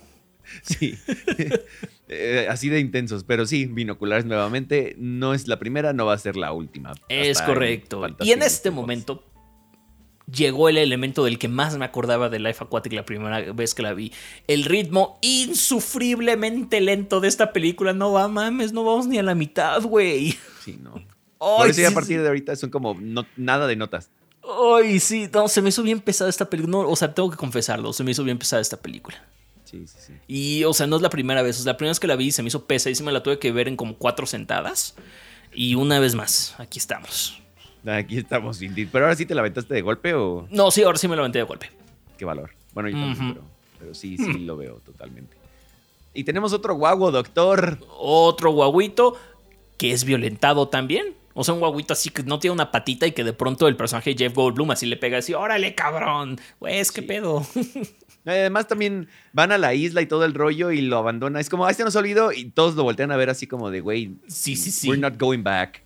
Sí, 0.62 0.98
Eh, 2.14 2.46
así 2.50 2.68
de 2.68 2.78
intensos, 2.78 3.24
pero 3.24 3.46
sí, 3.46 3.64
binoculares 3.64 4.26
nuevamente, 4.26 4.94
no 4.98 5.32
es 5.32 5.48
la 5.48 5.58
primera, 5.58 5.94
no 5.94 6.04
va 6.04 6.12
a 6.12 6.18
ser 6.18 6.36
la 6.36 6.52
última. 6.52 6.92
Es 7.08 7.40
correcto. 7.40 8.04
en 8.06 8.16
Y 8.20 8.32
en 8.32 8.42
este 8.42 8.70
momento 8.70 9.24
llegó 10.30 10.68
el 10.68 10.78
elemento 10.78 11.24
del 11.24 11.38
que 11.38 11.48
más 11.48 11.76
me 11.76 11.84
acordaba 11.84 12.28
de 12.28 12.38
Life 12.38 12.62
Aquatic 12.64 12.92
la 12.92 13.04
primera 13.04 13.52
vez 13.52 13.74
que 13.74 13.82
la 13.82 13.92
vi. 13.94 14.12
El 14.46 14.64
ritmo 14.64 15.18
insufriblemente 15.22 16.80
lento 16.80 17.20
de 17.20 17.28
esta 17.28 17.52
película. 17.52 17.92
No 17.92 18.12
va, 18.12 18.28
mames, 18.28 18.72
no 18.72 18.84
vamos 18.84 19.06
ni 19.06 19.18
a 19.18 19.22
la 19.22 19.34
mitad, 19.34 19.82
güey. 19.82 20.36
Sí, 20.64 20.78
no. 20.82 20.94
Ay, 21.44 21.56
Por 21.58 21.66
eso 21.70 21.80
sí, 21.80 21.84
a 21.84 21.90
partir 21.90 22.16
sí. 22.18 22.22
de 22.22 22.28
ahorita 22.28 22.54
son 22.56 22.70
como 22.70 22.94
no- 23.00 23.26
nada 23.36 23.66
de 23.66 23.74
notas. 23.76 24.10
Ay, 24.76 25.00
sí, 25.00 25.28
no, 25.32 25.48
se 25.48 25.60
me 25.62 25.70
hizo 25.70 25.82
bien 25.82 26.00
pesada 26.00 26.30
esta 26.30 26.48
película. 26.48 26.70
No, 26.72 26.88
o 26.88 26.96
sea, 26.96 27.14
tengo 27.14 27.30
que 27.30 27.36
confesarlo, 27.36 27.92
se 27.92 28.04
me 28.04 28.10
hizo 28.12 28.22
bien 28.24 28.38
pesada 28.38 28.62
esta 28.62 28.76
película. 28.76 29.24
Sí, 29.64 29.86
sí, 29.86 29.96
sí. 30.06 30.12
Y, 30.28 30.64
o 30.64 30.74
sea, 30.74 30.86
no 30.86 30.96
es 30.96 31.02
la 31.02 31.10
primera 31.10 31.42
vez. 31.42 31.58
O 31.58 31.62
sea, 31.62 31.72
la 31.72 31.76
primera 31.78 31.90
vez 31.92 32.00
que 32.00 32.06
la 32.06 32.14
vi 32.16 32.30
se 32.30 32.42
me 32.42 32.48
hizo 32.48 32.66
pesadísima. 32.66 33.10
La 33.10 33.22
tuve 33.22 33.38
que 33.38 33.50
ver 33.52 33.68
en 33.68 33.76
como 33.76 33.96
cuatro 33.96 34.26
sentadas. 34.26 34.94
Y 35.54 35.74
una 35.74 35.98
vez 35.98 36.14
más, 36.14 36.54
aquí 36.58 36.78
estamos. 36.78 37.41
Aquí 37.86 38.18
estamos, 38.18 38.60
Indeed. 38.62 38.88
Pero 38.92 39.04
ahora 39.06 39.16
sí 39.16 39.26
te 39.26 39.34
la 39.34 39.40
aventaste 39.40 39.74
de 39.74 39.82
golpe 39.82 40.14
o 40.14 40.46
No, 40.50 40.70
sí, 40.70 40.82
ahora 40.82 40.98
sí 40.98 41.08
me 41.08 41.16
la 41.16 41.22
aventé 41.22 41.38
de 41.38 41.44
golpe. 41.44 41.70
qué 42.18 42.24
valor. 42.24 42.50
Bueno, 42.74 42.88
yo 42.88 42.96
también, 42.96 43.12
Ujú. 43.26 43.34
pero, 43.34 43.46
pero 43.80 43.94
sí, 43.94 44.16
sí 44.16 44.32
lo 44.40 44.56
veo 44.56 44.76
totalmente. 44.84 45.36
Y 46.14 46.24
tenemos 46.24 46.52
otro 46.52 46.74
guaguo, 46.74 47.10
doctor. 47.10 47.78
Otro 47.98 48.52
guaguito 48.52 49.16
que 49.78 49.92
es 49.92 50.04
violentado 50.04 50.68
también. 50.68 51.14
O 51.34 51.42
sea, 51.44 51.54
un 51.54 51.60
guaguito 51.60 51.94
así 51.94 52.10
que 52.10 52.22
no 52.22 52.38
tiene 52.38 52.52
una 52.52 52.70
patita 52.70 53.06
y 53.06 53.12
que 53.12 53.24
de 53.24 53.32
pronto 53.32 53.66
el 53.66 53.74
personaje 53.76 54.14
Jeff 54.16 54.34
Goldblum 54.34 54.70
así 54.70 54.84
le 54.86 54.96
pega 54.98 55.18
así, 55.18 55.32
órale, 55.34 55.74
cabrón. 55.74 56.38
Pues, 56.58 56.92
qué 56.92 57.00
Sí. 57.00 57.06
pedo. 57.06 57.44
Además 58.24 58.68
también 58.68 59.08
van 59.32 59.50
a 59.50 59.58
la 59.58 59.74
isla 59.74 60.00
y 60.02 60.06
todo 60.06 60.24
el 60.24 60.34
rollo 60.34 60.70
y 60.70 60.80
lo 60.82 60.98
abandona. 60.98 61.40
Es 61.40 61.48
como, 61.48 61.66
ah, 61.66 61.70
este 61.70 61.82
nos 61.84 61.96
olvidó 61.96 62.32
y 62.32 62.50
todos 62.50 62.76
lo 62.76 62.84
voltean 62.84 63.10
a 63.10 63.16
ver 63.16 63.30
así 63.30 63.46
como 63.48 63.70
de, 63.70 63.80
güey, 63.80 64.12
Sí, 64.28 64.54
sí, 64.54 64.70
sí. 64.70 64.88
we're 64.88 65.00
not 65.00 65.18
going 65.18 65.42
back. 65.42 65.82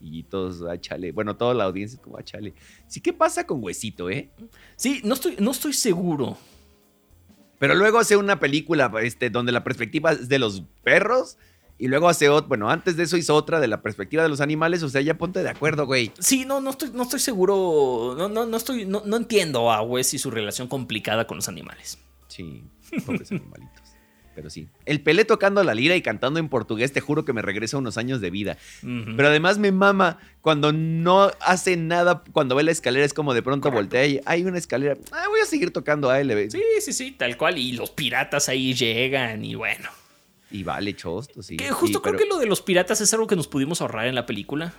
Y 0.00 0.24
todos, 0.24 0.62
ah, 0.68 0.78
chale. 0.80 1.12
Bueno, 1.12 1.36
toda 1.36 1.54
la 1.54 1.64
audiencia 1.64 1.96
es 1.96 2.02
como, 2.02 2.18
ah, 2.18 2.24
chale. 2.24 2.54
Sí, 2.86 3.00
¿qué 3.00 3.12
pasa 3.12 3.46
con 3.46 3.62
Huesito, 3.62 4.10
eh? 4.10 4.30
Sí, 4.76 5.00
no 5.04 5.14
estoy, 5.14 5.36
no 5.38 5.50
estoy 5.50 5.72
seguro. 5.72 6.36
Pero 7.58 7.74
luego 7.74 7.98
hace 7.98 8.16
una 8.16 8.38
película 8.38 8.92
este, 9.02 9.30
donde 9.30 9.52
la 9.52 9.64
perspectiva 9.64 10.12
es 10.12 10.28
de 10.28 10.38
los 10.38 10.62
perros. 10.82 11.38
Y 11.78 11.88
luego 11.88 12.08
hace 12.08 12.30
otra, 12.30 12.48
bueno, 12.48 12.70
antes 12.70 12.96
de 12.96 13.02
eso 13.02 13.18
hizo 13.18 13.34
otra 13.34 13.60
de 13.60 13.68
la 13.68 13.82
perspectiva 13.82 14.22
de 14.22 14.28
los 14.30 14.40
animales. 14.40 14.82
O 14.82 14.88
sea, 14.88 15.00
ya 15.00 15.18
ponte 15.18 15.42
de 15.42 15.50
acuerdo, 15.50 15.86
güey. 15.86 16.10
Sí, 16.18 16.44
no, 16.46 16.60
no 16.60 16.70
estoy, 16.70 16.90
no 16.92 17.02
estoy 17.02 17.20
seguro. 17.20 18.14
No, 18.16 18.28
no, 18.28 18.46
no 18.46 18.56
estoy, 18.56 18.86
no, 18.86 19.02
no 19.04 19.16
entiendo 19.16 19.70
a 19.70 19.82
Wes 19.82 20.14
y 20.14 20.18
su 20.18 20.30
relación 20.30 20.68
complicada 20.68 21.26
con 21.26 21.36
los 21.36 21.48
animales. 21.48 21.98
Sí, 22.28 22.64
pobres 23.04 23.30
animalitos. 23.32 23.85
Pero 24.36 24.50
sí. 24.50 24.68
El 24.84 25.00
Pelé 25.00 25.24
tocando 25.24 25.64
la 25.64 25.74
lira 25.74 25.96
y 25.96 26.02
cantando 26.02 26.38
en 26.38 26.50
portugués, 26.50 26.92
te 26.92 27.00
juro 27.00 27.24
que 27.24 27.32
me 27.32 27.40
regresa 27.40 27.78
unos 27.78 27.96
años 27.96 28.20
de 28.20 28.28
vida. 28.28 28.58
Pero 28.82 29.28
además 29.28 29.56
me 29.56 29.72
mama 29.72 30.18
cuando 30.42 30.74
no 30.74 31.30
hace 31.40 31.78
nada, 31.78 32.22
cuando 32.32 32.54
ve 32.54 32.62
la 32.62 32.70
escalera 32.70 33.06
es 33.06 33.14
como 33.14 33.32
de 33.32 33.42
pronto 33.42 33.70
voltea 33.70 34.06
y 34.06 34.20
hay 34.26 34.44
una 34.44 34.58
escalera. 34.58 34.98
Ah, 35.10 35.24
voy 35.30 35.40
a 35.40 35.46
seguir 35.46 35.72
tocando 35.72 36.10
a 36.10 36.20
él. 36.20 36.50
Sí, 36.50 36.60
sí, 36.82 36.92
sí, 36.92 37.12
tal 37.12 37.38
cual. 37.38 37.56
Y 37.56 37.72
los 37.72 37.90
piratas 37.90 38.50
ahí 38.50 38.74
llegan 38.74 39.42
y 39.42 39.54
bueno. 39.54 39.88
Y 40.50 40.62
vale, 40.62 40.94
chosto, 40.94 41.42
sí. 41.42 41.56
Que 41.56 41.70
justo 41.70 41.98
Sí, 41.98 42.02
creo 42.02 42.12
pero 42.12 42.18
que 42.18 42.28
lo 42.28 42.38
de 42.38 42.46
los 42.46 42.60
piratas 42.60 43.00
es 43.00 43.12
algo 43.14 43.26
que 43.26 43.36
nos 43.36 43.48
pudimos 43.48 43.80
ahorrar 43.80 44.06
en 44.06 44.14
la 44.14 44.26
película. 44.26 44.74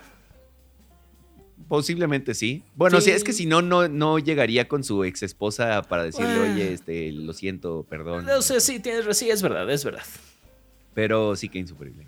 Posiblemente 1.68 2.34
sí. 2.34 2.62
Bueno, 2.76 3.00
Sí. 3.00 3.10
sí, 3.10 3.16
es 3.16 3.24
que 3.24 3.32
si 3.32 3.44
no, 3.46 3.60
no, 3.62 3.88
no 3.88 4.18
llegaría 4.18 4.68
con 4.68 4.82
su 4.84 5.04
ex 5.04 5.22
esposa 5.22 5.82
para 5.82 6.02
decirle, 6.04 6.38
oye, 6.40 6.72
este, 6.72 7.12
lo 7.12 7.32
siento, 7.34 7.84
perdón. 7.88 8.28
O 8.30 8.42
sea, 8.42 8.58
sí, 8.60 8.80
tienes, 8.80 9.16
sí, 9.16 9.28
es 9.30 9.42
verdad, 9.42 9.70
es 9.70 9.84
verdad. 9.84 10.02
Pero 10.94 11.36
sí 11.36 11.48
que 11.48 11.58
insufrible. 11.58 12.04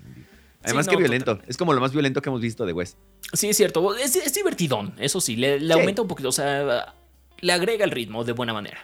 Además, 0.63 0.85
no, 0.87 0.91
que 0.91 0.97
violento. 0.97 1.25
totalmente. 1.25 1.49
Es 1.51 1.57
como 1.57 1.73
lo 1.73 1.81
más 1.81 1.91
violento 1.93 2.21
que 2.21 2.29
hemos 2.29 2.41
visto 2.41 2.65
de 2.65 2.73
Wes. 2.73 2.97
Sí, 3.33 3.49
es 3.49 3.57
cierto. 3.57 3.95
Es, 3.95 4.15
es 4.15 4.33
divertidón, 4.33 4.93
eso 4.99 5.21
sí. 5.21 5.35
Le, 5.35 5.59
le 5.59 5.73
Sí. 5.73 5.79
aumenta 5.79 6.01
un 6.01 6.07
poquito, 6.07 6.29
o 6.29 6.33
sea, 6.33 6.93
le 7.39 7.53
agrega 7.53 7.85
el 7.85 7.91
ritmo 7.91 8.23
de 8.23 8.33
buena 8.33 8.53
manera. 8.53 8.79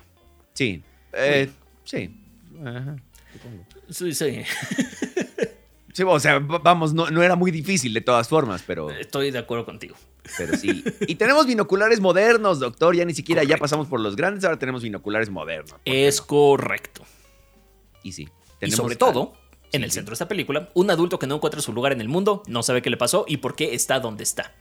Sí. 0.54 0.82
Eh, 1.14 1.50
sí. 1.84 2.10
Ajá, 2.64 2.96
supongo. 3.34 3.66
Sí, 3.90 4.14
sí. 4.14 4.42
Sí, 5.98 6.04
o 6.06 6.20
sea, 6.20 6.38
vamos, 6.38 6.94
no, 6.94 7.10
no 7.10 7.24
era 7.24 7.36
muy 7.36 7.50
difícil 7.50 7.92
de 7.92 8.02
todas 8.02 8.30
formas, 8.30 8.64
pero, 8.68 8.92
Estoy 8.92 9.32
de 9.32 9.40
acuerdo 9.40 9.66
contigo. 9.66 9.96
pero 10.38 10.56
sí. 10.56 10.84
Y 11.08 11.16
tenemos 11.16 11.48
binoculares 11.48 12.00
modernos, 12.00 12.60
doctor. 12.60 12.96
Ya 12.96 13.04
ni 13.04 13.16
siquiera 13.16 13.44
ya 13.44 13.58
pasamos 13.58 13.88
por 13.88 14.00
los 14.00 14.16
grandes, 14.16 14.44
ahora 14.44 14.60
tenemos 14.60 14.84
binoculares 14.84 15.32
modernos. 15.32 15.72
¿por 15.72 15.82
qué 15.84 16.08
Es 16.08 16.20
no? 16.22 16.28
correcto. 16.28 17.02
Y 18.04 18.12
sí. 18.12 18.30
Y 18.62 18.70
sobre 18.70 18.96
todo, 18.96 19.34
en 19.72 19.82
Sí, 19.82 19.86
el 19.86 19.90
sí. 19.90 19.96
centro 19.96 20.12
de 20.12 20.14
esta 20.14 20.28
película, 20.28 20.70
un 20.76 20.92
adulto 20.92 21.18
que 21.18 21.26
no 21.26 21.34
encuentra 21.38 21.62
su 21.62 21.74
lugar 21.74 21.94
en 21.94 22.02
el 22.02 22.10
mundo, 22.10 22.44
no 22.46 22.62
sabe 22.62 22.84
qué 22.84 22.92
le 22.92 22.98
pasó 22.98 23.26
y 23.28 23.38
por 23.38 23.56
qué 23.56 23.74
está 23.74 24.00
donde 24.00 24.22
está. 24.22 24.54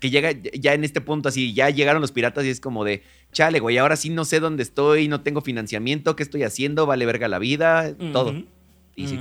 que 0.00 0.10
llega 0.10 0.32
ya 0.32 0.74
en 0.74 0.84
este 0.84 1.00
punto 1.00 1.30
así, 1.30 1.54
ya 1.54 1.70
llegaron 1.70 2.02
los 2.02 2.12
piratas 2.12 2.44
y 2.44 2.50
es 2.50 2.60
como 2.60 2.84
de, 2.84 3.02
chale, 3.32 3.58
güey, 3.58 3.78
ahora 3.78 3.96
sí 3.96 4.10
no 4.10 4.26
sé 4.26 4.38
dónde 4.38 4.62
estoy, 4.64 5.08
no 5.08 5.22
tengo 5.22 5.40
financiamiento, 5.40 6.14
¿qué 6.14 6.22
estoy 6.22 6.42
haciendo? 6.42 6.84
Vale 6.84 7.06
verga 7.06 7.26
la 7.26 7.38
vida, 7.38 7.94
todo. 8.12 8.34
Y 8.96 9.08
sí. 9.08 9.18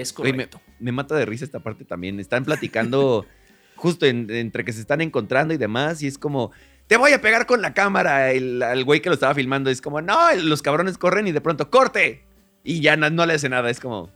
Es 0.00 0.16
me, 0.18 0.30
correcto. 0.32 0.60
me 0.80 0.92
mata 0.92 1.14
de 1.16 1.24
risa 1.26 1.44
esta 1.44 1.60
parte 1.60 1.84
también. 1.84 2.18
Están 2.20 2.44
platicando 2.44 3.26
justo 3.76 4.06
en- 4.06 4.30
entre 4.30 4.64
que 4.64 4.72
se 4.72 4.80
están 4.80 5.00
encontrando 5.00 5.54
y 5.54 5.56
demás 5.56 6.02
y 6.02 6.06
es 6.06 6.18
como, 6.18 6.52
te 6.86 6.96
voy 6.96 7.12
a 7.12 7.20
pegar 7.20 7.46
con 7.46 7.62
la 7.62 7.74
cámara. 7.74 8.32
El, 8.32 8.62
al 8.62 8.84
güey 8.84 9.00
que 9.00 9.08
lo 9.08 9.14
estaba 9.14 9.34
filmando 9.34 9.70
es 9.70 9.80
como, 9.80 10.00
no, 10.00 10.32
los 10.36 10.62
cabrones 10.62 10.98
corren 10.98 11.26
y 11.26 11.32
de 11.32 11.40
pronto, 11.40 11.70
corte. 11.70 12.24
Y 12.62 12.80
ya 12.80 12.96
no, 12.96 13.08
no 13.10 13.26
le 13.26 13.34
hace 13.34 13.48
nada, 13.48 13.70
es 13.70 13.80
como, 13.80 14.10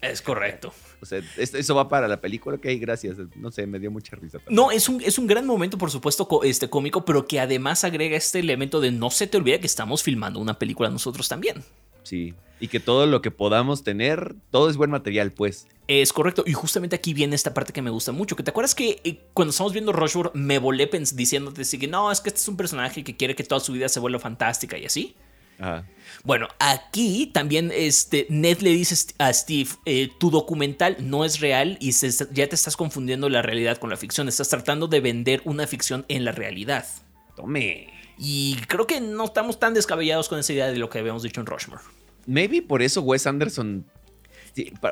Es 0.00 0.22
correcto. 0.22 0.72
O 1.02 1.04
sea, 1.04 1.20
eso 1.36 1.74
va 1.74 1.88
para 1.88 2.06
la 2.06 2.20
película, 2.20 2.56
ok, 2.56 2.66
gracias. 2.78 3.16
No 3.34 3.50
sé, 3.50 3.66
me 3.66 3.80
dio 3.80 3.90
mucha 3.90 4.14
risa. 4.14 4.38
también. 4.38 4.54
No, 4.54 4.70
es 4.70 4.88
un, 4.88 5.02
es 5.02 5.18
un 5.18 5.26
gran 5.26 5.44
momento, 5.44 5.76
por 5.76 5.90
supuesto, 5.90 6.28
este 6.44 6.70
cómico, 6.70 7.04
pero 7.04 7.26
que 7.26 7.40
además 7.40 7.82
agrega 7.82 8.16
este 8.16 8.38
elemento 8.38 8.80
de 8.80 8.92
no 8.92 9.10
se 9.10 9.26
te 9.26 9.36
olvide 9.36 9.58
que 9.58 9.66
estamos 9.66 10.04
filmando 10.04 10.38
una 10.38 10.60
película 10.60 10.88
nosotros 10.90 11.28
también. 11.28 11.64
Sí. 12.04 12.34
Y 12.60 12.68
que 12.68 12.78
todo 12.78 13.06
lo 13.06 13.20
que 13.20 13.32
podamos 13.32 13.82
tener, 13.82 14.36
todo 14.52 14.70
es 14.70 14.76
buen 14.76 14.90
material, 14.90 15.32
pues. 15.32 15.66
Es 15.88 16.12
correcto. 16.12 16.44
Y 16.46 16.52
justamente 16.52 16.94
aquí 16.94 17.12
viene 17.12 17.34
esta 17.34 17.52
parte 17.52 17.72
que 17.72 17.82
me 17.82 17.90
gusta 17.90 18.12
mucho. 18.12 18.36
Que 18.36 18.44
te 18.44 18.50
acuerdas 18.50 18.76
que 18.76 19.00
eh, 19.02 19.18
cuando 19.34 19.50
estamos 19.50 19.72
viendo 19.72 19.92
Rushmore 19.92 20.30
me 20.34 20.60
volé 20.60 20.88
diciéndote 21.14 21.62
así 21.62 21.80
que 21.80 21.88
no, 21.88 22.12
es 22.12 22.20
que 22.20 22.28
este 22.28 22.40
es 22.40 22.46
un 22.46 22.56
personaje 22.56 23.02
que 23.02 23.16
quiere 23.16 23.34
que 23.34 23.42
toda 23.42 23.60
su 23.60 23.72
vida 23.72 23.88
se 23.88 23.98
vuelva 23.98 24.20
fantástica 24.20 24.78
y 24.78 24.84
así. 24.84 25.16
Ajá. 25.62 25.86
Bueno, 26.24 26.48
aquí 26.60 27.30
también 27.32 27.72
este, 27.74 28.26
Ned 28.28 28.58
le 28.60 28.70
dice 28.70 29.14
a 29.18 29.32
Steve, 29.32 29.70
eh, 29.86 30.08
tu 30.18 30.30
documental 30.30 30.96
no 31.00 31.24
es 31.24 31.40
real 31.40 31.78
y 31.80 31.92
se 31.92 32.10
ya 32.32 32.48
te 32.48 32.54
estás 32.54 32.76
confundiendo 32.76 33.28
la 33.28 33.42
realidad 33.42 33.78
con 33.78 33.90
la 33.90 33.96
ficción. 33.96 34.28
Estás 34.28 34.48
tratando 34.48 34.86
de 34.86 35.00
vender 35.00 35.42
una 35.44 35.66
ficción 35.66 36.04
en 36.08 36.24
la 36.24 36.32
realidad. 36.32 36.86
Tome. 37.34 37.88
Y 38.18 38.56
creo 38.68 38.86
que 38.86 39.00
no 39.00 39.24
estamos 39.24 39.58
tan 39.58 39.74
descabellados 39.74 40.28
con 40.28 40.38
esa 40.38 40.52
idea 40.52 40.66
de 40.66 40.76
lo 40.76 40.90
que 40.90 40.98
habíamos 40.98 41.22
dicho 41.22 41.40
en 41.40 41.46
Rushmore. 41.46 41.82
Maybe 42.26 42.62
por 42.62 42.82
eso 42.82 43.00
Wes 43.02 43.26
Anderson 43.26 43.84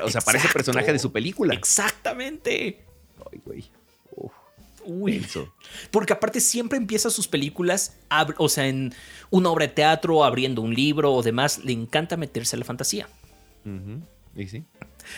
o 0.03 0.09
sea, 0.09 0.21
parece 0.21 0.47
personaje 0.49 0.91
de 0.91 0.99
su 0.99 1.11
película. 1.11 1.53
Exactamente. 1.53 2.83
Ay, 3.31 3.41
güey. 3.45 3.63
Uy. 4.99 5.25
Porque 5.91 6.13
aparte 6.13 6.39
siempre 6.39 6.77
empieza 6.77 7.09
sus 7.09 7.27
películas, 7.27 7.97
o 8.37 8.49
sea, 8.49 8.67
en 8.67 8.93
una 9.29 9.49
obra 9.49 9.67
de 9.67 9.73
teatro, 9.73 10.23
abriendo 10.23 10.61
un 10.61 10.73
libro 10.73 11.13
o 11.13 11.23
demás, 11.23 11.59
le 11.63 11.71
encanta 11.73 12.17
meterse 12.17 12.55
a 12.55 12.59
la 12.59 12.65
fantasía. 12.65 13.07
Y 14.35 14.47
sí. 14.47 14.63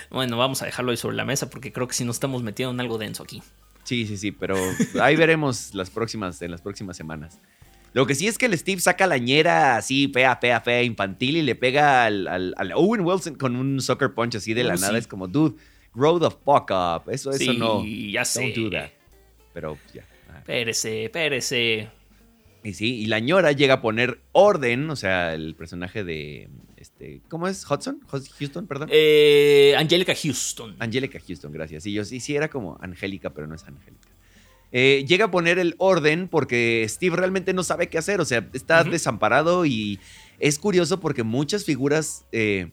Bueno, 0.09 0.37
vamos 0.37 0.61
a 0.61 0.65
dejarlo 0.65 0.91
ahí 0.91 0.97
sobre 0.97 1.15
la 1.15 1.25
mesa 1.25 1.49
porque 1.49 1.71
creo 1.71 1.87
que 1.87 1.93
si 1.93 2.03
nos 2.05 2.15
estamos 2.15 2.43
metiendo 2.43 2.73
en 2.73 2.79
algo 2.79 2.97
denso 2.97 3.23
aquí. 3.23 3.41
Sí, 3.83 4.05
sí, 4.07 4.17
sí, 4.17 4.31
pero 4.31 4.55
ahí 5.01 5.15
veremos 5.15 5.73
las 5.73 5.89
próximas, 5.89 6.41
en 6.41 6.51
las 6.51 6.61
próximas 6.61 6.95
semanas. 6.97 7.39
Lo 7.93 8.07
que 8.07 8.15
sí 8.15 8.27
es 8.27 8.37
que 8.39 8.47
el 8.47 8.57
Steve 8.57 8.81
saca 8.81 9.05
la 9.05 9.17
ñera 9.19 9.75
así, 9.77 10.07
fea, 10.11 10.35
fea, 10.37 10.61
fea, 10.61 10.81
infantil 10.83 11.37
y 11.37 11.41
le 11.43 11.53
pega 11.55 12.05
al, 12.05 12.27
al- 12.27 12.55
al 12.57 12.71
Owen 12.73 13.01
Wilson 13.01 13.35
con 13.35 13.55
un 13.55 13.79
soccer 13.81 14.13
punch 14.15 14.35
así 14.35 14.53
de 14.53 14.63
la 14.63 14.73
Oh, 14.73 14.77
nada. 14.77 14.93
sí. 14.93 14.97
Es 14.99 15.05
como, 15.07 15.27
dude, 15.27 15.55
grow 15.93 16.19
the 16.19 16.29
fuck 16.43 16.71
up. 16.71 17.11
Eso, 17.11 17.29
eso 17.31 17.53
no. 17.53 17.83
ya 17.85 18.25
sé. 18.25 18.41
Don't 18.41 18.55
do 18.55 18.69
that. 18.71 18.89
Pero 19.53 19.77
ya. 19.93 20.05
ajá. 20.29 20.43
Pérese, 20.45 21.09
pérese. 21.11 21.89
Y 22.63 22.73
sí, 22.73 22.95
y 23.01 23.05
la 23.07 23.19
ñora 23.19 23.51
llega 23.51 23.75
a 23.75 23.81
poner 23.81 24.21
orden, 24.31 24.89
o 24.89 24.95
sea, 24.95 25.33
el 25.33 25.53
personaje 25.55 26.03
de, 26.03 26.49
este, 26.77 27.21
¿cómo 27.29 27.47
es? 27.47 27.69
Hudson, 27.69 28.01
Houston, 28.39 28.67
perdón. 28.67 28.89
Eh, 28.91 29.73
Angelica 29.77 30.13
Houston. 30.13 30.75
Angélica 30.79 31.19
Houston, 31.25 31.51
gracias. 31.51 31.83
Sí, 31.83 31.93
yo 31.93 32.03
sí, 32.03 32.19
sí 32.19 32.35
era 32.35 32.49
como 32.49 32.77
Angélica, 32.81 33.29
pero 33.29 33.47
no 33.47 33.55
es 33.55 33.63
Angélica. 33.63 34.09
Eh, 34.73 35.05
llega 35.07 35.25
a 35.25 35.31
poner 35.31 35.59
el 35.59 35.75
orden 35.77 36.27
porque 36.27 36.85
Steve 36.89 37.15
realmente 37.15 37.53
no 37.53 37.63
sabe 37.63 37.87
qué 37.87 37.99
hacer, 37.99 38.19
o 38.19 38.25
sea, 38.25 38.49
está 38.53 38.83
desamparado 38.83 39.65
y 39.65 39.99
es 40.39 40.57
curioso 40.57 40.99
porque 40.99 41.23
muchas 41.23 41.63
figuras, 41.63 42.25
eh, 42.31 42.71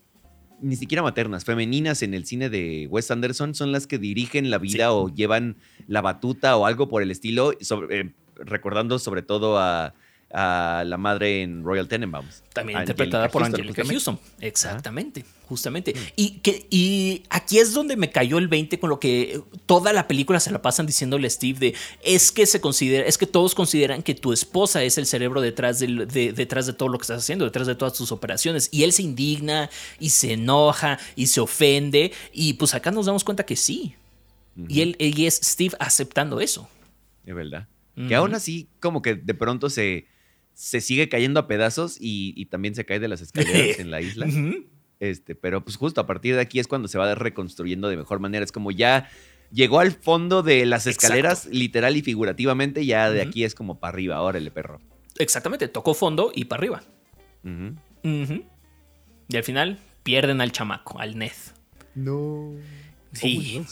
ni 0.62 0.77
siquiera 0.77 1.03
maternas, 1.03 1.44
femeninas 1.44 2.03
en 2.03 2.14
el 2.14 2.25
cine 2.27 2.51
de 2.51 2.87
Wes 2.90 3.11
Anderson 3.11 3.55
son 3.55 3.73
las 3.73 3.87
que 3.87 3.99
dirigen 3.99 4.51
la 4.51 4.59
vida 4.59 4.87
Sí. 4.87 4.90
o 4.92 5.09
llevan 5.09 5.57
la 5.87 6.01
batuta 6.03 6.57
o 6.57 6.66
algo 6.66 6.88
por 6.88 7.03
el 7.03 7.11
estilo, 7.11 7.53
sobre- 7.61 8.01
eh, 8.01 8.12
recordando 8.37 8.99
sobre 8.99 9.23
todo 9.23 9.59
a, 9.59 9.94
a 10.33 10.85
la 10.87 10.97
madre 10.97 11.43
en 11.43 11.64
Royal 11.64 11.88
Tenenbaums. 11.88 12.43
También 12.53 12.79
Angelica 12.79 12.93
interpretada 13.05 13.29
por 13.31 13.43
Houston, 13.43 13.61
Angelica. 13.61 13.85
Houston. 13.85 14.19
Exactamente, 14.40 15.25
justamente. 15.49 15.95
Y, 16.16 16.38
que, 16.38 16.66
y 16.71 17.23
aquí 17.31 17.59
es 17.59 17.73
donde 17.75 17.97
me 17.97 18.11
cayó 18.11 18.38
el 18.38 18.47
20 18.49 18.79
con 18.79 18.90
lo 18.90 19.01
que 19.01 19.40
toda 19.66 19.93
la 19.93 20.07
película 20.07 20.38
se 20.40 20.51
la 20.53 20.62
pasan 20.62 20.87
diciéndole 20.87 21.27
a 21.27 21.31
Steve 21.31 21.59
de 21.59 21.75
es 22.05 22.31
que 22.33 22.47
se 22.47 22.61
considera, 22.61 23.05
es 23.07 23.19
que 23.19 23.27
todos 23.27 23.55
consideran 23.55 24.03
que 24.03 24.14
tu 24.14 24.33
esposa 24.33 24.83
es 24.85 24.99
el 24.99 25.07
cerebro 25.07 25.40
detrás, 25.40 25.79
del- 25.81 26.07
de, 26.07 26.33
detrás 26.33 26.66
de 26.66 26.73
todo 26.75 26.88
lo 26.88 26.99
que 26.99 27.03
estás 27.03 27.23
haciendo, 27.23 27.45
detrás 27.45 27.66
de 27.66 27.75
todas 27.75 27.95
tus 27.95 28.12
operaciones. 28.12 28.69
Y 28.73 28.85
él 28.85 28.93
se 28.93 29.03
indigna 29.03 29.69
y 29.99 30.11
se 30.11 30.35
enoja 30.35 30.99
y 31.16 31.27
se 31.27 31.40
ofende. 31.40 32.12
Y 32.33 32.53
pues 32.55 32.75
acá 32.75 32.90
nos 32.90 33.07
damos 33.07 33.25
cuenta 33.25 33.45
que 33.45 33.57
sí. 33.57 33.95
Y 34.69 34.83
él, 34.83 34.97
él 34.99 35.14
es 35.25 35.40
Steve 35.43 35.75
aceptando 35.81 36.40
eso. 36.40 36.69
Es 37.25 37.35
verdad. 37.35 37.66
Que 38.09 38.14
aún 38.14 38.35
así, 38.35 38.69
como 38.81 39.03
que 39.03 39.14
de 39.14 39.35
pronto 39.35 39.69
se, 39.69 40.07
se 40.61 40.83
sigue 40.83 41.09
cayendo 41.09 41.40
a 41.40 41.46
pedazos 41.46 41.96
y, 41.99 42.35
y 42.37 42.44
también 42.44 42.75
se 42.75 42.85
cae 42.85 43.01
de 43.01 43.09
las 43.09 43.23
escaleras 43.23 43.79
en 43.79 43.90
la 43.90 44.03
isla. 44.03 44.27
Este, 44.99 45.35
pero 45.35 45.64
pues 45.64 45.79
justo 45.79 46.03
a 46.03 46.07
partir 46.07 46.35
de 46.35 46.42
aquí 46.42 46.59
es 46.59 46.68
cuando 46.68 46.87
se 46.87 46.99
va 46.99 47.14
reconstruyendo 47.14 47.88
de 47.88 47.96
mejor 47.96 48.20
manera. 48.20 48.44
Es 48.44 48.53
como 48.53 48.70
ya 48.70 49.09
llegó 49.51 49.81
al 49.81 49.92
fondo 49.92 50.42
de 50.42 50.66
las 50.66 50.87
escaleras, 50.87 51.46
literal 51.46 51.96
y 51.96 52.03
figurativamente, 52.03 52.85
ya 52.85 53.11
de 53.11 53.23
aquí 53.23 53.44
es 53.44 53.55
como 53.55 53.81
para 53.81 53.94
arriba, 53.94 54.20
órale, 54.20 54.51
perro. 54.51 54.83
Exactamente, 55.18 55.66
tocó 55.66 55.94
fondo 55.94 56.31
y 56.35 56.44
para 56.44 56.61
arriba. 56.61 56.83
Y 58.03 59.37
al 59.37 59.44
final 59.44 59.79
pierden 60.03 60.42
al 60.42 60.53
chamaco, 60.53 61.01
al 61.01 61.16
Ned. 61.16 61.33
No. 61.94 62.53
Sí. 63.14 63.64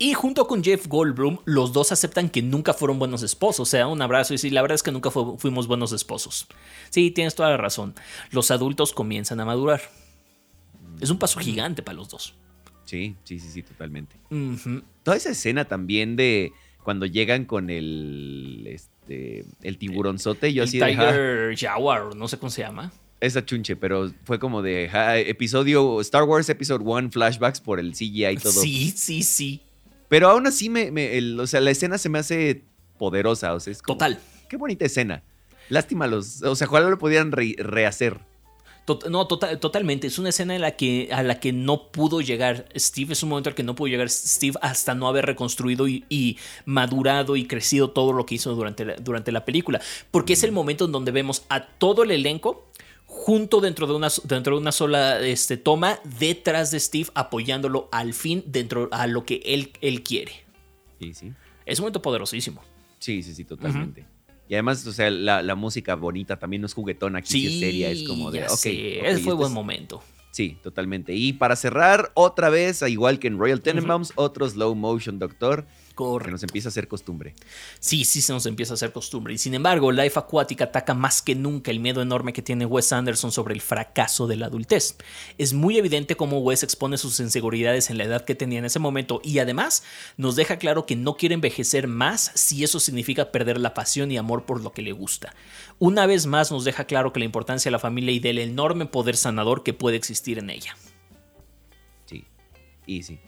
Y 0.00 0.14
junto 0.14 0.46
con 0.46 0.62
Jeff 0.62 0.86
Goldblum, 0.86 1.38
los 1.44 1.72
dos 1.72 1.90
aceptan 1.90 2.28
que 2.30 2.40
nunca 2.40 2.72
fueron 2.72 3.00
buenos 3.00 3.22
esposos. 3.24 3.60
O 3.60 3.70
sea, 3.70 3.88
un 3.88 4.00
abrazo 4.00 4.32
y 4.32 4.38
sí, 4.38 4.48
la 4.50 4.62
verdad 4.62 4.76
es 4.76 4.82
que 4.84 4.92
nunca 4.92 5.10
fu- 5.10 5.36
fuimos 5.38 5.66
buenos 5.66 5.92
esposos. 5.92 6.46
Sí, 6.90 7.10
tienes 7.10 7.34
toda 7.34 7.50
la 7.50 7.56
razón. 7.56 7.94
Los 8.30 8.50
adultos 8.52 8.92
comienzan 8.92 9.40
a 9.40 9.44
madurar. 9.44 9.80
Es 11.00 11.10
un 11.10 11.18
paso 11.18 11.40
gigante 11.40 11.82
para 11.82 11.96
los 11.96 12.08
dos. 12.08 12.34
Sí, 12.84 13.16
sí, 13.24 13.38
sí, 13.40 13.48
sí, 13.50 13.62
totalmente. 13.62 14.16
Toda 15.02 15.16
esa 15.16 15.30
escena 15.30 15.64
también 15.66 16.14
de 16.16 16.52
cuando 16.84 17.04
llegan 17.04 17.44
con 17.44 17.68
el, 17.68 18.66
este, 18.66 19.44
el 19.62 19.78
tiburonzote, 19.78 20.52
yo 20.54 20.62
El 20.62 20.68
así 20.68 20.78
de, 20.78 20.84
"Ah, 20.84 20.88
Tiger 20.88 21.56
Jaguar, 21.58 22.14
no 22.16 22.28
sé 22.28 22.38
cómo 22.38 22.50
se 22.50 22.62
llama. 22.62 22.92
Esa 23.20 23.44
chunche, 23.44 23.74
pero 23.74 24.12
fue 24.24 24.38
como 24.38 24.62
de 24.62 24.88
ja, 24.90 25.18
episodio 25.18 26.00
Star 26.02 26.22
Wars 26.22 26.48
Episode 26.48 26.84
1 26.84 27.10
flashbacks 27.10 27.60
por 27.60 27.80
el 27.80 27.92
CGI 27.94 28.26
y 28.28 28.36
todo. 28.36 28.52
Sí, 28.52 28.92
sí, 28.96 29.22
sí. 29.24 29.60
Pero 30.08 30.28
aún 30.30 30.46
así, 30.46 30.68
me, 30.70 30.90
me- 30.90 31.16
el- 31.18 31.38
o 31.38 31.46
sea, 31.46 31.60
la 31.60 31.70
escena 31.70 31.98
se 31.98 32.08
me 32.08 32.18
hace 32.18 32.64
poderosa. 32.98 33.54
O 33.54 33.60
sea, 33.60 33.72
es 33.72 33.82
como, 33.82 33.96
Total. 33.98 34.18
Qué 34.48 34.56
bonita 34.56 34.84
escena. 34.86 35.22
Lástima 35.68 36.06
los. 36.06 36.42
O 36.42 36.54
sea, 36.56 36.66
ojalá 36.66 36.88
lo 36.88 36.98
pudieran 36.98 37.30
re- 37.32 37.54
rehacer. 37.58 38.18
Tot- 38.86 39.08
no, 39.10 39.26
tota- 39.28 39.60
totalmente. 39.60 40.06
Es 40.06 40.18
una 40.18 40.30
escena 40.30 40.54
en 40.54 40.62
la 40.62 40.70
que, 40.76 41.10
a 41.12 41.22
la 41.22 41.38
que 41.40 41.52
no 41.52 41.92
pudo 41.92 42.22
llegar 42.22 42.66
Steve. 42.74 43.12
Es 43.12 43.22
un 43.22 43.28
momento 43.28 43.50
al 43.50 43.54
que 43.54 43.62
no 43.62 43.74
pudo 43.74 43.88
llegar 43.88 44.08
Steve 44.08 44.56
hasta 44.62 44.94
no 44.94 45.06
haber 45.08 45.26
reconstruido 45.26 45.86
y, 45.88 46.06
y 46.08 46.38
madurado 46.64 47.36
y 47.36 47.46
crecido 47.46 47.90
todo 47.90 48.14
lo 48.14 48.24
que 48.24 48.36
hizo 48.36 48.54
durante 48.54 48.86
la, 48.86 48.96
durante 48.96 49.30
la 49.30 49.44
película. 49.44 49.78
Porque 50.10 50.32
es 50.32 50.42
el 50.42 50.52
momento 50.52 50.86
en 50.86 50.92
donde 50.92 51.12
vemos 51.12 51.44
a 51.50 51.66
todo 51.66 52.02
el 52.02 52.12
elenco 52.12 52.66
junto 53.18 53.60
dentro 53.60 53.86
de 53.88 53.94
una, 53.94 54.08
dentro 54.24 54.54
de 54.54 54.60
una 54.62 54.70
sola 54.72 55.20
este, 55.20 55.56
toma 55.56 55.98
detrás 56.18 56.70
de 56.70 56.78
Steve 56.78 57.08
apoyándolo 57.14 57.88
al 57.90 58.14
fin 58.14 58.44
dentro 58.46 58.88
a 58.92 59.06
lo 59.08 59.24
que 59.24 59.42
él, 59.44 59.72
él 59.80 60.02
quiere. 60.04 60.32
Sí, 61.00 61.12
sí. 61.14 61.32
Es 61.66 61.78
un 61.80 61.82
momento 61.84 62.00
poderosísimo. 62.00 62.62
Sí, 63.00 63.22
sí, 63.22 63.34
sí, 63.34 63.44
totalmente. 63.44 64.06
Y 64.48 64.54
además, 64.54 64.86
o 64.86 64.92
sea, 64.92 65.10
la, 65.10 65.42
la 65.42 65.54
música 65.56 65.94
bonita 65.96 66.38
también 66.38 66.62
no 66.62 66.66
es 66.66 66.74
juguetona, 66.74 67.18
aquí 67.18 67.32
sí, 67.32 67.46
es 67.48 67.58
seria, 67.60 67.90
es 67.90 68.02
como 68.04 68.30
de, 68.30 68.44
ok. 68.44 68.48
sé, 68.56 68.98
ok, 69.00 69.06
ese 69.06 69.18
fue 69.24 69.34
buen 69.34 69.48
es- 69.50 69.54
momento. 69.54 70.02
Sí, 70.30 70.56
totalmente. 70.62 71.14
Y 71.14 71.32
para 71.32 71.56
cerrar, 71.56 72.12
otra 72.14 72.48
vez, 72.50 72.82
igual 72.82 73.18
que 73.18 73.26
en 73.26 73.38
Royal 73.38 73.60
Tenenbaums, 73.60 74.12
otro 74.14 74.48
slow 74.48 74.74
motion 74.76 75.18
doctor 75.18 75.66
que 75.98 76.30
nos 76.30 76.42
empieza 76.42 76.68
a 76.68 76.70
hacer 76.70 76.86
costumbre. 76.86 77.34
Sí, 77.80 78.04
sí 78.04 78.22
se 78.22 78.32
nos 78.32 78.46
empieza 78.46 78.72
a 78.72 78.76
hacer 78.76 78.92
costumbre. 78.92 79.34
Y 79.34 79.38
sin 79.38 79.54
embargo, 79.54 79.90
Life 79.90 80.18
Aquatic 80.18 80.62
ataca 80.62 80.94
más 80.94 81.22
que 81.22 81.34
nunca 81.34 81.72
el 81.72 81.80
miedo 81.80 82.00
enorme 82.00 82.32
que 82.32 82.42
tiene 82.42 82.66
Wes 82.66 82.92
Anderson 82.92 83.32
sobre 83.32 83.54
el 83.54 83.60
fracaso 83.60 84.28
de 84.28 84.36
la 84.36 84.46
adultez. 84.46 84.96
Es 85.38 85.54
muy 85.54 85.76
evidente 85.76 86.16
cómo 86.16 86.38
Wes 86.38 86.62
expone 86.62 86.98
sus 86.98 87.18
inseguridades 87.18 87.90
en 87.90 87.98
la 87.98 88.04
edad 88.04 88.24
que 88.24 88.36
tenía 88.36 88.60
en 88.60 88.64
ese 88.64 88.78
momento 88.78 89.20
y 89.24 89.40
además 89.40 89.82
nos 90.16 90.36
deja 90.36 90.58
claro 90.58 90.86
que 90.86 90.94
no 90.94 91.16
quiere 91.16 91.34
envejecer 91.34 91.88
más 91.88 92.30
si 92.34 92.62
eso 92.62 92.78
significa 92.78 93.32
perder 93.32 93.58
la 93.58 93.74
pasión 93.74 94.12
y 94.12 94.18
amor 94.18 94.44
por 94.44 94.62
lo 94.62 94.72
que 94.72 94.82
le 94.82 94.92
gusta. 94.92 95.34
Una 95.80 96.06
vez 96.06 96.26
más 96.26 96.52
nos 96.52 96.64
deja 96.64 96.84
claro 96.84 97.12
que 97.12 97.18
la 97.18 97.26
importancia 97.26 97.70
de 97.70 97.72
la 97.72 97.78
familia 97.80 98.12
y 98.12 98.20
del 98.20 98.38
enorme 98.38 98.86
poder 98.86 99.16
sanador 99.16 99.64
que 99.64 99.74
puede 99.74 99.96
existir 99.96 100.38
en 100.38 100.50
ella. 100.50 100.76
Sí. 102.06 102.24
Y 102.86 103.02
sí. 103.02 103.18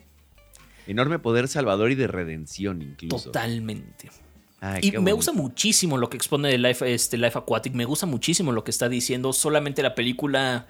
Enorme 0.90 1.20
poder 1.20 1.46
salvador 1.46 1.92
y 1.92 1.94
de 1.94 2.08
redención, 2.08 2.82
incluso. 2.82 3.26
Totalmente. 3.26 4.10
Ay, 4.58 4.90
Y 4.92 4.98
me 4.98 5.12
gusta 5.12 5.30
muchísimo 5.30 5.96
lo 5.98 6.10
que 6.10 6.16
expone 6.16 6.48
de 6.48 6.58
Life, 6.58 6.92
este, 6.92 7.16
Life 7.16 7.38
Aquatic. 7.38 7.74
Me 7.74 7.84
gusta 7.84 8.06
muchísimo 8.06 8.50
lo 8.50 8.64
que 8.64 8.72
está 8.72 8.88
diciendo. 8.88 9.32
Solamente 9.32 9.84
la 9.84 9.94
película 9.94 10.66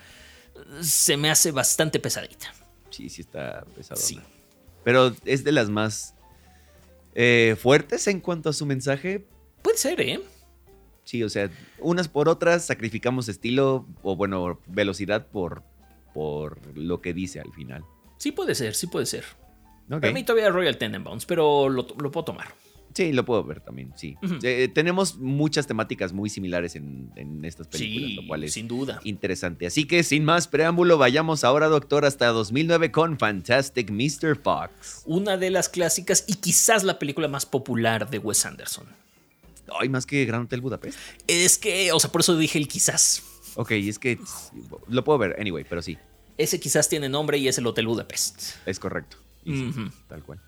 se 0.83 1.17
me 1.17 1.31
hace 1.31 1.53
bastante 1.53 2.01
pesadita. 2.01 2.53
Sí, 2.91 3.09
sí 3.09 3.23
está 3.23 3.65
pesado. 3.75 3.99
Sí. 3.99 4.21
Pero 4.85 5.17
es 5.25 5.43
de 5.43 5.53
las 5.53 5.71
más 5.71 6.15
eh, 7.15 7.57
fuertes 7.59 8.07
en 8.07 8.21
cuanto 8.21 8.51
a 8.51 8.53
su 8.53 8.67
mensaje. 8.67 9.25
Puede 9.63 9.79
ser, 9.79 10.03
¿eh? 10.03 10.21
Sí, 11.05 11.23
o 11.23 11.31
sea, 11.31 11.51
unas 11.79 12.09
por 12.09 12.29
otras 12.29 12.67
sacrificamos 12.67 13.31
estilo 13.31 13.87
o 14.03 14.17
bueno, 14.17 14.61
velocidad 14.67 15.29
por, 15.29 15.63
por 16.13 16.77
lo 16.77 17.01
que 17.01 17.15
dice 17.15 17.41
al 17.41 17.55
final. 17.55 17.87
Sí 18.19 18.33
puede 18.33 18.55
ser, 18.55 18.75
sí 18.75 18.87
puede 18.87 19.07
ser. 19.07 19.25
Ok. 19.91 20.01
Para 20.01 20.13
mí 20.13 20.23
todavía 20.25 20.51
Royal 20.51 20.77
Tenenbaums, 20.79 21.27
pero 21.27 21.69
lo, 21.69 21.87
lo 21.99 22.11
puedo 22.11 22.25
tomar. 22.25 22.49
Sí, 22.93 23.13
lo 23.13 23.25
puedo 23.25 23.45
ver 23.45 23.61
también, 23.61 23.93
sí. 23.97 24.17
Ujú. 24.21 24.39
Eh, 24.43 24.69
tenemos 24.75 25.17
muchas 25.17 25.67
temáticas 25.69 26.13
muy 26.13 26.29
similares 26.29 26.75
en, 26.75 27.13
en 27.15 27.45
estas 27.45 27.69
películas, 27.69 28.09
Sí, 28.11 28.15
lo 28.17 28.27
cual 28.27 28.43
es 28.45 28.53
sin 28.53 28.67
duda. 28.67 29.01
interesante. 29.05 29.65
Así 29.67 29.85
que 29.87 30.03
sin 30.03 30.25
más 30.25 30.49
preámbulo, 30.49 30.99
vayamos 30.99 31.45
ahora, 31.45 31.69
doctor, 31.69 32.05
hasta 32.05 32.27
2009 32.29 32.91
con 32.91 33.17
Fantastic 33.17 33.91
Mr. 33.93 34.37
Fox. 34.43 35.03
Una 35.07 35.37
de 35.37 35.51
las 35.51 35.69
clásicas 35.69 36.25
y 36.27 36.35
quizás 36.35 36.83
la 36.83 36.99
película 36.99 37.29
más 37.29 37.47
popular 37.47 38.11
de 38.11 38.19
Wes 38.19 38.45
Anderson. 38.45 38.87
Ay, 39.79 39.89
más 39.89 40.05
que 40.05 40.25
Grand 40.25 40.47
Hotel 40.47 40.61
Budapest. 40.61 40.99
Es 41.29 41.59
que, 41.59 41.93
o 41.93 42.01
sea, 42.01 42.11
por 42.11 42.23
eso 42.23 42.37
dije 42.37 42.59
el 42.59 42.67
quizás. 42.67 43.23
Ok, 43.55 43.71
es 43.71 44.01
que 44.01 44.19
lo 44.89 45.05
puedo 45.05 45.17
ver, 45.19 45.37
anyway, 45.39 45.65
pero 45.69 45.81
sí, 45.81 45.97
Ese 46.39 46.59
quizás 46.59 46.89
tiene 46.89 47.09
nombre 47.09 47.39
y 47.39 47.47
es 47.47 47.57
el 47.59 47.67
Hotel 47.69 47.87
Budapest. 47.87 48.57
es 48.67 48.81
correcto. 48.81 49.17
Y 49.45 49.55
sí, 49.57 49.65
Ujú. 49.69 49.91
Tal 50.09 50.23
cual. 50.23 50.41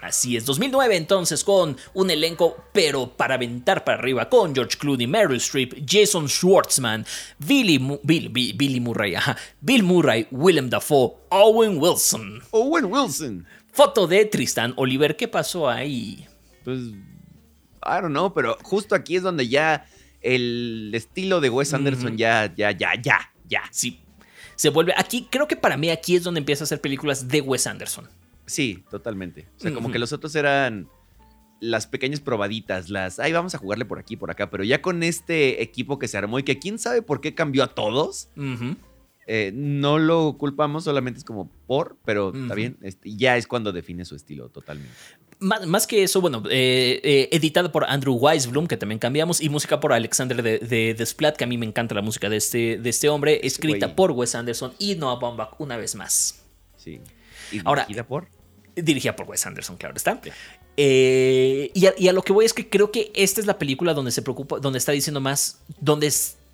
Así 0.00 0.36
es, 0.36 0.44
2009 0.44 0.96
entonces 0.96 1.44
con 1.44 1.76
un 1.94 2.10
elenco 2.10 2.64
pero 2.72 3.16
para 3.16 3.34
aventar 3.34 3.84
para 3.84 3.98
arriba 3.98 4.28
con 4.28 4.54
George 4.54 4.76
Clooney, 4.78 5.06
Meryl 5.06 5.36
Streep, 5.36 5.84
Jason 5.88 6.28
Schwartzman, 6.28 7.04
Billy, 7.38 7.78
Billy 8.02 8.80
Murray, 8.80 9.14
Bill 9.60 9.82
Murray, 9.82 10.26
Willem 10.30 10.68
Dafoe, 10.68 11.14
Owen 11.30 11.78
Wilson. 11.78 12.42
Owen 12.50 12.86
Wilson. 12.86 13.46
Foto 13.72 14.06
de 14.06 14.24
Tristan 14.24 14.72
Oliver, 14.76 15.16
¿qué 15.16 15.28
pasó 15.28 15.68
ahí? 15.68 16.26
Pues, 16.64 16.80
I 16.80 18.00
don't 18.00 18.10
know, 18.10 18.32
pero 18.34 18.58
justo 18.62 18.94
aquí 18.94 19.16
es 19.16 19.22
donde 19.22 19.48
ya 19.48 19.86
el 20.20 20.90
estilo 20.94 21.40
de 21.40 21.50
Wes 21.50 21.72
Anderson 21.74 22.16
ya, 22.16 22.52
ya, 22.56 22.72
ya, 22.72 22.94
ya, 23.00 23.32
ya. 23.48 23.62
Sí, 23.70 24.00
se 24.58 24.70
vuelve. 24.70 24.92
Aquí, 24.96 25.28
creo 25.30 25.46
que 25.46 25.54
para 25.54 25.76
mí 25.76 25.88
aquí 25.88 26.16
es 26.16 26.24
donde 26.24 26.40
empieza 26.40 26.64
a 26.64 26.66
hacer 26.66 26.80
películas 26.80 27.28
de 27.28 27.40
Wes 27.40 27.66
Anderson. 27.68 28.08
Sí, 28.44 28.82
totalmente. 28.90 29.46
O 29.56 29.60
sea, 29.60 29.72
como 29.72 29.92
que 29.92 30.00
los 30.00 30.12
otros 30.12 30.34
eran 30.34 30.88
las 31.60 31.86
pequeñas 31.86 32.20
probaditas, 32.20 32.88
las, 32.90 33.20
ay, 33.20 33.32
vamos 33.32 33.54
a 33.54 33.58
jugarle 33.58 33.84
por 33.84 34.00
aquí, 34.00 34.16
por 34.16 34.30
acá, 34.30 34.50
pero 34.50 34.64
ya 34.64 34.82
con 34.82 35.02
este 35.04 35.62
equipo 35.62 35.98
que 35.98 36.08
se 36.08 36.18
armó 36.18 36.40
y 36.40 36.42
que 36.42 36.58
quién 36.58 36.78
sabe 36.78 37.02
por 37.02 37.20
qué 37.20 37.34
cambió 37.34 37.62
a 37.62 37.74
todos, 37.74 38.30
eh, 39.30 39.52
no 39.54 39.98
lo 39.98 40.38
culpamos, 40.38 40.84
solamente 40.84 41.18
es 41.18 41.24
como 41.24 41.50
por, 41.66 41.98
pero 42.06 42.34
está 42.34 42.54
bien, 42.54 42.78
este, 42.80 43.14
ya 43.14 43.36
es 43.36 43.46
cuando 43.46 43.72
define 43.72 44.06
su 44.06 44.16
estilo 44.16 44.48
totalmente. 44.48 44.90
Más, 45.38 45.86
que 45.86 46.02
eso, 46.02 46.22
bueno, 46.22 46.42
eh, 46.50 46.98
eh, 47.04 47.28
editada 47.30 47.70
por 47.70 47.84
Andrew 47.84 48.14
Weisblum, 48.14 48.66
que 48.66 48.78
también 48.78 48.98
cambiamos, 48.98 49.42
y 49.42 49.50
música 49.50 49.80
por 49.80 49.92
Alexander 49.92 50.42
de, 50.42 50.94
de, 50.94 51.06
Splat, 51.06 51.36
que 51.36 51.44
a 51.44 51.46
mí 51.46 51.58
me 51.58 51.66
encanta 51.66 51.94
la 51.94 52.00
música 52.00 52.30
de 52.30 52.38
este, 52.38 52.78
de 52.78 52.90
este 52.90 53.10
hombre, 53.10 53.46
escrita 53.46 53.94
por 53.94 54.12
Wes 54.12 54.34
Anderson 54.34 54.72
y 54.78 54.94
Noah 54.94 55.18
Baumbach 55.20 55.60
una 55.60 55.76
vez 55.76 55.94
más. 55.94 56.42
Sí. 56.78 57.00
¿Y 57.52 57.60
Ahora, 57.66 57.82
dirigida 57.82 58.06
por? 58.06 58.28
Dirigida 58.74 59.14
por 59.14 59.28
Wes 59.28 59.46
Anderson, 59.46 59.76
claro 59.76 59.94
está. 59.94 60.20
Eh, 60.80 61.72
y, 61.74 62.06
a, 62.06 62.12
lo 62.12 62.22
que 62.22 62.32
voy 62.32 62.44
es 62.44 62.54
que 62.54 62.68
creo 62.68 62.92
que 62.92 63.10
esta 63.16 63.40
es 63.40 63.46
la 63.48 63.58
película 63.58 63.94
donde 63.94 64.12
se 64.12 64.22
preocupa, 64.22 64.60
donde 64.60 64.78
está 64.78 64.92
diciendo 64.92 65.20
más, 65.20 65.60
donde, 65.80 66.12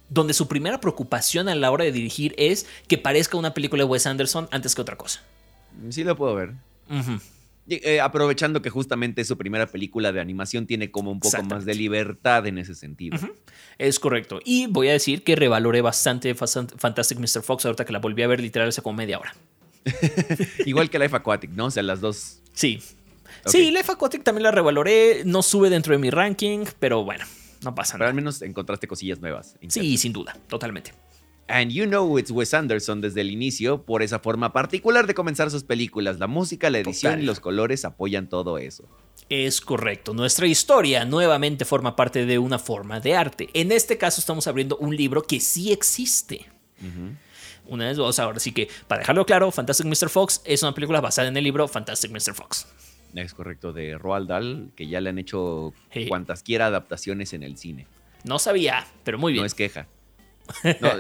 donde 0.09 0.35
su 0.35 0.49
primera 0.49 0.81
preocupación 0.81 1.49
a 1.49 1.55
la 1.55 1.71
hora 1.71 1.85
de 1.85 1.93
dirigir 1.93 2.35
es 2.39 2.67
que 2.89 2.99
parezca 2.99 3.37
una 3.37 3.55
película 3.55 3.85
de 3.85 3.89
Wes 3.89 4.07
Anderson 4.07 4.49
antes 4.51 4.75
que 4.75 4.83
otra 4.83 4.97
cosa. 4.97 5.23
Sí 5.91 6.05
lo 6.05 6.17
puedo 6.17 6.35
ver. 6.35 6.53
Eh, 7.67 8.01
aprovechando 8.01 8.61
que 8.61 8.69
justamente 8.69 9.25
su 9.25 9.39
primera 9.39 9.67
película 9.67 10.13
de 10.13 10.21
animación 10.21 10.67
tiene 10.67 10.91
como 10.91 11.11
un 11.11 11.21
poco 11.21 11.43
más 11.45 11.65
de 11.65 11.75
libertad 11.75 12.47
en 12.47 12.59
ese 12.59 12.75
sentido. 12.75 13.19
Es 13.79 13.99
correcto. 13.99 14.41
Y 14.45 14.67
voy 14.67 14.89
a 14.89 14.93
decir 14.93 15.25
que 15.25 15.35
revaloré 15.35 15.81
bastante 15.81 16.35
Fantastic 16.35 17.19
Mr. 17.19 17.43
Fox 17.43 17.65
ahorita 17.65 17.87
que 17.87 17.93
la 17.93 18.01
volví 18.01 18.23
a 18.23 18.27
ver 18.27 18.41
literal 18.41 18.69
hace 18.69 18.83
como 18.83 18.99
media 18.99 19.19
hora. 19.19 19.35
Igual 20.67 20.91
que 20.91 20.99
Life 20.99 21.17
Aquatic, 21.17 21.51
¿no? 21.53 21.67
O 21.67 21.71
sea, 21.71 21.83
las 21.83 22.01
dos. 22.01 22.41
Sí. 22.53 22.83
Sí, 23.47 23.71
Life 23.71 23.91
Aquatic 23.93 24.23
también 24.23 24.43
la 24.43 24.51
revaloré. 24.51 25.23
No 25.25 25.43
sube 25.43 25.71
dentro 25.71 25.93
de 25.93 25.99
mi 25.99 26.11
ranking, 26.11 26.65
pero 26.79 27.03
bueno, 27.03 27.25
no 27.65 27.75
pasa 27.75 27.95
nada. 27.95 28.05
Pero 28.05 28.09
al 28.11 28.15
menos 28.15 28.43
encontraste 28.43 28.87
cosillas 28.87 29.21
nuevas. 29.21 29.57
Sí, 29.69 29.97
sin 29.99 30.13
duda, 30.13 30.37
totalmente. 30.49 30.93
And 31.47 31.71
you 31.71 31.85
know 31.85 32.19
it's 32.19 32.31
Wes 32.31 32.55
Anderson 32.55 33.03
desde 33.03 33.21
el 33.21 33.31
inicio 33.31 33.83
por 33.83 34.03
esa 34.03 34.19
forma 34.19 34.53
particular 34.53 35.07
de 35.07 35.15
comenzar 35.15 35.51
sus 35.51 35.63
películas. 35.63 36.19
La 36.19 36.27
música, 36.27 36.71
la 36.71 36.79
edición 36.79 37.21
y 37.21 37.25
los 37.25 37.41
colores 37.41 37.85
apoyan 37.85 38.29
todo 38.29 38.57
eso. 38.57 38.89
Es 39.29 39.61
correcto. 39.61 40.15
Nuestra 40.15 40.47
historia 40.47 41.05
nuevamente 41.05 41.65
forma 41.65 41.97
parte 41.97 42.25
de 42.25 42.39
una 42.39 42.59
forma 42.59 43.01
de 43.01 43.15
arte. 43.15 43.51
En 43.53 43.73
este 43.73 43.99
caso 43.99 44.21
estamos 44.21 44.47
abriendo 44.47 44.79
un 44.79 44.97
libro 44.97 45.23
que 45.23 45.39
sí 45.41 45.71
existe. 45.71 46.47
Una 47.67 47.87
vez 47.87 47.97
dos. 47.99 48.19
Ahora 48.19 48.41
sí 48.41 48.53
que, 48.53 48.69
para 48.89 49.01
dejarlo 49.01 49.27
claro, 49.27 49.51
Fantastic 49.51 49.87
Mr. 49.87 50.09
Fox 50.09 50.41
es 50.45 50.63
una 50.63 50.75
película 50.75 51.01
basada 51.03 51.29
en 51.29 51.37
el 51.37 51.45
libro 51.45 51.69
Fantastic 51.69 52.11
Mr. 52.11 52.35
Fox. 52.35 52.67
Es 53.15 53.35
correcto, 53.35 53.73
de 53.73 53.97
Roald 53.97 54.29
Dahl, 54.29 54.73
que 54.75 54.87
ya 54.87 55.01
le 55.01 55.11
han 55.11 55.19
hecho 55.19 55.73
cuantas 56.09 56.43
quiera 56.43 56.67
adaptaciones 56.67 57.33
en 57.33 57.43
el 57.43 57.57
cine. 57.57 57.87
No 58.25 58.39
sabía, 58.39 58.87
pero 59.05 59.19
muy 59.19 59.33
bien. 59.33 59.43
No 59.43 59.47
es 59.47 59.55
queja. 59.55 59.87
No, 60.81 60.91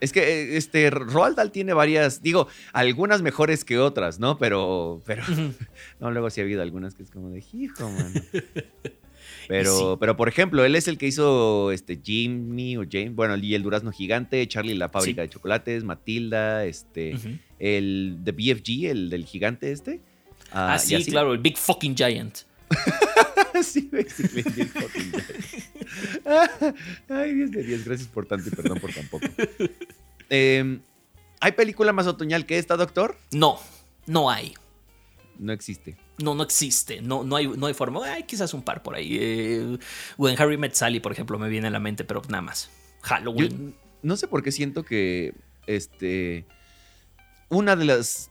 es 0.00 0.12
que 0.12 0.20
eh, 0.20 0.56
este 0.56 0.90
Roald 0.90 1.36
Dahl 1.36 1.50
tiene 1.50 1.72
varias, 1.72 2.22
digo, 2.22 2.48
algunas 2.72 3.22
mejores 3.22 3.64
que 3.64 3.78
otras, 3.78 4.18
¿no? 4.18 4.38
Pero, 4.38 5.02
pero, 5.06 5.22
no, 6.00 6.10
luego 6.10 6.30
sí 6.30 6.40
ha 6.40 6.44
habido 6.44 6.62
algunas 6.62 6.94
que 6.94 7.02
es 7.02 7.10
como 7.10 7.30
de, 7.30 7.44
hijo, 7.52 7.88
mano. 7.90 8.20
Pero, 9.46 9.96
pero 9.98 10.14
por 10.14 10.28
ejemplo, 10.28 10.62
él 10.64 10.76
es 10.76 10.88
el 10.88 10.98
que 10.98 11.06
hizo 11.06 11.72
este 11.72 11.98
Jimmy 12.02 12.76
o 12.76 12.84
James, 12.90 13.14
bueno, 13.14 13.34
y 13.38 13.54
el 13.54 13.62
Durazno 13.62 13.90
Gigante, 13.92 14.46
Charlie 14.46 14.74
la 14.74 14.90
fábrica 14.90 15.22
de 15.22 15.30
chocolates, 15.30 15.84
Matilda, 15.84 16.66
este, 16.66 17.16
el 17.58 18.18
de 18.20 18.32
BFG, 18.32 18.90
el 18.90 19.08
del 19.08 19.24
gigante 19.24 19.72
este. 19.72 20.02
Ah, 20.52 20.74
ah 20.74 20.78
sí, 20.78 21.02
claro, 21.04 21.32
el 21.32 21.38
Big 21.38 21.56
Fucking 21.56 21.96
Giant. 21.96 22.38
sí, 23.62 23.88
Big 23.90 24.10
Fucking 24.10 25.12
Giant. 25.12 25.76
Ay, 27.08 27.34
Dios 27.34 27.50
de 27.50 27.62
Dios, 27.62 27.84
gracias 27.84 28.08
por 28.08 28.26
tanto 28.26 28.48
y 28.48 28.52
perdón 28.52 28.78
por 28.78 28.92
tan 28.92 29.06
poco. 29.08 29.26
Em, 30.30 30.80
¿Hay 31.40 31.52
película 31.52 31.92
más 31.92 32.06
otoñal 32.06 32.46
que 32.46 32.58
esta, 32.58 32.76
doctor? 32.76 33.16
No, 33.30 33.58
no 34.06 34.30
hay. 34.30 34.54
No 35.38 35.52
existe. 35.52 35.96
No, 36.18 36.34
no 36.34 36.42
existe. 36.42 37.00
No, 37.00 37.22
no, 37.22 37.36
hay, 37.36 37.46
no 37.46 37.66
hay 37.66 37.74
forma. 37.74 38.04
Hay 38.04 38.24
quizás 38.24 38.52
un 38.54 38.62
par 38.62 38.82
por 38.82 38.96
ahí. 38.96 39.16
Eh, 39.20 39.78
When 40.16 40.38
Harry 40.38 40.56
Met 40.56 40.74
Sally, 40.74 41.00
por 41.00 41.12
ejemplo, 41.12 41.38
me 41.38 41.48
viene 41.48 41.68
a 41.68 41.70
la 41.70 41.78
mente, 41.78 42.04
pero 42.04 42.22
nada 42.28 42.42
más. 42.42 42.70
Halloween. 43.02 43.74
no 44.02 44.16
sé 44.16 44.26
por 44.26 44.42
qué 44.42 44.50
siento 44.50 44.84
que 44.84 45.34
este. 45.66 46.44
Una 47.48 47.76
de 47.76 47.84
las 47.84 48.30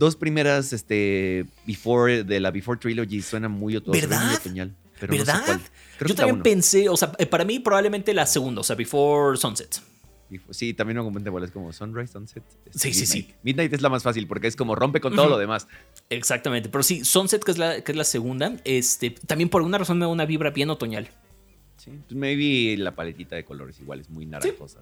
dos 0.00 0.16
primeras 0.16 0.72
este, 0.72 1.44
before, 1.66 2.24
de 2.24 2.40
la 2.40 2.50
Before 2.50 2.80
Trilogy 2.80 3.20
suena 3.20 3.48
muy, 3.48 3.76
otoñal. 3.76 4.00
¿Verdad? 4.00 4.74
¿Verdad? 5.00 5.60
Yo 6.04 6.14
también 6.14 6.42
pensé, 6.42 6.88
o 6.88 6.96
sea, 6.96 7.12
para 7.12 7.44
mí 7.44 7.58
probablemente 7.58 8.12
la 8.14 8.26
segunda, 8.26 8.62
o 8.62 8.64
sea, 8.64 8.74
Before 8.76 9.36
Sunset. 9.36 9.80
Sí, 10.50 10.74
también 10.74 10.96
no 10.96 11.04
componente 11.04 11.44
es 11.44 11.50
como 11.50 11.72
Sunrise, 11.72 12.12
Sunset. 12.12 12.42
Este, 12.64 12.78
sí, 12.78 12.94
sí, 12.94 13.06
sí. 13.06 13.34
Midnight 13.42 13.72
es 13.72 13.82
la 13.82 13.88
más 13.88 14.02
fácil 14.02 14.26
porque 14.26 14.46
es 14.46 14.56
como 14.56 14.74
rompe 14.74 15.00
con 15.00 15.14
todo 15.14 15.28
lo 15.28 15.38
demás. 15.38 15.66
Exactamente. 16.08 16.68
Pero 16.68 16.82
sí, 16.82 17.04
Sunset, 17.04 17.42
que 17.44 17.50
es 17.50 17.58
la, 17.58 17.82
que 17.82 17.92
es 17.92 17.98
la 17.98 18.04
segunda, 18.04 18.56
este, 18.64 19.10
también 19.10 19.50
por 19.50 19.60
alguna 19.60 19.78
razón 19.78 19.98
me 19.98 20.04
da 20.04 20.08
una 20.08 20.24
vibra 20.24 20.50
bien 20.50 20.70
otoñal. 20.70 21.08
Sí, 21.76 21.90
pues 22.06 22.14
maybe 22.14 22.76
la 22.78 22.94
paletita 22.94 23.36
de 23.36 23.44
colores 23.44 23.80
igual 23.80 24.00
es 24.00 24.08
muy 24.08 24.24
naranjosa. 24.24 24.80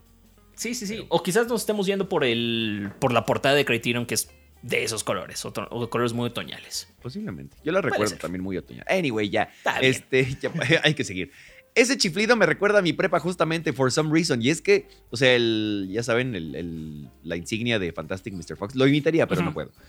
Sí, 0.55 0.75
sí, 0.75 0.87
sí. 0.87 1.07
O 1.09 1.23
quizás 1.23 1.49
nos 1.49 1.63
estemos 1.63 1.87
yendo 1.87 2.09
por 2.09 2.25
el 2.25 2.91
por 2.99 3.13
la 3.13 3.25
portada 3.25 3.55
de 3.55 3.65
Criterion, 3.65 4.07
que 4.07 4.15
es 4.15 4.29
de 4.63 4.85
esos 4.85 5.05
colores, 5.05 5.45
o, 5.45 5.53
colores 5.91 6.13
muy 6.13 6.27
otoñales. 6.27 6.89
Posiblemente. 7.01 7.57
Yo 7.65 7.73
la 7.73 7.81
recuerdo 7.81 8.17
también 8.17 8.43
muy 8.43 8.57
otoñal. 8.57 8.85
Anyway, 8.89 9.31
ya. 9.31 9.51
este, 9.81 10.35
ya, 10.41 10.51
hay 10.85 10.95
que 10.95 11.05
seguir. 11.05 11.31
Ese 11.75 11.97
chiflido 11.97 12.35
me 12.35 12.47
recuerda 12.47 12.81
a 12.81 12.83
mi 12.83 12.93
prepa 12.93 13.21
justamente 13.21 13.73
for 13.73 13.93
some 13.93 14.13
reason. 14.13 14.43
Y 14.43 14.51
es 14.51 14.61
que, 14.61 14.89
o 15.11 15.17
sea, 15.17 15.35
el, 15.35 15.89
ya 15.91 16.03
saben, 16.03 16.35
el, 16.35 17.09
la 17.23 17.37
insignia 17.37 17.79
de 17.79 17.93
Fantastic 17.93 18.35
Mr. 18.35 18.57
Fox. 18.57 18.75
Lo 18.75 18.87
imitaría, 18.87 19.27
pero 19.27 19.43
no 19.43 19.53
puedo. 19.53 19.71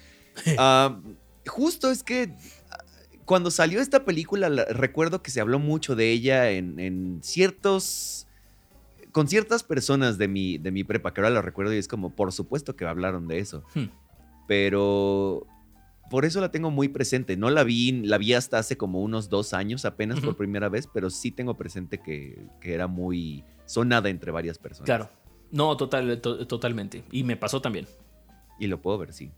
Ah, 0.57 0.97
justo 1.47 1.91
es 1.91 2.01
que 2.01 2.33
cuando 3.25 3.51
salió 3.51 3.81
esta 3.81 4.05
película, 4.05 4.47
recuerdo 4.49 5.21
que 5.21 5.31
se 5.31 5.41
habló 5.41 5.59
mucho 5.59 5.95
de 5.95 6.11
ella 6.11 6.49
en, 6.51 7.19
ciertos. 7.23 8.25
con 9.11 9.27
ciertas 9.27 9.63
personas 9.63 10.17
de 10.17 10.27
mi, 10.27 10.57
de 10.57 10.71
mi 10.71 10.83
prepa, 10.85 11.13
que 11.13 11.19
ahora 11.19 11.29
lo 11.29 11.41
recuerdo 11.41 11.73
y 11.73 11.77
es 11.77 11.87
como, 11.87 12.15
por 12.15 12.31
supuesto 12.31 12.75
que 12.75 12.85
hablaron 12.85 13.27
de 13.27 13.39
eso. 13.39 13.65
Hmm. 13.75 13.87
Pero 14.49 15.45
por 16.09 16.25
eso 16.25 16.41
la 16.41 16.49
tengo 16.49 16.71
muy 16.71 16.87
presente. 16.87 17.37
No 17.37 17.51
la 17.51 17.63
vi, 17.63 17.91
la 17.91 18.17
vi 18.17 18.33
hasta 18.33 18.57
hace 18.57 18.77
como 18.77 18.99
unos 19.03 19.29
dos 19.29 19.53
años 19.53 19.85
apenas 19.85 20.19
por 20.21 20.35
primera 20.35 20.69
vez, 20.69 20.89
pero 20.91 21.11
sí 21.11 21.29
tengo 21.29 21.55
presente 21.55 22.01
que, 22.01 22.47
era 22.63 22.87
muy 22.87 23.43
sonada 23.67 24.09
entre 24.09 24.31
varias 24.31 24.57
personas. 24.57 24.87
Claro. 24.87 25.07
No, 25.51 25.77
total, 25.77 26.19
totalmente. 26.19 27.03
Y 27.11 27.23
me 27.23 27.37
pasó 27.37 27.61
también. 27.61 27.85
Y 28.59 28.65
lo 28.65 28.81
puedo 28.81 28.97
ver, 28.97 29.13
sí. 29.13 29.29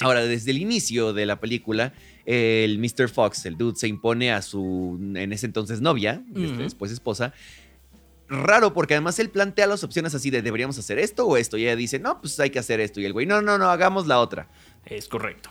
Ahora, 0.00 0.24
desde 0.24 0.52
el 0.52 0.58
inicio 0.58 1.12
de 1.12 1.26
la 1.26 1.40
película, 1.40 1.92
el 2.26 2.78
Mr. 2.78 3.08
Fox, 3.08 3.44
el 3.46 3.56
dude, 3.56 3.74
se 3.76 3.88
impone 3.88 4.32
a 4.32 4.40
su, 4.40 4.96
en 5.16 5.32
ese 5.32 5.46
entonces 5.46 5.80
novia, 5.80 6.22
después 6.28 6.92
esposa. 6.92 7.34
Raro, 8.28 8.72
porque 8.72 8.94
además 8.94 9.18
él 9.18 9.30
plantea 9.30 9.66
las 9.66 9.84
opciones 9.84 10.14
así 10.14 10.30
de 10.30 10.42
deberíamos 10.42 10.78
hacer 10.78 10.98
esto 10.98 11.26
o 11.26 11.36
esto. 11.36 11.56
Y 11.56 11.64
ella 11.64 11.76
dice, 11.76 11.98
no, 11.98 12.20
pues 12.20 12.38
hay 12.40 12.50
que 12.50 12.58
hacer 12.58 12.80
esto. 12.80 13.00
Y 13.00 13.04
el 13.04 13.12
güey, 13.12 13.26
no, 13.26 13.42
no, 13.42 13.58
no, 13.58 13.70
hagamos 13.70 14.06
la 14.06 14.20
otra. 14.20 14.48
Es 14.86 15.08
correcto. 15.08 15.50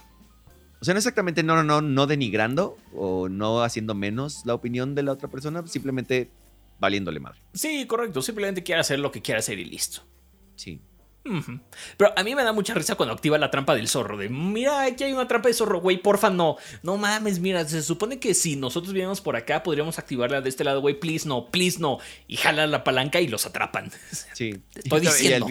O 0.81 0.85
sea, 0.85 0.93
no 0.93 0.97
exactamente 0.97 1.43
no, 1.43 1.55
no, 1.55 1.63
no, 1.63 1.81
no 1.81 2.07
denigrando 2.07 2.77
o 2.93 3.29
no 3.29 3.63
haciendo 3.63 3.95
menos 3.95 4.45
la 4.45 4.53
opinión 4.53 4.95
de 4.95 5.03
la 5.03 5.13
otra 5.13 5.29
persona, 5.29 5.65
simplemente 5.67 6.29
valiéndole 6.79 7.19
madre. 7.19 7.39
Sí, 7.53 7.85
correcto. 7.87 8.21
Simplemente 8.21 8.63
quiere 8.63 8.81
hacer 8.81 8.99
lo 8.99 9.11
que 9.11 9.21
quiere 9.21 9.39
hacer 9.39 9.59
y 9.59 9.65
listo. 9.65 10.01
Sí. 10.55 10.81
Pero 11.97 12.11
a 12.17 12.23
mí 12.23 12.35
me 12.35 12.43
da 12.43 12.51
mucha 12.51 12.73
risa 12.73 12.95
cuando 12.95 13.13
activa 13.13 13.37
la 13.37 13.49
trampa 13.49 13.75
del 13.75 13.87
zorro. 13.87 14.17
De 14.17 14.27
mira, 14.29 14.83
aquí 14.83 15.05
hay 15.05 15.13
una 15.13 15.27
trampa 15.27 15.47
de 15.47 15.53
zorro, 15.53 15.79
güey, 15.79 15.97
porfa, 15.97 16.29
no. 16.29 16.57
No 16.81 16.97
mames, 16.97 17.39
mira, 17.39 17.65
se 17.67 17.81
supone 17.81 18.19
que 18.19 18.33
si 18.33 18.55
nosotros 18.55 18.93
vivíamos 18.93 19.21
por 19.21 19.35
acá, 19.35 19.63
podríamos 19.63 19.99
activarla 19.99 20.41
de 20.41 20.49
este 20.49 20.63
lado, 20.63 20.81
güey, 20.81 20.99
please 20.99 21.27
no, 21.27 21.49
please 21.49 21.79
no. 21.79 21.99
Y 22.27 22.35
jala 22.37 22.67
la 22.67 22.83
palanca 22.83 23.21
y 23.21 23.27
los 23.27 23.45
atrapan. 23.45 23.91
Sí. 24.33 24.61
estoy 24.75 24.99
diciendo. 25.01 25.47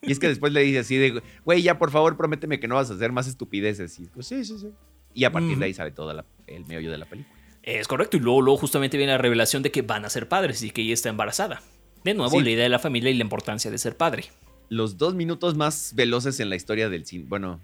Y 0.00 0.12
es 0.12 0.18
que 0.18 0.28
después 0.28 0.52
le 0.52 0.60
dice 0.60 0.80
así 0.80 0.96
de, 0.96 1.22
güey, 1.44 1.62
ya 1.62 1.78
por 1.78 1.90
favor, 1.90 2.16
prométeme 2.16 2.60
que 2.60 2.68
no 2.68 2.76
vas 2.76 2.90
a 2.90 2.94
hacer 2.94 3.10
más 3.10 3.26
estupideces. 3.26 3.98
Y 3.98 4.06
pues 4.06 4.26
sí, 4.26 4.44
sí, 4.44 4.58
sí. 4.58 4.68
Y 5.14 5.24
a 5.24 5.32
partir 5.32 5.58
de 5.58 5.64
ahí 5.64 5.74
sale 5.74 5.90
toda 5.90 6.14
la 6.14 6.24
el 6.46 6.64
meollo 6.66 6.90
de 6.90 6.98
la 6.98 7.06
película. 7.06 7.34
Es 7.64 7.88
correcto, 7.88 8.16
y 8.16 8.20
luego, 8.20 8.40
luego 8.40 8.58
justamente 8.58 8.96
viene 8.96 9.12
la 9.12 9.18
revelación 9.18 9.62
de 9.62 9.70
que 9.72 9.82
van 9.82 10.04
a 10.04 10.10
ser 10.10 10.28
padres 10.28 10.62
y 10.62 10.70
que 10.70 10.82
ella 10.82 10.94
está 10.94 11.08
embarazada. 11.08 11.62
De 12.04 12.14
nuevo, 12.14 12.38
Sí. 12.38 12.44
la 12.44 12.50
idea 12.50 12.62
de 12.62 12.68
la 12.68 12.78
familia 12.78 13.10
y 13.10 13.14
la 13.14 13.22
importancia 13.24 13.70
de 13.70 13.78
ser 13.78 13.96
padre. 13.96 14.26
Los 14.68 14.98
dos 14.98 15.14
minutos 15.14 15.56
más 15.56 15.92
veloces 15.94 16.40
en 16.40 16.50
la 16.50 16.56
historia 16.56 16.88
del 16.88 17.06
cine. 17.06 17.24
Bueno, 17.28 17.60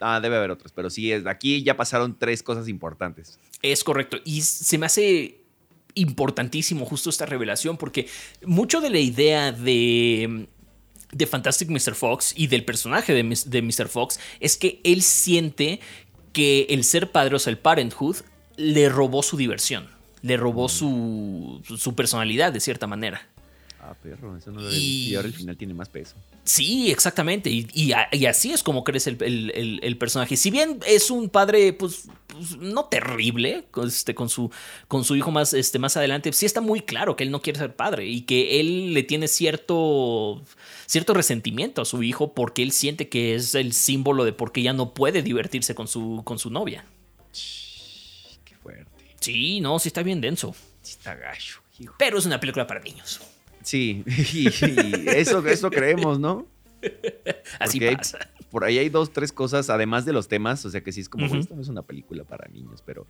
ah, 0.00 0.20
debe 0.20 0.36
haber 0.36 0.50
otros, 0.50 0.72
pero 0.72 0.90
sí, 0.90 1.12
es, 1.12 1.26
aquí 1.26 1.62
ya 1.62 1.76
pasaron 1.76 2.18
tres 2.18 2.42
cosas 2.42 2.68
importantes. 2.68 3.38
Es 3.62 3.84
correcto. 3.84 4.18
Y 4.24 4.42
se 4.42 4.78
me 4.78 4.86
hace 4.86 5.40
importantísimo 5.96 6.84
justo 6.84 7.10
esta 7.10 7.26
revelación 7.26 7.76
porque 7.76 8.06
mucho 8.44 8.80
de 8.80 8.90
la 8.90 8.98
idea 8.98 9.50
de, 9.50 10.46
de 11.10 11.26
Fantastic 11.26 11.70
Mr. 11.70 11.94
Fox 11.94 12.34
y 12.36 12.46
del 12.46 12.64
personaje 12.64 13.14
de, 13.14 13.62
Mr. 13.62 13.88
Fox 13.88 14.20
es 14.38 14.56
que 14.56 14.80
él 14.84 15.02
siente 15.02 15.80
que 16.32 16.66
el 16.68 16.84
ser 16.84 17.10
padre, 17.10 17.36
o 17.36 17.38
sea, 17.38 17.50
el 17.50 17.58
parenthood, 17.58 18.16
le 18.56 18.88
robó 18.88 19.22
su 19.22 19.36
diversión, 19.36 19.88
le 20.20 20.36
robó 20.36 20.68
su, 20.68 21.62
su 21.64 21.94
personalidad 21.94 22.52
de 22.52 22.60
cierta 22.60 22.86
manera. 22.86 23.26
Ah, 23.88 23.94
perro, 23.94 24.36
eso 24.36 24.50
no 24.50 24.60
lo 24.62 24.72
Y- 24.74 25.10
y 25.10 25.14
ahora 25.14 25.28
el 25.28 25.34
final 25.34 25.56
tiene 25.56 25.72
más 25.72 25.88
peso. 25.88 26.16
Sí, 26.42 26.90
exactamente. 26.90 27.50
Y, 27.50 27.68
y 27.72 27.92
a- 27.92 28.08
y 28.10 28.26
así 28.26 28.52
es 28.52 28.64
como 28.64 28.82
crece 28.82 29.10
el, 29.10 29.22
el- 29.22 29.52
el- 29.54 29.80
el 29.80 29.96
personaje. 29.96 30.36
Si 30.36 30.50
bien 30.50 30.80
es 30.88 31.08
un 31.10 31.28
padre, 31.28 31.72
pues, 31.72 32.08
pues, 32.26 32.56
no 32.56 32.86
terrible, 32.86 33.64
con, 33.70 33.86
este, 33.86 34.14
con, 34.16 34.28
su, 34.28 34.50
con 34.88 35.04
su 35.04 35.14
hijo 35.14 35.30
más, 35.30 35.52
este, 35.54 35.78
más 35.78 35.96
adelante, 35.96 36.32
sí 36.32 36.46
está 36.46 36.60
muy 36.60 36.80
claro 36.80 37.14
que 37.14 37.22
él 37.22 37.30
no 37.30 37.40
quiere 37.42 37.60
ser 37.60 37.76
padre 37.76 38.06
y 38.06 38.22
que 38.22 38.58
él 38.58 38.92
le 38.92 39.04
tiene 39.04 39.28
cierto, 39.28 40.42
cierto 40.86 41.14
resentimiento 41.14 41.80
a 41.82 41.84
su 41.84 42.02
hijo 42.02 42.34
porque 42.34 42.64
él 42.64 42.72
siente 42.72 43.08
que 43.08 43.36
es 43.36 43.54
el 43.54 43.72
símbolo 43.72 44.24
de 44.24 44.32
por 44.32 44.50
qué 44.50 44.62
ya 44.62 44.72
no 44.72 44.94
puede 44.94 45.22
divertirse 45.22 45.76
con 45.76 45.86
su, 45.86 46.22
con 46.24 46.40
su 46.40 46.50
novia. 46.50 46.84
Qué 48.44 48.56
fuerte. 48.56 48.90
Sí, 49.20 49.60
no, 49.60 49.78
sí 49.78 49.88
está 49.88 50.02
bien 50.02 50.20
denso. 50.20 50.56
Sí 50.82 50.92
está 50.92 51.14
gacho, 51.14 51.60
hijo. 51.78 51.94
Pero 51.98 52.18
es 52.18 52.26
una 52.26 52.40
película 52.40 52.66
para 52.66 52.80
niños. 52.80 53.20
Sí, 53.66 54.04
y, 54.32 54.48
y 54.48 55.08
eso, 55.08 55.44
eso 55.46 55.70
creemos, 55.70 56.20
¿no? 56.20 56.46
Así 57.58 57.80
Porque 57.80 57.88
hay-. 57.88 57.96
Por 58.50 58.62
ahí 58.64 58.78
hay 58.78 58.88
dos, 58.88 59.12
tres 59.12 59.32
cosas, 59.32 59.70
además 59.70 60.04
de 60.04 60.12
los 60.12 60.28
temas, 60.28 60.64
o 60.64 60.70
sea 60.70 60.80
que 60.82 60.92
sí 60.92 61.00
es 61.00 61.08
como. 61.08 61.26
"Güey, 61.28 61.40
esto 61.40 61.56
no 61.56 61.62
es 61.62 61.68
una 61.68 61.82
película 61.82 62.22
para 62.24 62.48
niños, 62.48 62.82
pero... 62.86 63.06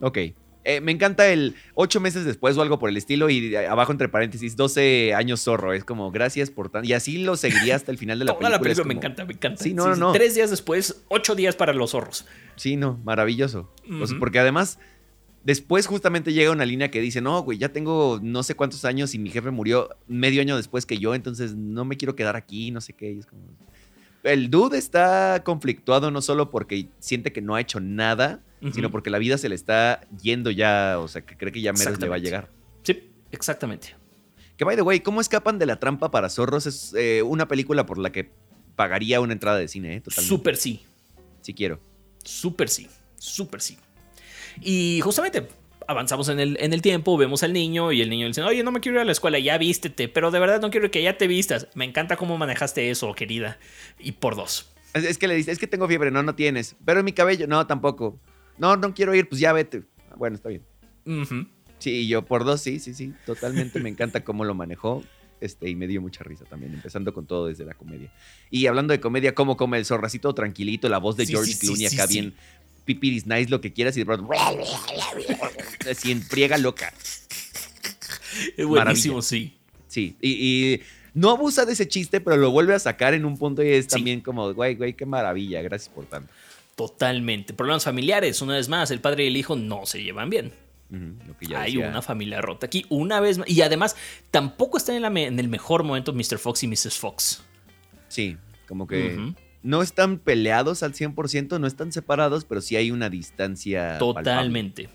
Ok. 0.00 0.18
Eh, 0.64 0.80
me 0.80 0.92
encanta 0.92 1.26
el 1.28 1.56
ocho 1.74 1.98
meses 1.98 2.24
después 2.24 2.56
o 2.56 2.62
algo 2.62 2.78
por 2.78 2.88
el 2.88 2.96
estilo 2.96 3.28
y 3.28 3.56
abajo 3.56 3.90
entre 3.90 4.08
paréntesis 4.08 4.54
12 4.56 5.12
años 5.14 5.40
zorro. 5.42 5.72
Es 5.72 5.84
como 5.84 6.12
gracias 6.12 6.52
por 6.52 6.68
tanto. 6.70 6.88
Y 6.88 6.92
así 6.92 7.18
lo 7.18 7.34
seguiría 7.36 7.74
hasta 7.74 7.90
el 7.90 7.98
final 7.98 8.20
de 8.20 8.26
la 8.26 8.30
Toda 8.38 8.38
película. 8.38 8.58
la 8.58 8.62
película 8.62 8.86
me 8.86 8.94
encanta, 8.94 9.24
me 9.24 9.32
encanta. 9.32 9.60
Sí, 9.64 9.74
no, 9.74 9.88
no, 9.88 9.96
no. 9.96 10.12
Tres 10.12 10.36
días 10.36 10.50
después, 10.50 11.02
ocho 11.08 11.34
días 11.34 11.56
para 11.56 11.72
los 11.72 11.90
zorros. 11.90 12.26
Sí, 12.54 12.76
no, 12.76 13.00
maravilloso. 13.02 13.72
O 13.90 14.06
sea, 14.06 14.14
Ujú. 14.14 14.18
porque 14.20 14.38
además, 14.38 14.78
después 15.44 15.86
justamente 15.86 16.32
llega 16.32 16.50
una 16.50 16.64
línea 16.64 16.90
que 16.90 17.00
dice, 17.00 17.20
no, 17.20 17.42
güey, 17.42 17.58
ya 17.58 17.70
tengo 17.70 18.20
no 18.22 18.42
sé 18.42 18.54
cuántos 18.54 18.84
años 18.84 19.14
y 19.14 19.18
mi 19.18 19.30
jefe 19.30 19.50
murió 19.50 19.90
medio 20.06 20.40
año 20.40 20.56
después 20.56 20.86
que 20.86 20.98
yo, 20.98 21.14
entonces 21.14 21.54
no 21.54 21.84
me 21.84 21.96
quiero 21.96 22.14
quedar 22.14 22.36
aquí, 22.36 22.70
no 22.70 22.80
sé 22.80 22.92
qué. 22.92 23.12
y 23.12 23.18
es 23.18 23.26
como... 23.26 23.42
El 24.22 24.50
dude 24.50 24.78
está 24.78 25.42
conflictuado 25.44 26.12
no 26.12 26.22
solo 26.22 26.50
porque 26.50 26.88
siente 27.00 27.32
que 27.32 27.42
no 27.42 27.56
ha 27.56 27.60
hecho 27.60 27.80
nada, 27.80 28.40
sino 28.72 28.92
porque 28.92 29.10
la 29.10 29.18
vida 29.18 29.36
se 29.36 29.48
le 29.48 29.56
está 29.56 30.06
yendo 30.22 30.52
ya, 30.52 31.00
o 31.00 31.08
sea, 31.08 31.22
que 31.22 31.36
cree 31.36 31.50
que 31.50 31.60
ya 31.60 31.72
menos 31.72 31.98
le 31.98 32.08
va 32.08 32.14
a 32.14 32.20
llegar. 32.20 32.48
Sí, 32.84 33.10
exactamente. 33.32 33.96
Que, 34.56 34.64
by 34.64 34.76
the 34.76 34.82
way, 34.82 35.00
¿cómo 35.00 35.20
escapan 35.20 35.58
de 35.58 35.66
la 35.66 35.80
trampa 35.80 36.12
para 36.12 36.28
zorros? 36.28 36.66
Es 36.66 36.94
eh, 36.96 37.22
una 37.22 37.48
película 37.48 37.84
por 37.84 37.98
la 37.98 38.12
que 38.12 38.30
pagaría 38.76 39.20
una 39.20 39.32
entrada 39.32 39.58
de 39.58 39.66
cine, 39.66 39.96
¿eh? 39.96 40.00
Totalmente. 40.00 40.28
Súper 40.28 40.56
sí. 40.56 40.82
Sí 41.40 41.52
quiero. 41.52 41.80
Súper 42.22 42.68
sí. 42.68 42.88
Súper 43.16 43.60
sí. 43.60 43.76
Y 44.60 45.00
justamente 45.02 45.48
avanzamos 45.88 46.28
en 46.28 46.38
el, 46.40 46.56
en 46.60 46.72
el 46.72 46.82
tiempo, 46.82 47.16
vemos 47.16 47.42
al 47.42 47.52
niño 47.52 47.92
y 47.92 48.02
el 48.02 48.08
niño 48.10 48.26
dice, 48.26 48.42
oye, 48.42 48.62
no 48.62 48.70
me 48.72 48.80
quiero 48.80 48.98
ir 48.98 49.02
a 49.02 49.04
la 49.04 49.12
escuela, 49.12 49.38
ya 49.38 49.58
vístete, 49.58 50.08
pero 50.08 50.30
de 50.30 50.38
verdad 50.38 50.60
no 50.60 50.70
quiero 50.70 50.90
que 50.90 51.02
ya 51.02 51.18
te 51.18 51.26
vistas. 51.26 51.68
Me 51.74 51.84
encanta 51.84 52.16
cómo 52.16 52.38
manejaste 52.38 52.90
eso, 52.90 53.12
querida. 53.14 53.58
Y 53.98 54.12
por 54.12 54.36
dos. 54.36 54.70
Es, 54.94 55.04
es 55.04 55.18
que 55.18 55.28
le 55.28 55.34
dice, 55.34 55.50
es 55.52 55.58
que 55.58 55.66
tengo 55.66 55.88
fiebre, 55.88 56.10
no, 56.10 56.22
no 56.22 56.34
tienes. 56.34 56.76
Pero 56.84 57.00
en 57.00 57.04
mi 57.04 57.12
cabello, 57.12 57.46
no, 57.46 57.66
tampoco. 57.66 58.18
No, 58.58 58.76
no 58.76 58.94
quiero 58.94 59.14
ir, 59.14 59.28
pues 59.28 59.40
ya 59.40 59.52
vete. 59.52 59.82
Ah, 60.10 60.14
Bueno, 60.16 60.36
está 60.36 60.48
bien. 60.50 60.62
Ujú. 61.06 61.46
Sí, 61.78 61.90
y 62.02 62.08
yo 62.08 62.22
por 62.22 62.44
dos, 62.44 62.60
sí, 62.60 62.78
sí, 62.78 62.94
sí. 62.94 63.12
Totalmente 63.26 63.80
me 63.80 63.88
encanta 63.88 64.22
cómo 64.22 64.44
lo 64.44 64.54
manejó. 64.54 65.02
Este, 65.40 65.68
y 65.68 65.74
me 65.74 65.88
dio 65.88 66.00
mucha 66.00 66.22
risa 66.22 66.44
también, 66.44 66.72
empezando 66.72 67.12
con 67.12 67.26
todo 67.26 67.48
desde 67.48 67.64
la 67.64 67.74
comedia. 67.74 68.12
Y 68.48 68.66
hablando 68.68 68.92
de 68.92 69.00
comedia, 69.00 69.34
cómo 69.34 69.56
come 69.56 69.76
el 69.78 69.84
todo 70.20 70.34
tranquilito, 70.36 70.88
la 70.88 70.98
voz 70.98 71.16
de 71.16 71.26
Sí, 71.26 71.32
George 71.32 71.50
sí, 71.50 71.58
sí, 71.58 71.66
Clooney 71.66 71.88
sí, 71.88 71.96
acá 71.96 72.06
sí. 72.06 72.20
bien 72.20 72.34
pipiris 72.84 73.26
nice, 73.26 73.48
lo 73.50 73.60
que 73.60 73.72
quieras, 73.72 73.96
y 73.96 74.00
de 74.00 74.06
pronto 74.06 74.28
así 75.90 76.10
en 76.12 76.22
friega 76.22 76.58
loca. 76.58 76.92
Es 78.56 78.66
buenísimo, 78.66 79.22
sí. 79.22 79.58
Sí, 79.88 80.16
y, 80.20 80.30
y 80.74 80.80
no 81.14 81.30
abusa 81.30 81.66
de 81.66 81.74
ese 81.74 81.86
chiste, 81.86 82.20
pero 82.20 82.36
lo 82.38 82.50
vuelve 82.50 82.74
a 82.74 82.78
sacar 82.78 83.12
en 83.14 83.24
un 83.24 83.36
punto 83.36 83.62
y 83.62 83.68
es 83.68 83.84
Sí. 83.84 83.90
también 83.90 84.20
como, 84.22 84.52
güey, 84.54 84.74
güey, 84.74 84.94
qué 84.94 85.04
maravilla, 85.04 85.60
gracias 85.62 85.94
por 85.94 86.06
tanto. 86.06 86.32
Totalmente. 86.74 87.52
Problemas 87.52 87.84
familiares, 87.84 88.40
una 88.40 88.54
vez 88.54 88.68
más, 88.68 88.90
el 88.90 89.00
padre 89.00 89.24
y 89.24 89.26
el 89.28 89.36
hijo 89.36 89.54
no 89.56 89.84
se 89.84 90.02
llevan 90.02 90.30
bien. 90.30 90.52
Hay 91.56 91.72
decía. 91.74 91.88
una 91.88 92.02
familia 92.02 92.40
rota 92.42 92.66
aquí, 92.66 92.84
una 92.90 93.20
vez 93.20 93.38
más. 93.38 93.48
Y 93.48 93.60
además, 93.62 93.96
tampoco 94.30 94.76
están 94.78 94.96
en, 94.96 95.02
la 95.02 95.10
me- 95.10 95.26
en 95.26 95.38
el 95.38 95.48
mejor 95.48 95.84
momento 95.84 96.12
Mr. 96.12 96.38
Fox 96.38 96.62
y 96.64 96.68
Mrs. 96.68 96.98
Fox. 96.98 97.42
Sí, 98.08 98.36
como 98.68 98.86
que. 98.86 99.32
No 99.62 99.82
están 99.82 100.18
peleados 100.18 100.82
al 100.82 100.92
100%, 100.94 101.58
no 101.60 101.66
están 101.66 101.92
separados, 101.92 102.44
pero 102.44 102.60
sí 102.60 102.76
hay 102.76 102.90
una 102.90 103.10
distancia. 103.10 103.98
Totalmente, 103.98 104.88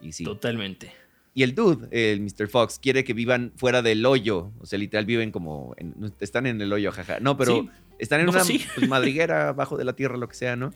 Y 0.00 0.12
sí. 0.12 0.24
totalmente. 0.24 0.92
Y 1.34 1.42
el 1.44 1.54
dude, 1.54 1.88
el 1.92 2.20
Mr. 2.20 2.48
Fox, 2.48 2.78
quiere 2.80 3.04
que 3.04 3.12
vivan 3.14 3.52
fuera 3.56 3.80
del 3.80 4.04
hoyo. 4.06 4.50
O 4.60 4.66
sea, 4.66 4.78
literal 4.78 5.06
viven 5.06 5.30
como. 5.30 5.72
en- 5.76 6.12
están 6.20 6.46
en 6.46 6.60
el 6.60 6.72
hoyo, 6.72 6.90
jaja. 6.90 7.20
No, 7.20 7.36
pero 7.36 7.60
Sí. 7.62 7.70
están 7.98 8.20
en 8.20 8.26
No, 8.26 8.32
una 8.32 8.44
sí. 8.44 8.64
pues, 8.74 8.88
madriguera 8.88 9.48
abajo 9.50 9.76
de 9.76 9.84
la 9.84 9.92
tierra, 9.94 10.16
lo 10.16 10.28
que 10.28 10.34
sea, 10.34 10.56
¿no? 10.56 10.72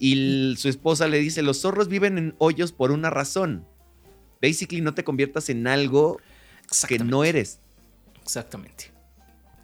Y 0.00 0.12
el- 0.14 0.56
su 0.58 0.68
esposa 0.68 1.06
le 1.06 1.18
dice: 1.20 1.42
Los 1.42 1.60
zorros 1.60 1.86
viven 1.88 2.18
en 2.18 2.34
hoyos 2.38 2.72
por 2.72 2.90
una 2.90 3.10
razón. 3.10 3.64
Basically, 4.42 4.80
no 4.80 4.92
te 4.94 5.04
conviertas 5.04 5.48
en 5.50 5.66
algo 5.68 6.20
que 6.88 6.98
no 6.98 7.22
eres. 7.24 7.60
Exactamente. 8.22 8.90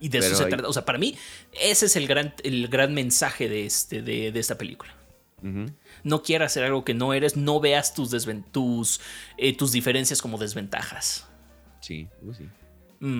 Y 0.01 0.09
de 0.09 0.19
eso 0.19 0.35
se 0.37 0.45
hay- 0.45 0.51
trata. 0.51 0.69
O 0.69 0.73
sea, 0.73 0.85
para 0.85 0.99
mí, 0.99 1.17
ese 1.53 1.87
es 1.87 1.97
el 1.97 2.07
gran, 2.07 2.35
el 2.45 2.69
gran 2.69 2.93
mensaje 2.95 3.49
de, 3.49 3.67
este, 3.67 4.03
de, 4.03 4.31
de 4.33 4.41
esta 4.41 4.57
película. 4.59 4.93
No 6.03 6.23
quieras 6.23 6.53
hacer 6.53 6.65
algo 6.65 6.85
que 6.85 6.93
no 6.95 7.13
eres, 7.15 7.37
no 7.37 7.61
veas 7.61 7.95
tus, 7.95 8.11
tus, 8.51 9.01
eh, 9.39 9.57
tus 9.57 9.71
diferencias 9.73 10.21
como 10.21 10.39
desventajas. 10.39 11.27
Sí, 11.81 12.09
uh, 12.23 12.33
sí. 12.35 12.49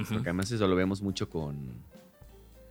Porque 0.09 0.29
además 0.31 0.51
eso 0.51 0.67
lo 0.67 0.75
vemos 0.75 1.03
mucho 1.03 1.29
con. 1.31 1.85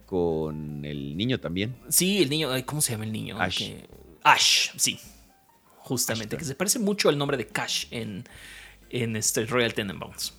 Con 0.06 0.86
el 0.86 1.18
niño 1.18 1.40
también. 1.40 1.76
Sí, 1.90 2.22
el 2.22 2.30
niño, 2.30 2.50
¿cómo 2.66 2.82
se 2.82 2.92
llama 2.92 3.06
el 3.06 3.12
niño? 3.12 3.40
Ash. 3.42 3.58
Que- 3.60 3.88
Ash, 4.24 4.70
sí. 4.78 5.00
Justamente, 5.78 6.36
Ash, 6.36 6.40
que 6.40 6.46
se 6.46 6.56
parece 6.56 6.78
mucho 6.80 7.10
al 7.10 7.18
nombre 7.18 7.38
de 7.38 7.48
Cash 7.48 7.86
en, 7.92 8.24
en 8.90 9.16
este 9.16 9.46
Royal 9.46 9.74
Tenenbaums. 9.74 10.34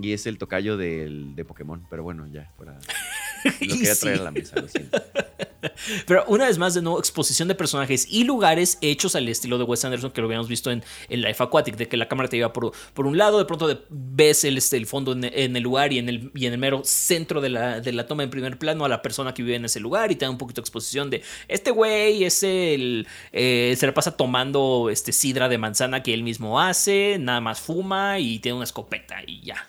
Y 0.00 0.12
es 0.12 0.26
el 0.26 0.38
tocayo 0.38 0.76
del, 0.76 1.34
de 1.36 1.44
Pokémon. 1.44 1.86
Pero 1.88 2.02
bueno, 2.02 2.26
ya, 2.32 2.50
fuera. 2.56 2.78
Lo 3.44 3.50
quería 3.58 3.94
Sí. 3.94 4.00
traer 4.00 4.20
a 4.20 4.24
la 4.24 4.30
mesa, 4.30 4.58
lo 4.58 4.66
siento. 4.68 5.02
Pero 6.06 6.24
una 6.28 6.46
vez 6.46 6.56
más, 6.56 6.72
de 6.72 6.80
nuevo, 6.80 6.98
exposición 6.98 7.46
de 7.46 7.54
personajes 7.54 8.06
y 8.10 8.24
lugares 8.24 8.78
hechos 8.80 9.16
al 9.16 9.28
estilo 9.28 9.58
de 9.58 9.64
Wes 9.64 9.84
Anderson 9.84 10.12
que 10.12 10.22
lo 10.22 10.26
habíamos 10.28 10.48
visto 10.48 10.70
en, 10.70 10.82
en 11.10 11.20
Life 11.20 11.42
Aquatic, 11.42 11.76
de 11.76 11.86
que 11.88 11.98
la 11.98 12.08
cámara 12.08 12.28
te 12.30 12.36
lleva 12.38 12.54
por, 12.54 12.72
por 12.94 13.06
un 13.06 13.18
lado, 13.18 13.38
de 13.38 13.44
pronto 13.44 13.68
de- 13.68 13.78
ves 13.90 14.44
el, 14.44 14.56
este, 14.56 14.78
el 14.78 14.86
fondo 14.86 15.12
en, 15.12 15.24
en 15.24 15.56
el 15.56 15.62
lugar 15.62 15.92
y 15.92 15.98
en 15.98 16.08
el, 16.08 16.30
y 16.34 16.46
en 16.46 16.54
el 16.54 16.58
mero 16.58 16.82
centro 16.84 17.42
de 17.42 17.50
la, 17.50 17.80
de 17.80 17.92
la 17.92 18.06
toma 18.06 18.22
en 18.22 18.30
primer 18.30 18.58
plano 18.58 18.84
a 18.86 18.88
la 18.88 19.02
persona 19.02 19.34
que 19.34 19.42
vive 19.42 19.56
en 19.56 19.66
ese 19.66 19.78
lugar 19.80 20.10
y 20.10 20.16
te 20.16 20.24
da 20.24 20.30
un 20.30 20.38
poquito 20.38 20.60
de 20.60 20.64
exposición 20.64 21.10
de 21.10 21.22
este 21.48 21.70
güey 21.70 22.24
es 22.24 22.42
el, 22.42 23.06
eh, 23.32 23.74
se 23.78 23.86
la 23.86 23.92
pasa 23.92 24.16
tomando 24.16 24.88
este, 24.90 25.12
sidra 25.12 25.48
de 25.50 25.58
manzana 25.58 26.02
que 26.02 26.14
él 26.14 26.22
mismo 26.22 26.60
hace, 26.62 27.18
nada 27.20 27.40
más 27.42 27.60
fuma 27.60 28.18
y 28.20 28.38
tiene 28.38 28.56
una 28.56 28.64
escopeta 28.64 29.16
y 29.26 29.40
ya. 29.42 29.68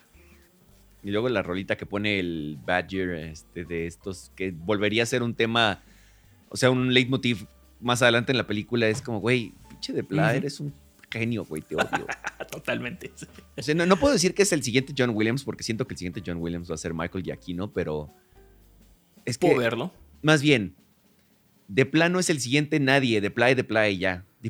Y 1.06 1.12
luego 1.12 1.30
la 1.30 1.44
rolita 1.44 1.78
que 1.78 1.86
pone 1.86 2.20
el 2.20 2.58
Badger 2.66 3.12
este, 3.12 3.64
de 3.64 3.86
estos, 3.86 4.32
que 4.36 4.50
volvería 4.50 5.04
a 5.04 5.06
ser 5.06 5.22
un 5.22 5.36
tema, 5.36 5.84
o 6.50 6.58
sea, 6.58 6.72
un 6.72 6.96
leitmotiv 6.96 7.46
más 7.80 8.02
adelante 8.02 8.32
en 8.32 8.40
la 8.40 8.48
película, 8.48 8.88
es 8.88 9.04
como, 9.04 9.20
güey, 9.20 9.54
pinche 9.70 9.94
de 9.94 10.04
Pla, 10.04 10.34
eres 10.34 10.60
un 10.60 10.74
genio, 11.12 11.46
güey, 11.46 11.62
te 11.62 11.76
odio. 11.76 12.08
Totalmente. 12.52 13.12
O 13.56 13.62
sea, 13.62 13.76
no, 13.76 13.86
no 13.86 13.98
puedo 13.98 14.14
decir 14.14 14.34
que 14.34 14.42
es 14.42 14.52
el 14.52 14.64
siguiente 14.64 14.96
John 14.98 15.12
Williams, 15.14 15.44
porque 15.44 15.64
siento 15.64 15.86
que 15.86 15.94
el 15.94 16.00
siguiente 16.00 16.24
John 16.26 16.38
Williams 16.38 16.72
va 16.72 16.74
a 16.74 16.80
ser 16.80 16.96
Michael 16.96 17.24
Giacchino, 17.24 17.72
pero 17.72 18.12
es 19.26 19.38
que, 19.38 19.46
Puedo 19.46 19.60
verlo. 19.60 19.94
más 20.24 20.42
bien, 20.42 20.74
de 21.68 21.86
plano 21.86 22.18
es 22.18 22.32
el 22.32 22.40
siguiente 22.40 22.80
nadie, 22.80 23.22
de 23.22 23.30
Pla 23.30 23.52
y 23.52 23.54
de 23.54 23.64
Pla 23.64 23.88
y 23.90 24.00
ya, 24.00 24.26
de 24.42 24.50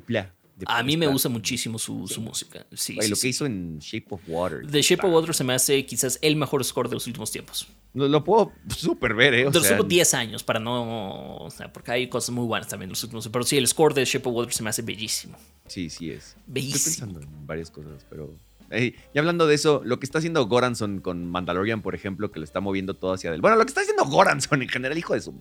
A 0.68 0.84
mí 0.84 0.96
me 0.96 1.08
gusta 1.08 1.28
muchísimo 1.30 1.78
su, 1.78 2.08
su 2.08 2.22
música. 2.22 2.66
Sí, 2.72 2.98
sí, 3.02 3.10
lo 3.10 3.16
que 3.18 3.28
hizo 3.28 3.46
en 3.46 3.80
Shape 3.80 4.08
of 4.10 4.22
Water. 4.28 4.66
The 4.70 4.82
Shape 4.82 5.06
of 5.06 5.14
Water 5.14 5.36
se 5.36 5.44
me 5.44 5.54
hace 5.54 5.86
quizás 5.86 6.18
el 6.22 6.36
mejor 6.38 6.64
score 6.64 6.88
de 6.88 6.96
los 6.96 7.08
últimos 7.08 7.30
tiempos. 7.32 7.68
Lo, 7.94 8.08
lo 8.08 8.24
puedo 8.24 8.52
súper 8.76 9.14
ver, 9.14 9.34
¿eh? 9.34 9.48
O 9.48 9.52
de 9.52 9.60
los 9.60 9.70
últimos 9.70 9.88
10 9.90 10.14
años, 10.14 10.44
para 10.44 10.60
no. 10.60 11.38
O 11.38 11.50
sea, 11.52 11.72
porque 11.72 11.92
hay 11.92 12.08
cosas 12.08 12.30
muy 12.32 12.46
buenas 12.46 12.68
también 12.70 12.88
en 12.88 12.92
los 12.92 13.04
últimos. 13.04 13.28
Pero 13.28 13.44
sí, 13.44 13.58
el 13.58 13.68
score 13.68 13.94
de 13.94 14.06
Shape 14.06 14.30
of 14.30 14.36
Water 14.36 14.54
se 14.54 14.64
me 14.64 14.70
hace 14.70 14.82
bellísimo. 14.82 15.38
Sí, 15.68 15.90
sí 15.90 16.12
es. 16.12 16.28
Estoy 16.28 16.44
Bellísimo. 16.48 17.08
pensando 17.08 17.20
en 17.22 17.48
varias 17.48 17.70
cosas, 17.70 18.06
pero. 18.10 18.34
Y 18.72 18.96
hablando 19.18 19.46
de 19.48 19.56
eso, 19.56 19.82
lo 19.86 20.00
que 20.00 20.06
está 20.06 20.18
haciendo 20.18 20.46
Goranson 20.48 21.00
con 21.00 21.26
Mandalorian, 21.30 21.82
por 21.82 21.94
ejemplo, 21.96 22.32
que 22.32 22.40
lo 22.40 22.46
está 22.46 22.62
moviendo 22.62 22.96
todo 22.96 23.14
hacia 23.14 23.30
adelante. 23.30 23.42
Bueno, 23.42 23.58
lo 23.58 23.64
que 23.66 23.70
está 23.70 23.82
haciendo 23.82 24.06
Goranson 24.06 24.62
en 24.62 24.70
general, 24.70 24.98
hijo 24.98 25.14
de 25.14 25.22
su. 25.22 25.34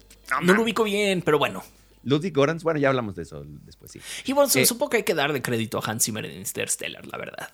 No 0.42 0.52
lo 0.54 0.62
ubico 0.62 0.84
bien, 0.84 1.22
pero 1.22 1.38
bueno. 1.38 1.62
Ludwig 2.04 2.34
Gorans, 2.34 2.62
bueno, 2.62 2.78
ya 2.80 2.88
hablamos 2.88 3.14
de 3.16 3.22
eso 3.22 3.44
después, 3.64 3.90
sí. 3.92 4.00
Y 4.24 4.32
bueno, 4.32 4.50
Eh, 4.54 4.66
supongo 4.66 4.90
que 4.90 4.96
hay 4.98 5.02
que 5.02 5.14
darle 5.14 5.42
crédito 5.42 5.78
a 5.78 5.82
Hans 5.90 6.04
Zimmer 6.04 6.24
en 6.26 6.38
Interstellar, 6.38 7.06
la 7.06 7.18
verdad. 7.18 7.48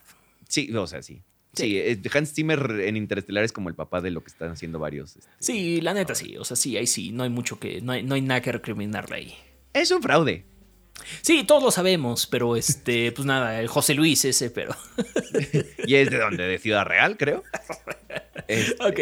Sí, 0.49 0.75
o 0.75 0.87
sea, 0.87 1.03
sí. 1.03 1.23
Sí. 1.55 1.63
Sí, 1.65 1.79
eh, 1.79 2.01
Hans 2.15 2.33
Zimmer 2.33 2.81
en 2.83 2.97
Interestelar 2.97 3.43
es 3.43 3.53
como 3.53 3.69
el 3.69 3.75
papá 3.75 4.01
de 4.01 4.11
lo 4.13 4.23
que 4.23 4.29
están 4.31 4.51
haciendo 4.51 4.79
varios. 4.79 5.17
este, 5.17 5.29
Sí, 5.41 5.81
la 5.81 5.95
neta 5.95 6.15
sí. 6.15 6.37
O 6.37 6.45
sea, 6.45 6.57
sí, 6.57 6.77
ahí 6.77 6.87
sí. 6.87 7.11
No 7.11 7.25
hay 7.25 7.31
mucho 7.31 7.59
que. 7.59 7.81
No 7.81 7.91
hay, 7.93 8.05
no 8.05 8.15
hay 8.15 8.21
nada 8.23 8.41
que 8.41 8.53
recriminarle 8.53 9.17
ahí. 9.17 9.35
Es 9.73 9.91
un 9.91 10.01
fraude. 10.01 10.45
Sí, 11.23 11.43
todos 11.45 11.63
lo 11.63 11.71
sabemos, 11.73 12.27
pero 12.29 12.55
este, 12.57 13.11
pues 13.17 13.27
nada, 13.27 13.59
el 13.61 13.67
José 13.69 13.95
Luis 13.95 14.25
ese, 14.25 14.51
pero. 14.51 14.77
Y 15.87 15.95
es 15.97 16.11
de 16.11 16.19
donde, 16.19 16.45
de 16.47 16.59
Ciudad 16.59 16.85
Real, 16.85 17.17
creo. 17.17 17.43
Ok. 18.81 18.99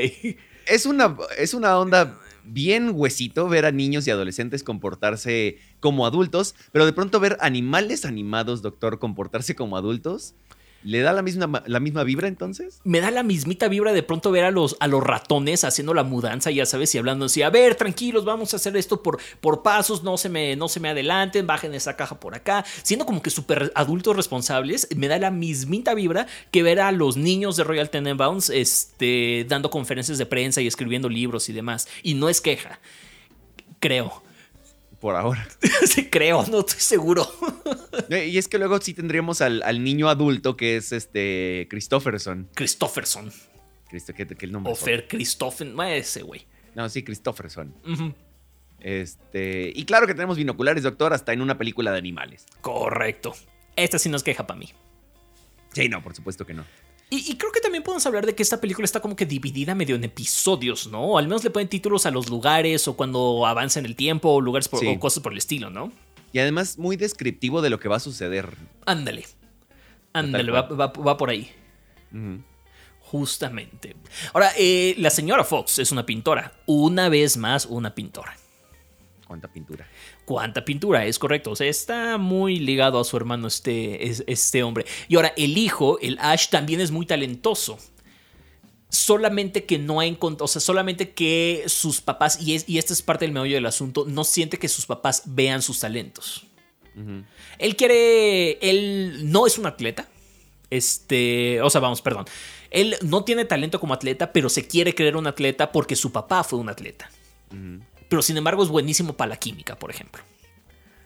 es 0.66 0.86
una, 0.86 1.16
es 1.38 1.54
una 1.54 1.78
onda 1.78 2.18
bien 2.48 2.92
huesito 2.94 3.48
ver 3.48 3.64
a 3.64 3.72
niños 3.72 4.06
y 4.06 4.10
adolescentes 4.10 4.62
comportarse 4.62 5.58
como 5.80 6.06
adultos, 6.06 6.54
pero 6.72 6.86
de 6.86 6.92
pronto 6.92 7.20
ver 7.20 7.36
animales 7.40 8.04
animados, 8.04 8.62
doctor, 8.62 8.98
comportarse 8.98 9.54
como 9.54 9.76
adultos, 9.76 10.34
¿le 10.82 11.00
da 11.00 11.12
la 11.12 11.22
misma, 11.22 11.62
la 11.66 11.80
misma 11.80 12.04
vibra 12.04 12.28
entonces? 12.28 12.80
Me 12.84 13.00
da 13.00 13.10
la 13.10 13.22
mismita 13.22 13.68
vibra 13.68 13.92
de 13.92 14.02
pronto 14.02 14.30
ver 14.30 14.44
a 14.44 14.50
los, 14.50 14.76
a 14.80 14.86
los 14.86 15.02
ratones 15.02 15.64
haciendo 15.64 15.94
la 15.94 16.04
mudanza, 16.04 16.50
ya 16.50 16.66
sabes, 16.66 16.94
y 16.94 16.98
hablando 16.98 17.26
así, 17.26 17.42
a 17.42 17.50
ver, 17.50 17.74
tranquilos, 17.74 18.24
vamos 18.24 18.52
a 18.52 18.56
hacer 18.56 18.76
esto 18.76 19.02
por, 19.02 19.18
por 19.40 19.62
pasos, 19.62 20.02
no 20.02 20.16
se, 20.16 20.28
me, 20.28 20.56
no 20.56 20.68
se 20.68 20.80
me 20.80 20.88
adelanten, 20.88 21.46
bajen 21.46 21.74
esa 21.74 21.96
caja 21.96 22.20
por 22.20 22.34
acá, 22.34 22.64
siendo 22.82 23.06
como 23.06 23.22
que 23.22 23.30
súper 23.30 23.72
adultos 23.74 24.16
responsables, 24.16 24.88
me 24.96 25.08
da 25.08 25.18
la 25.18 25.30
mismita 25.30 25.94
vibra 25.94 26.26
que 26.50 26.62
ver 26.62 26.80
a 26.80 26.92
los 26.92 27.16
niños 27.16 27.56
de 27.56 27.64
Royal 27.64 27.90
Tenenbaums 27.90 28.50
este, 28.50 29.46
dando 29.48 29.70
conferencias 29.70 30.18
de 30.18 30.26
prensa 30.26 30.60
y 30.60 30.66
escribiendo 30.66 31.08
libros 31.08 31.48
y 31.48 31.52
demás. 31.52 31.88
Y 32.02 32.14
no 32.14 32.28
es 32.28 32.40
queja, 32.40 32.80
creo. 33.80 34.22
Por 35.00 35.14
ahora. 35.14 35.46
sí, 35.86 36.06
creo, 36.06 36.44
no 36.50 36.60
estoy 36.60 36.80
seguro. 36.80 37.26
Y 38.10 38.36
es 38.36 38.48
que 38.48 38.58
luego 38.58 38.80
sí 38.80 38.94
tendríamos 38.94 39.40
al, 39.40 39.62
al 39.62 39.84
niño 39.84 40.08
adulto 40.08 40.56
que 40.56 40.76
es 40.76 40.92
este 40.92 41.68
Christopherson. 41.70 42.48
Christopherson. 42.54 43.32
Cristo, 43.88 44.12
¿qué, 44.14 44.26
qué 44.26 44.46
el 44.46 44.52
nombre? 44.52 44.72
O 44.72 44.76
Fer 44.76 45.08
Christophen, 45.08 45.74
ese 45.80 46.22
güey. 46.22 46.46
No, 46.74 46.88
sí, 46.88 47.02
Christopherson. 47.02 47.74
Este, 48.80 49.72
y 49.74 49.84
claro 49.84 50.06
que 50.06 50.14
tenemos 50.14 50.36
binoculares, 50.36 50.82
doctor, 50.82 51.12
hasta 51.12 51.32
en 51.32 51.42
una 51.42 51.58
película 51.58 51.90
de 51.90 51.98
animales. 51.98 52.46
Correcto. 52.60 53.34
Esta 53.76 53.98
sí 53.98 54.08
nos 54.08 54.22
queja 54.22 54.46
para 54.46 54.58
mí. 54.58 54.72
Sí, 55.72 55.88
no, 55.88 56.02
por 56.02 56.14
supuesto 56.14 56.46
que 56.46 56.54
no. 56.54 56.64
Y, 57.10 57.32
y 57.32 57.36
creo 57.38 57.50
que 57.52 57.60
también 57.60 57.82
podemos 57.82 58.04
hablar 58.06 58.26
de 58.26 58.34
que 58.34 58.42
esta 58.42 58.60
película 58.60 58.84
está 58.84 59.00
como 59.00 59.16
que 59.16 59.24
dividida 59.24 59.74
medio 59.74 59.96
en 59.96 60.04
episodios, 60.04 60.88
¿no? 60.88 61.16
Al 61.16 61.26
menos 61.26 61.42
le 61.42 61.48
ponen 61.50 61.68
títulos 61.68 62.04
a 62.04 62.10
los 62.10 62.28
lugares 62.28 62.86
o 62.86 62.96
cuando 62.96 63.46
avanza 63.46 63.78
en 63.80 63.86
el 63.86 63.96
tiempo 63.96 64.28
o 64.30 64.40
lugares 64.42 64.68
por- 64.68 64.80
Sí. 64.80 64.86
o 64.88 65.00
cosas 65.00 65.22
por 65.22 65.32
el 65.32 65.38
estilo, 65.38 65.70
¿no? 65.70 65.90
Y 66.32 66.38
además 66.40 66.76
muy 66.76 66.96
descriptivo 66.96 67.62
de 67.62 67.70
lo 67.70 67.80
que 67.80 67.88
va 67.88 67.96
a 67.96 68.00
suceder. 68.00 68.54
Ándale. 68.84 69.26
Ándale, 70.12 70.50
va, 70.52 70.62
va- 70.62 70.88
va 70.92 71.16
por 71.16 71.30
ahí. 71.30 71.50
Justamente. 73.00 73.96
Ahora, 74.34 74.50
eh, 74.58 74.94
la 74.98 75.08
señora 75.10 75.44
Fox 75.44 75.78
es 75.78 75.90
una 75.92 76.04
pintora. 76.04 76.52
Una 76.66 77.08
vez 77.08 77.36
más, 77.38 77.64
una 77.64 77.94
pintora. 77.94 78.36
Cuánta 79.26 79.48
pintura. 79.48 79.86
¿Cuánta 80.28 80.62
pintura? 80.62 81.06
Es 81.06 81.18
correcto. 81.18 81.52
O 81.52 81.56
sea, 81.56 81.66
está 81.68 82.18
muy 82.18 82.58
ligado 82.58 83.00
a 83.00 83.04
su 83.04 83.16
hermano 83.16 83.48
este, 83.48 84.06
es- 84.10 84.24
este 84.26 84.62
hombre. 84.62 84.84
Y 85.08 85.16
ahora, 85.16 85.32
el 85.38 85.56
hijo, 85.56 85.98
el 86.00 86.18
Ash, 86.20 86.50
también 86.50 86.82
es 86.82 86.90
muy 86.90 87.06
talentoso. 87.06 87.78
Solamente 88.90 89.64
que 89.64 89.78
no 89.78 90.00
ha 90.00 90.04
encontrado, 90.04 90.44
o 90.44 90.48
sea, 90.48 90.60
solamente 90.60 91.12
que 91.12 91.64
sus 91.66 92.02
papás, 92.02 92.42
y, 92.42 92.54
es, 92.54 92.68
y 92.68 92.76
esta 92.76 92.92
es 92.92 93.00
parte 93.00 93.24
del 93.24 93.32
meollo 93.32 93.54
del 93.54 93.64
asunto, 93.64 94.04
no 94.06 94.22
siente 94.22 94.58
que 94.58 94.68
sus 94.68 94.84
papás 94.84 95.22
vean 95.24 95.62
sus 95.62 95.80
talentos. 95.80 96.44
Él 97.58 97.74
quiere, 97.76 98.58
él 98.60 99.30
no 99.30 99.46
es 99.46 99.56
un 99.56 99.64
atleta. 99.64 100.08
Este, 100.68 101.62
o 101.62 101.70
sea, 101.70 101.80
vamos, 101.80 102.02
perdón. 102.02 102.26
Él 102.70 102.96
no 103.00 103.24
tiene 103.24 103.46
talento 103.46 103.80
como 103.80 103.94
atleta, 103.94 104.30
pero 104.30 104.50
se 104.50 104.66
quiere 104.66 104.94
creer 104.94 105.16
un 105.16 105.26
atleta 105.26 105.72
porque 105.72 105.96
su 105.96 106.12
papá 106.12 106.44
fue 106.44 106.58
un 106.58 106.68
atleta. 106.68 107.10
Ujú. 107.50 107.80
Pero 108.08 108.22
sin 108.22 108.36
embargo 108.36 108.62
es 108.62 108.68
buenísimo 108.68 109.12
para 109.14 109.30
la 109.30 109.36
química, 109.36 109.76
por 109.78 109.90
ejemplo. 109.90 110.22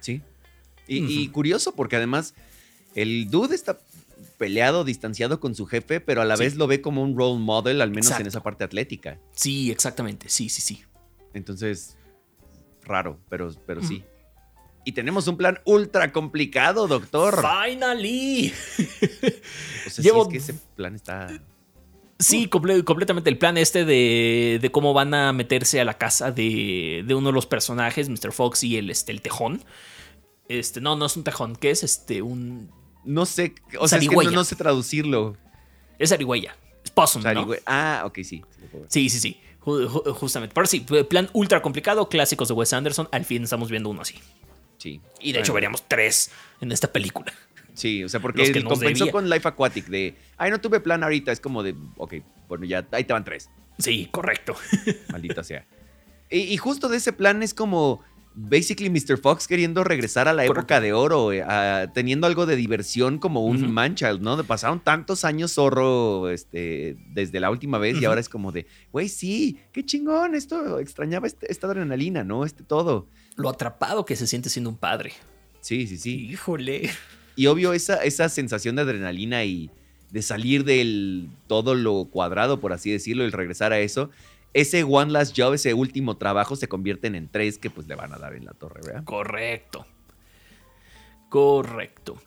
Sí. 0.00 0.22
Y, 0.86 1.04
y 1.22 1.28
curioso 1.28 1.74
porque 1.74 1.96
además 1.96 2.34
el 2.94 3.30
dude 3.30 3.54
está 3.54 3.78
peleado, 4.38 4.84
distanciado 4.84 5.40
con 5.40 5.54
su 5.54 5.66
jefe, 5.66 6.00
pero 6.00 6.22
a 6.22 6.24
la 6.24 6.36
Sí. 6.36 6.44
vez 6.44 6.54
lo 6.56 6.66
ve 6.66 6.80
como 6.80 7.02
un 7.02 7.16
role 7.16 7.38
model, 7.40 7.80
al 7.80 7.90
menos 7.90 8.10
en 8.18 8.26
esa 8.26 8.42
parte 8.42 8.64
atlética. 8.64 9.18
Sí, 9.32 9.70
exactamente. 9.70 10.28
Sí, 10.28 10.48
sí, 10.48 10.60
sí. 10.60 10.82
Entonces, 11.34 11.96
raro, 12.84 13.18
pero, 13.28 13.52
pero 13.66 13.82
sí. 13.82 14.04
Y 14.84 14.92
tenemos 14.92 15.28
un 15.28 15.36
plan 15.36 15.60
ultra 15.64 16.12
complicado, 16.12 16.88
doctor. 16.88 17.40
Finally. 17.64 18.52
O 19.86 19.90
sea, 19.90 20.02
Llevo- 20.04 20.28
sí, 20.30 20.36
es 20.36 20.44
que 20.46 20.52
ese 20.52 20.60
plan 20.76 20.94
está... 20.96 21.40
Sí, 22.22 22.48
comple- 22.48 22.84
completamente. 22.84 23.28
El 23.30 23.38
plan 23.38 23.56
este 23.58 23.84
de, 23.84 24.58
de 24.60 24.70
cómo 24.70 24.92
van 24.94 25.12
a 25.14 25.32
meterse 25.32 25.80
a 25.80 25.84
la 25.84 25.98
casa 25.98 26.30
de, 26.32 27.04
de 27.06 27.14
uno 27.14 27.28
de 27.28 27.32
los 27.32 27.46
personajes, 27.46 28.08
Mr. 28.08 28.32
Fox 28.32 28.62
y 28.64 28.76
el, 28.76 28.90
este, 28.90 29.12
el 29.12 29.20
tejón. 29.22 29.62
Este, 30.48 30.80
no, 30.80 30.96
no 30.96 31.06
es 31.06 31.16
un 31.16 31.24
tejón, 31.24 31.56
¿qué 31.56 31.70
es? 31.70 31.82
Este, 31.82 32.22
un. 32.22 32.70
No 33.04 33.26
sé, 33.26 33.54
o 33.78 33.88
sea, 33.88 33.98
es 33.98 34.02
que 34.08 34.14
no, 34.32 34.40
no 34.40 34.44
sé 34.44 34.56
traducirlo. 34.56 35.36
Es 35.98 36.12
Arigüeya. 36.12 36.56
Es 36.84 36.90
Possum, 36.90 37.22
¿no? 37.22 37.28
Ah, 37.66 38.02
ok, 38.06 38.16
sí. 38.16 38.24
sí. 38.24 38.42
Sí, 38.88 39.10
sí, 39.10 39.20
sí. 39.20 39.40
Ju- 39.60 39.86
ju- 39.88 40.12
justamente. 40.14 40.54
Pero 40.54 40.66
sí, 40.66 40.80
plan 41.08 41.30
ultra 41.32 41.62
complicado, 41.62 42.08
clásicos 42.08 42.48
de 42.48 42.54
Wes 42.54 42.72
Anderson. 42.72 43.08
Al 43.12 43.24
fin 43.24 43.44
estamos 43.44 43.70
viendo 43.70 43.88
uno 43.88 44.02
así. 44.02 44.14
Sí. 44.78 45.00
Y 45.20 45.32
de 45.32 45.38
hecho 45.40 45.52
veríamos 45.52 45.84
tres 45.86 46.30
en 46.60 46.72
esta 46.72 46.92
película. 46.92 47.32
Sí, 47.74 48.04
o 48.04 48.08
sea, 48.08 48.20
porque 48.20 48.50
nos 48.52 48.64
compensó 48.64 49.04
debía. 49.04 49.12
con 49.12 49.30
Life 49.30 49.48
Aquatic 49.48 49.86
de, 49.86 50.14
ay, 50.36 50.50
no 50.50 50.60
tuve 50.60 50.80
plan 50.80 51.02
ahorita, 51.02 51.32
es 51.32 51.40
como 51.40 51.62
de, 51.62 51.74
ok, 51.96 52.14
bueno, 52.48 52.64
ya, 52.66 52.86
ahí 52.92 53.04
te 53.04 53.12
van 53.12 53.24
tres, 53.24 53.48
Sí, 53.78 54.08
correcto. 54.10 54.54
maldita 55.10 55.42
sea. 55.42 55.64
Y, 56.30 56.38
y 56.40 56.56
justo 56.58 56.88
de 56.88 56.98
ese 56.98 57.12
plan 57.14 57.42
es 57.42 57.54
como, 57.54 58.00
basically 58.34 58.90
Mr. 58.90 59.18
Fox 59.18 59.46
queriendo 59.48 59.84
regresar 59.84 60.28
a 60.28 60.32
la 60.34 60.42
Correcto. 60.46 60.60
época 60.60 60.80
de 60.82 60.92
oro, 60.92 61.32
eh, 61.32 61.42
a- 61.42 61.90
teniendo 61.94 62.26
algo 62.26 62.44
de 62.46 62.56
diversión 62.56 63.18
como 63.18 63.44
un 63.44 63.62
Ujú. 63.64 63.72
manchild, 63.72 64.20
¿no? 64.20 64.42
Pasaron 64.44 64.80
tantos 64.80 65.24
años 65.24 65.52
zorro 65.54 66.28
este, 66.30 66.96
desde 67.12 67.40
la 67.40 67.50
última 67.50 67.78
vez 67.78 67.94
y 67.94 67.98
Ujú. 68.00 68.08
ahora 68.08 68.20
es 68.20 68.28
como 68.28 68.52
de, 68.52 68.66
güey, 68.92 69.08
sí, 69.08 69.58
qué 69.72 69.84
chingón, 69.84 70.34
esto, 70.34 70.78
extrañaba 70.78 71.26
este- 71.26 71.50
esta 71.50 71.66
adrenalina, 71.68 72.22
¿no? 72.24 72.44
Este 72.44 72.62
todo. 72.64 73.08
Lo 73.36 73.48
atrapado 73.48 74.04
que 74.04 74.16
se 74.16 74.26
siente 74.26 74.50
siendo 74.50 74.68
un 74.70 74.76
padre. 74.76 75.12
Sí, 75.60 75.86
sí, 75.86 75.96
sí. 75.96 76.26
Híjole. 76.30 76.90
Y 77.36 77.46
obvio, 77.46 77.72
esa, 77.72 77.96
esa 78.04 78.28
sensación 78.28 78.76
de 78.76 78.82
adrenalina 78.82 79.44
y 79.44 79.70
de 80.10 80.22
salir 80.22 80.64
del 80.64 81.28
todo 81.46 81.74
lo 81.74 82.04
cuadrado, 82.10 82.60
por 82.60 82.72
así 82.72 82.90
decirlo, 82.90 83.24
y 83.24 83.30
regresar 83.30 83.72
a 83.72 83.80
eso, 83.80 84.10
ese 84.52 84.82
One 84.84 85.10
Last 85.12 85.34
Job, 85.38 85.54
ese 85.54 85.72
último 85.72 86.18
trabajo, 86.18 86.56
se 86.56 86.68
convierten 86.68 87.14
en 87.14 87.28
tres 87.28 87.56
que 87.56 87.70
pues 87.70 87.86
le 87.88 87.94
van 87.94 88.12
a 88.12 88.18
dar 88.18 88.34
en 88.34 88.44
la 88.44 88.52
torre, 88.52 88.80
¿verdad? 88.84 89.04
Correcto. 89.04 89.86
Correcto. 91.28 92.20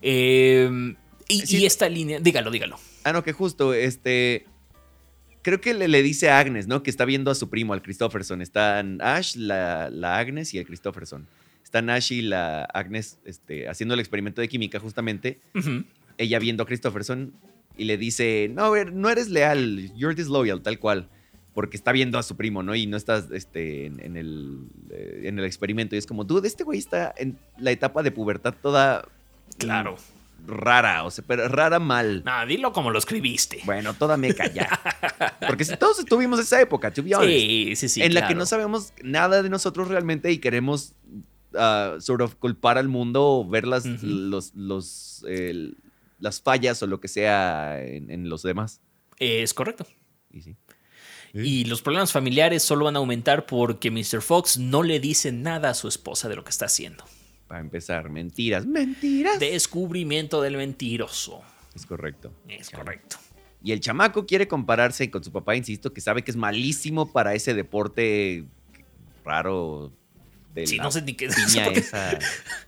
Eh, 0.00 0.94
y, 1.28 1.40
Sí. 1.46 1.58
y 1.58 1.66
esta 1.66 1.88
línea, 1.88 2.20
dígalo, 2.20 2.50
dígalo. 2.50 2.78
Ah, 3.04 3.12
no, 3.12 3.22
que 3.24 3.32
justo, 3.32 3.74
este... 3.74 4.46
Creo 5.42 5.60
que 5.60 5.74
le, 5.74 5.88
le 5.88 6.04
dice 6.04 6.30
a 6.30 6.38
Agnes, 6.38 6.68
¿no? 6.68 6.84
Que 6.84 6.90
está 6.90 7.04
viendo 7.04 7.28
a 7.32 7.34
su 7.34 7.50
primo, 7.50 7.72
al 7.72 7.82
Christopherson. 7.82 8.40
Están 8.42 9.00
Ash, 9.02 9.34
la, 9.34 9.90
la 9.90 10.16
Agnes 10.18 10.54
y 10.54 10.58
el 10.58 10.66
Christopherson. 10.66 11.26
Están 11.72 11.88
Ash 11.88 12.12
y 12.12 12.20
la 12.20 12.64
Agnes 12.64 13.18
este, 13.24 13.66
haciendo 13.66 13.94
el 13.94 14.00
experimento 14.00 14.42
de 14.42 14.48
química 14.48 14.78
justamente. 14.78 15.40
Ella 16.18 16.38
viendo 16.38 16.64
a 16.64 16.66
Christopherson 16.66 17.32
y 17.78 17.84
le 17.84 17.96
dice, 17.96 18.50
no, 18.52 18.64
a 18.66 18.70
ver, 18.70 18.92
no 18.92 19.08
eres 19.08 19.30
leal, 19.30 19.90
you're 19.96 20.14
disloyal, 20.14 20.60
tal 20.60 20.78
cual. 20.78 21.08
Porque 21.54 21.78
está 21.78 21.92
viendo 21.92 22.18
a 22.18 22.22
su 22.22 22.36
primo, 22.36 22.62
¿no? 22.62 22.74
Y 22.74 22.86
no 22.86 22.98
estás 22.98 23.30
este, 23.32 23.86
en, 23.86 24.00
en 24.04 24.18
el, 24.18 24.58
eh, 24.90 25.22
en 25.24 25.38
el 25.38 25.46
experimento. 25.46 25.94
Y 25.94 25.98
es 25.98 26.04
como, 26.04 26.24
dude, 26.24 26.46
este 26.46 26.62
güey 26.62 26.78
está 26.78 27.14
en 27.16 27.38
la 27.56 27.70
etapa 27.70 28.02
de 28.02 28.10
pubertad 28.10 28.52
toda 28.60 29.08
Claro. 29.56 29.96
rara, 30.46 31.04
o 31.04 31.10
sea, 31.10 31.24
pero 31.26 31.48
rara 31.48 31.78
mal. 31.78 32.22
Nah, 32.22 32.44
dilo 32.44 32.74
como 32.74 32.90
lo 32.90 32.98
escribiste. 32.98 33.60
Bueno, 33.64 33.94
toda 33.94 34.18
meca 34.18 34.46
ya. 34.52 34.68
Porque 35.48 35.64
si 35.64 35.74
todos 35.78 36.04
tuvimos 36.04 36.38
esa 36.38 36.60
época, 36.60 36.90
to 36.90 37.02
be 37.02 37.14
honest, 37.14 37.30
sí, 37.32 37.76
sí, 37.76 37.88
sí. 37.88 38.02
en 38.02 38.12
la 38.12 38.28
que 38.28 38.34
no 38.34 38.44
sabemos 38.44 38.92
nada 39.02 39.42
de 39.42 39.48
nosotros 39.48 39.88
realmente 39.88 40.30
y 40.30 40.36
queremos 40.36 40.92
ah, 41.56 41.96
sort 42.00 42.20
of 42.22 42.34
culpar 42.36 42.78
al 42.78 42.88
mundo 42.88 43.24
o 43.40 43.48
ver 43.48 43.66
las, 43.66 43.84
Ujú. 43.86 44.06
los, 44.06 44.54
los, 44.54 45.24
el- 45.28 45.76
las 46.18 46.40
fallas 46.40 46.82
o 46.82 46.86
lo 46.86 47.00
que 47.00 47.08
sea 47.08 47.82
en, 47.84 48.10
en 48.10 48.28
los 48.28 48.42
demás. 48.42 48.80
Es 49.18 49.52
correcto. 49.54 49.86
Y 50.30 50.42
sí. 50.42 50.56
Y 51.34 51.64
los 51.64 51.80
problemas 51.82 52.12
familiares 52.12 52.62
solo 52.62 52.84
van 52.84 52.94
a 52.96 52.98
aumentar 52.98 53.46
porque 53.46 53.90
Mr. 53.90 54.20
Fox 54.22 54.58
no 54.58 54.82
le 54.82 55.00
dice 55.00 55.32
nada 55.32 55.70
a 55.70 55.74
su 55.74 55.88
esposa 55.88 56.28
de 56.28 56.36
lo 56.36 56.44
que 56.44 56.50
está 56.50 56.66
haciendo. 56.66 57.04
Para 57.48 57.60
empezar, 57.60 58.08
mentiras, 58.10 58.66
mentiras. 58.66 59.40
Descubrimiento 59.40 60.40
del 60.42 60.56
mentiroso. 60.58 61.40
Es 61.74 61.86
correcto. 61.86 62.32
Es 62.48 62.70
correcto. 62.70 63.16
Y 63.64 63.72
el 63.72 63.80
chamaco 63.80 64.26
quiere 64.26 64.46
compararse 64.46 65.10
con 65.10 65.24
su 65.24 65.32
papá, 65.32 65.56
insisto, 65.56 65.92
que 65.92 66.00
sabe 66.00 66.22
que 66.22 66.30
es 66.30 66.36
malísimo 66.36 67.12
para 67.12 67.34
ese 67.34 67.54
deporte 67.54 68.44
raro 69.24 69.92
de 70.54 70.66
Sí, 70.66 70.76
la 70.76 70.84
no 70.84 70.90
sé 70.90 71.00
ni 71.02 71.14
qué 71.14 71.26
es. 71.26 71.34
piña 71.34 71.64
porque 71.64 71.80
esa. 71.80 72.18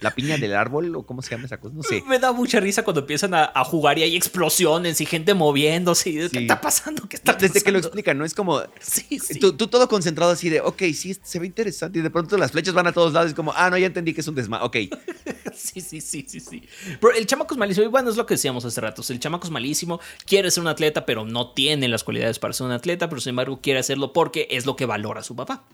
La 0.00 0.10
piña 0.14 0.38
del 0.38 0.54
árbol, 0.54 0.94
o 0.96 1.04
cómo 1.04 1.20
se 1.22 1.30
llama 1.32 1.44
esa 1.46 1.58
cosa, 1.58 1.74
no 1.74 1.82
sé. 1.82 2.02
Me 2.06 2.18
da 2.18 2.32
mucha 2.32 2.58
risa 2.60 2.82
cuando 2.82 3.00
empiezan 3.00 3.34
a, 3.34 3.52
a 3.54 3.62
jugar 3.64 3.98
y 3.98 4.02
hay 4.04 4.16
explosiones 4.16 5.00
y 5.00 5.06
gente 5.06 5.34
moviéndose. 5.34 6.10
y, 6.10 6.14
¿Qué 6.14 6.28
Sí. 6.30 6.38
está 6.38 6.60
pasando? 6.60 7.06
¿Qué 7.08 7.16
está 7.16 7.34
Desde 7.34 7.60
que 7.62 7.70
lo 7.70 7.78
pasando? 7.78 7.88
explican, 7.88 8.18
¿no? 8.18 8.24
Es 8.24 8.32
como, 8.34 8.62
Sí, 8.80 9.18
sí. 9.18 9.38
Tú, 9.38 9.52
tú 9.56 9.66
todo 9.68 9.88
concentrado 9.88 10.32
así 10.32 10.48
de, 10.48 10.60
ok, 10.60 10.82
sí, 10.94 11.14
se 11.22 11.38
ve 11.38 11.46
interesante. 11.46 11.98
Y 11.98 12.02
de 12.02 12.10
pronto 12.10 12.36
las 12.38 12.52
flechas 12.52 12.72
van 12.74 12.86
a 12.86 12.92
todos 12.92 13.12
lados. 13.12 13.28
Es 13.28 13.34
como, 13.34 13.52
ah, 13.54 13.68
no, 13.70 13.76
ya 13.78 13.86
entendí 13.86 14.14
que 14.14 14.22
es 14.22 14.28
un 14.28 14.34
desma. 14.34 14.62
Ok, 14.64 14.76
Sí, 15.54 15.80
sí, 15.80 16.00
sí, 16.00 16.24
sí, 16.26 16.40
sí. 16.40 16.62
Pero 17.00 17.12
el 17.14 17.26
chamaco 17.26 17.54
es 17.54 17.58
malísimo. 17.58 17.84
Y 17.86 17.88
bueno, 17.88 18.10
es 18.10 18.16
lo 18.16 18.26
que 18.26 18.34
decíamos 18.34 18.64
hace 18.64 18.80
rato. 18.80 19.02
El 19.08 19.20
chamaco 19.20 19.44
es 19.46 19.50
malísimo. 19.52 20.00
Quiere 20.26 20.50
ser 20.50 20.62
un 20.62 20.68
atleta, 20.68 21.06
pero 21.06 21.24
no 21.24 21.52
tiene 21.52 21.86
las 21.86 22.02
cualidades 22.02 22.38
para 22.40 22.52
ser 22.54 22.66
un 22.66 22.72
atleta. 22.72 23.08
Pero 23.08 23.20
sin 23.20 23.30
embargo, 23.30 23.60
quiere 23.62 23.78
hacerlo 23.78 24.12
porque 24.12 24.48
es 24.50 24.66
lo 24.66 24.74
que 24.74 24.86
valora 24.86 25.22
su 25.22 25.36
papá. 25.36 25.64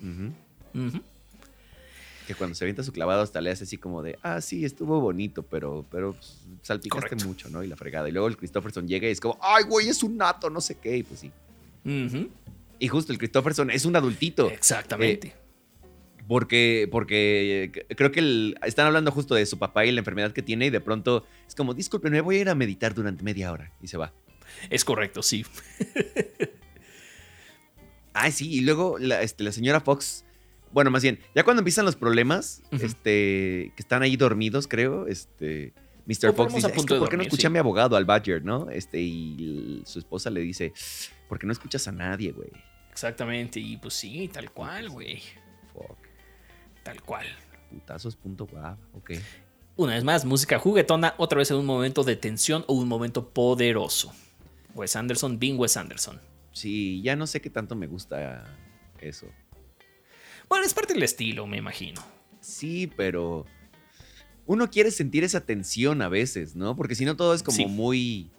Ujú. 0.00 1.00
Que 2.30 2.36
cuando 2.36 2.54
se 2.54 2.62
avienta 2.62 2.84
su 2.84 2.92
clavado 2.92 3.22
hasta 3.22 3.40
le 3.40 3.50
hace 3.50 3.64
así 3.64 3.76
como 3.76 4.02
de, 4.04 4.16
ah, 4.22 4.40
sí, 4.40 4.64
estuvo 4.64 5.00
bonito, 5.00 5.42
pero, 5.42 5.84
pero 5.90 6.12
pues, 6.12 6.38
salpicaste 6.62 7.08
Correcto. 7.08 7.26
mucho, 7.26 7.48
¿no? 7.50 7.64
Y 7.64 7.66
la 7.66 7.76
fregada. 7.76 8.08
Y 8.08 8.12
luego 8.12 8.28
el 8.28 8.36
Christopherson 8.36 8.86
llega 8.86 9.08
y 9.08 9.10
es 9.10 9.20
como, 9.20 9.36
ay, 9.42 9.64
güey, 9.64 9.88
es 9.88 10.02
un 10.04 10.16
nato, 10.16 10.48
no 10.48 10.60
sé 10.60 10.76
qué. 10.76 10.98
Y 10.98 11.02
pues 11.02 11.18
sí. 11.20 11.32
Y 12.78 12.86
justo 12.88 13.12
el 13.12 13.18
Christopherson 13.18 13.70
es 13.70 13.84
un 13.84 13.96
adultito. 13.96 14.48
Exactamente. 14.48 15.34
Porque, 16.28 16.88
porque 16.92 17.72
creo 17.96 18.12
que 18.12 18.20
el- 18.20 18.56
están 18.64 18.86
hablando 18.86 19.10
justo 19.10 19.34
de 19.34 19.44
su 19.46 19.58
papá 19.58 19.84
y 19.84 19.90
la 19.90 19.98
enfermedad 19.98 20.30
que 20.32 20.42
tiene. 20.42 20.66
Y 20.66 20.70
de 20.70 20.80
pronto 20.80 21.26
es 21.48 21.56
como, 21.56 21.74
disculpen, 21.74 22.12
me 22.12 22.20
voy 22.20 22.36
a 22.36 22.40
ir 22.42 22.48
a 22.48 22.54
meditar 22.54 22.94
durante 22.94 23.24
media 23.24 23.50
hora. 23.50 23.72
Y 23.82 23.88
se 23.88 23.96
va. 23.96 24.12
es 24.70 24.84
correcto, 24.84 25.22
sí. 25.24 25.44
Ah, 28.12 28.30
sí, 28.32 28.52
y 28.52 28.60
luego 28.62 28.98
la, 28.98 29.22
este, 29.22 29.44
la 29.44 29.52
señora 29.52 29.80
Fox, 29.80 30.24
bueno, 30.72 30.90
más 30.90 31.02
bien, 31.02 31.18
ya 31.34 31.44
cuando 31.44 31.60
empiezan 31.60 31.84
los 31.84 31.96
problemas, 31.96 32.62
este, 32.70 33.72
que 33.74 33.80
están 33.82 34.02
ahí 34.02 34.16
dormidos, 34.16 34.68
creo, 34.68 35.06
este, 35.06 35.72
Mr. 36.06 36.34
Fox 36.34 36.54
dice, 36.54 36.66
a 36.66 36.70
"Es 36.70 36.76
punto 36.76 36.88
que 36.88 36.94
de 36.94 37.00
¿por 37.00 37.08
qué 37.08 37.16
no 37.16 37.22
escuché 37.22 37.42
sí. 37.42 37.46
a 37.46 37.50
mi 37.50 37.58
abogado, 37.58 37.96
al 37.96 38.04
Badger, 38.04 38.44
no? 38.44 38.70
Este, 38.70 39.00
y 39.00 39.82
su 39.84 39.98
esposa 39.98 40.30
le 40.30 40.40
dice, 40.40 40.72
¿por 41.28 41.38
qué 41.38 41.46
no 41.46 41.52
escuchas 41.52 41.86
a 41.88 41.92
nadie, 41.92 42.32
güey? 42.32 42.50
Exactamente. 42.90 43.60
Y 43.60 43.76
pues 43.76 43.94
sí, 43.94 44.28
tal 44.32 44.50
cual, 44.50 44.90
güey. 44.90 45.22
Fuck, 45.72 45.98
Tal 46.82 47.00
cual. 47.02 47.26
putazos, 47.70 48.16
punto, 48.16 48.46
guau, 48.46 48.76
ok. 48.94 49.12
Una 49.76 49.94
vez 49.94 50.02
más, 50.04 50.24
música 50.24 50.58
juguetona, 50.58 51.14
otra 51.16 51.38
vez 51.38 51.50
en 51.50 51.58
un 51.58 51.66
momento 51.66 52.02
de 52.02 52.16
tensión 52.16 52.64
o 52.66 52.74
un 52.74 52.88
momento 52.88 53.30
poderoso. 53.30 54.12
Wes 54.74 54.96
Anderson, 54.96 55.38
Bing 55.38 55.58
Wes 55.58 55.76
Anderson. 55.76 56.20
Sí, 56.52 57.00
ya 57.02 57.14
no 57.16 57.26
sé 57.26 57.40
qué 57.40 57.50
tanto 57.50 57.76
me 57.76 57.86
gusta 57.86 58.44
eso. 59.00 59.26
Bueno, 60.50 60.66
es 60.66 60.74
parte 60.74 60.92
del 60.92 61.02
estilo, 61.02 61.46
me 61.46 61.56
imagino. 61.56 62.02
Sí, 62.40 62.86
pero 62.96 63.46
uno 64.46 64.68
quiere 64.68 64.90
sentir 64.90 65.24
esa 65.24 65.46
tensión 65.46 66.02
a 66.02 66.08
veces, 66.08 66.56
¿no? 66.56 66.76
Porque 66.76 66.94
si 66.94 67.04
no 67.06 67.16
todo 67.16 67.32
es 67.34 67.42
como 67.42 67.56
Sí. 67.56 67.64
muy 67.66 68.30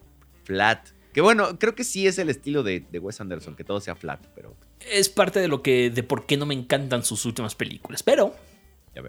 flat. 0.44 0.90
Que 1.14 1.22
bueno, 1.22 1.58
creo 1.58 1.74
que 1.74 1.84
sí 1.84 2.06
es 2.08 2.20
el 2.20 2.30
estilo 2.30 2.64
de, 2.64 2.82
de 2.82 3.00
Wes 3.00 3.20
Anderson, 3.22 3.56
que 3.56 3.64
todo 3.64 3.82
sea 3.82 3.96
flat, 3.96 4.24
pero 4.36 4.56
Es 4.92 5.10
parte 5.10 5.40
de 5.40 5.48
lo 5.48 5.62
que. 5.64 5.90
de 5.90 6.04
por 6.04 6.26
qué 6.26 6.38
no 6.38 6.46
me 6.46 6.54
encantan 6.54 7.04
sus 7.04 7.26
últimas 7.26 7.56
películas. 7.56 8.04
Pero 8.04 8.36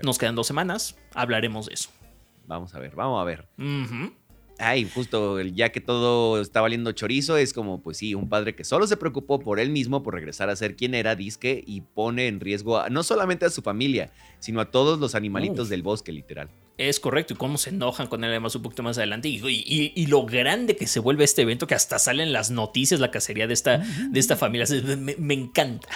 nos 0.03 0.18
quedan 0.18 0.34
dos 0.34 0.46
semanas. 0.46 0.96
Hablaremos 1.14 1.66
de 1.66 1.74
eso. 1.74 1.90
Vamos 2.46 2.74
a 2.74 2.78
ver, 2.80 2.94
vamos 2.94 3.20
a 3.20 3.24
ver. 3.24 3.48
Ay, 4.59 4.88
justo 4.94 5.38
el- 5.40 5.55
ya 5.55 5.70
que 5.72 5.80
todo 5.80 6.40
está 6.40 6.61
valiendo 6.61 6.92
chorizo, 6.92 7.36
es 7.36 7.53
como, 7.53 7.82
pues 7.82 7.96
sí, 7.96 8.14
un 8.14 8.28
padre 8.28 8.55
que 8.55 8.64
solo 8.64 8.86
se 8.86 8.96
preocupó 8.96 9.40
por 9.40 9.59
él 9.59 9.70
mismo, 9.70 10.03
por 10.03 10.14
regresar 10.14 10.50
a 10.50 10.57
ser 10.57 10.76
quien 10.76 10.94
era, 10.94 11.16
disque, 11.16 11.64
y 11.66 11.80
pone 11.80 12.28
en 12.28 12.38
riesgo 12.40 12.78
a- 12.78 12.88
no 12.88 13.03
solamente 13.03 13.44
a 13.44 13.50
su 13.50 13.62
familia, 13.62 14.12
sino 14.38 14.61
a 14.61 14.70
todos 14.70 14.98
los 15.00 15.14
animalitos 15.14 15.64
Uf. 15.66 15.68
del 15.70 15.82
bosque, 15.82 16.12
literal. 16.12 16.48
Es 16.78 17.00
correcto. 17.00 17.34
Y 17.34 17.36
cómo 17.36 17.59
se 17.59 17.70
enojan 17.70 18.07
con 18.07 18.24
él 18.24 18.30
además 18.30 18.55
un 18.55 18.62
poquito 18.62 18.82
más 18.82 18.98
adelante. 18.98 19.28
Y, 19.28 19.36
y- 19.44 19.92
y 19.94 20.07
lo 20.07 20.24
grande 20.24 20.74
que 20.76 20.86
se 20.86 21.00
vuelve 21.00 21.24
este 21.24 21.42
evento, 21.42 21.66
que 21.66 21.74
hasta 21.74 21.98
salen 21.98 22.32
las 22.32 22.50
noticias, 22.50 22.98
la 23.00 23.11
cacería 23.11 23.46
de 23.46 23.55
esta, 23.55 23.78
de 23.78 24.18
esta 24.20 24.36
familia. 24.36 24.66
Me, 24.96 25.16
me 25.16 25.34
encanta. 25.34 25.88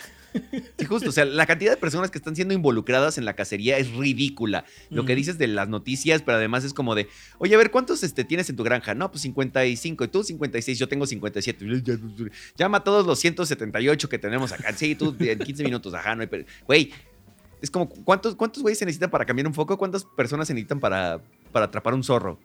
Sí, 0.78 0.84
justo, 0.84 1.08
o 1.08 1.12
sea, 1.12 1.24
la 1.24 1.46
cantidad 1.46 1.70
de 1.70 1.76
personas 1.76 2.10
que 2.10 2.18
están 2.18 2.36
siendo 2.36 2.52
involucradas 2.52 3.18
en 3.18 3.24
la 3.24 3.34
cacería 3.34 3.78
es 3.78 3.90
ridícula. 3.92 4.64
Lo 4.90 5.04
que 5.04 5.14
dices 5.14 5.38
de 5.38 5.46
las 5.46 5.68
noticias, 5.68 6.22
pero 6.22 6.36
además 6.36 6.64
es 6.64 6.74
como 6.74 6.94
de, 6.94 7.08
oye, 7.38 7.54
a 7.54 7.58
ver, 7.58 7.70
¿cuántos 7.70 8.02
este, 8.02 8.24
tienes 8.24 8.50
en 8.50 8.56
tu 8.56 8.64
granja? 8.64 8.94
No, 8.94 9.10
pues 9.10 9.22
55, 9.22 10.04
y 10.04 10.08
tú 10.08 10.22
56, 10.22 10.78
yo 10.78 10.88
tengo 10.88 11.06
57. 11.06 11.66
Llama 12.56 12.78
a 12.78 12.84
todos 12.84 13.06
los 13.06 13.18
178 13.18 14.08
que 14.08 14.18
tenemos 14.18 14.52
acá. 14.52 14.72
Sí, 14.74 14.94
tú 14.94 15.16
en 15.20 15.38
15 15.38 15.64
minutos, 15.64 15.94
ajá, 15.94 16.14
no 16.14 16.22
hay... 16.22 16.28
Güey, 16.66 16.92
es 17.62 17.70
como, 17.70 17.88
¿cuántos, 17.88 18.34
cuántos 18.34 18.62
güeyes 18.62 18.78
se 18.78 18.84
necesitan 18.84 19.10
para 19.10 19.24
cambiar 19.24 19.46
un 19.46 19.54
foco? 19.54 19.78
¿Cuántas 19.78 20.04
personas 20.04 20.46
se 20.46 20.54
necesitan 20.54 20.80
para, 20.80 21.20
para 21.52 21.66
atrapar 21.66 21.94
un 21.94 22.04
zorro? 22.04 22.38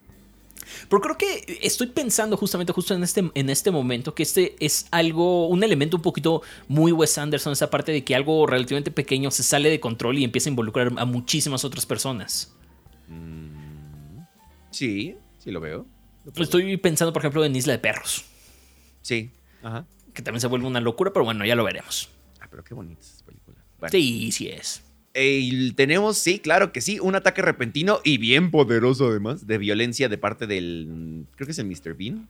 Pero 0.89 1.01
creo 1.01 1.18
que 1.18 1.59
estoy 1.62 1.88
pensando 1.88 2.38
justamente 2.38 2.74
justo 2.74 2.93
en 2.93 3.03
este, 3.03 3.30
en 3.34 3.49
este 3.49 3.72
momento 3.72 4.14
que 4.16 4.24
este 4.24 4.55
es 4.59 4.88
algo, 4.91 5.47
un 5.47 5.64
elemento 5.64 5.97
un 5.97 6.03
poquito 6.03 6.41
muy 6.68 6.91
Wes 6.91 7.18
Anderson, 7.18 7.53
esa 7.53 7.70
parte 7.70 7.91
de 7.91 8.03
que 8.03 8.16
algo 8.16 8.45
relativamente 8.47 8.91
pequeño 8.91 9.32
se 9.32 9.43
sale 9.43 9.70
de 9.70 9.80
control 9.80 10.18
y 10.18 10.24
empieza 10.24 10.49
a 10.49 10.51
involucrar 10.51 10.91
a 10.97 11.05
muchísimas 11.05 11.64
otras 11.66 11.86
personas. 11.86 12.53
Mm, 13.07 14.20
sí, 14.72 15.16
sí 15.39 15.51
lo 15.51 15.59
veo. 15.59 15.86
Lo 16.36 16.43
Estoy 16.43 16.78
pensando, 16.78 17.12
por 17.14 17.22
ejemplo, 17.22 17.43
en 17.43 17.55
Isla 17.55 17.74
de 17.74 17.80
Perros, 17.80 18.26
Sí, 19.01 19.32
ajá. 19.64 19.86
que 20.14 20.22
también 20.22 20.41
se 20.41 20.47
vuelve 20.47 20.68
una 20.68 20.80
locura, 20.80 21.12
pero 21.12 21.26
bueno, 21.26 21.45
ya 21.45 21.55
lo 21.55 21.64
veremos. 21.64 22.09
Ah, 22.39 22.47
pero 22.49 22.64
qué 22.64 22.74
bonita 22.76 23.01
esa 23.01 23.26
película. 23.26 23.57
Bueno. 23.80 23.91
Sí, 23.91 24.32
sí 24.32 24.47
es. 24.47 24.84
Tenemos, 25.14 26.18
sí, 26.18 26.39
claro 26.39 26.72
que 26.72 26.82
sí, 26.82 26.99
un 26.99 27.16
ataque 27.16 27.41
repentino 27.41 27.99
y 28.03 28.18
bien 28.18 28.49
poderoso 28.51 29.07
además 29.07 29.45
de 29.45 29.57
violencia 29.57 30.07
de 30.09 30.18
parte 30.18 30.47
del, 30.47 31.26
creo 31.36 31.45
que 31.45 31.51
es 31.51 31.59
el 31.59 31.66
Mr. 31.66 31.95
Bean. 31.95 32.30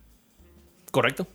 Correcto. 0.90 1.26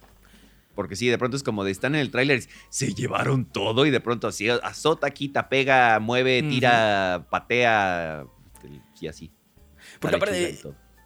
Porque 0.75 0.95
sí, 0.95 1.07
de 1.07 1.17
pronto 1.17 1.37
es 1.37 1.43
como 1.43 1.63
de, 1.63 1.71
están 1.71 1.95
en 1.95 2.01
el 2.01 2.11
tráiler, 2.11 2.43
se 2.69 2.93
llevaron 2.93 3.45
todo 3.45 3.85
y 3.85 3.89
de 3.89 3.99
pronto 3.99 4.27
así, 4.27 4.47
azota, 4.49 5.09
quita, 5.09 5.49
pega, 5.49 5.99
mueve, 5.99 6.43
tira, 6.43 7.25
patea 7.31 8.25
y 9.01 9.07
así. 9.07 9.31
Porque 9.99 10.17
aparte, 10.17 10.59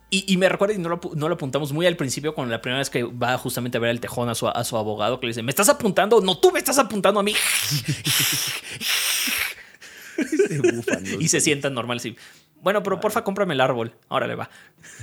y 0.09 0.33
y, 0.33 0.35
me 0.35 0.49
recuerda, 0.49 0.73
y 0.75 0.77
no 0.77 0.89
lo, 0.89 0.99
apu- 0.99 1.13
no 1.13 1.29
lo 1.29 1.35
apuntamos 1.35 1.71
muy 1.71 1.85
al 1.85 1.95
principio, 1.95 2.35
con 2.35 2.49
la 2.49 2.59
primera 2.61 2.79
vez 2.79 2.89
que 2.89 3.03
va 3.03 3.37
justamente 3.37 3.77
a 3.77 3.79
ver 3.79 3.91
el 3.91 4.01
tejón 4.01 4.27
a 4.27 4.35
su, 4.35 4.45
a 4.49 4.61
su 4.65 4.75
abogado, 4.75 5.21
que 5.21 5.27
le 5.27 5.29
dice, 5.29 5.41
¿me 5.43 5.51
estás 5.51 5.69
apuntando? 5.69 6.19
No, 6.19 6.37
tú 6.37 6.51
me 6.51 6.59
estás 6.59 6.77
apuntando 6.77 7.21
a 7.21 7.23
mí. 7.23 7.33
Se 10.47 10.59
bufan 10.59 11.03
los 11.03 11.21
y 11.21 11.27
se 11.27 11.41
sientan 11.41 11.73
normal 11.73 11.97
así. 11.97 12.15
Bueno, 12.61 12.83
pero 12.83 12.99
porfa, 12.99 13.23
cómprame 13.23 13.53
el 13.53 13.61
árbol. 13.61 13.95
Ahora 14.07 14.27
le 14.27 14.35
va. 14.35 14.49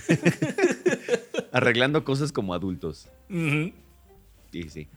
Arreglando 1.52 2.04
cosas 2.04 2.30
como 2.30 2.54
adultos. 2.54 3.08
Sí, 3.28 4.68
sí. 4.68 4.88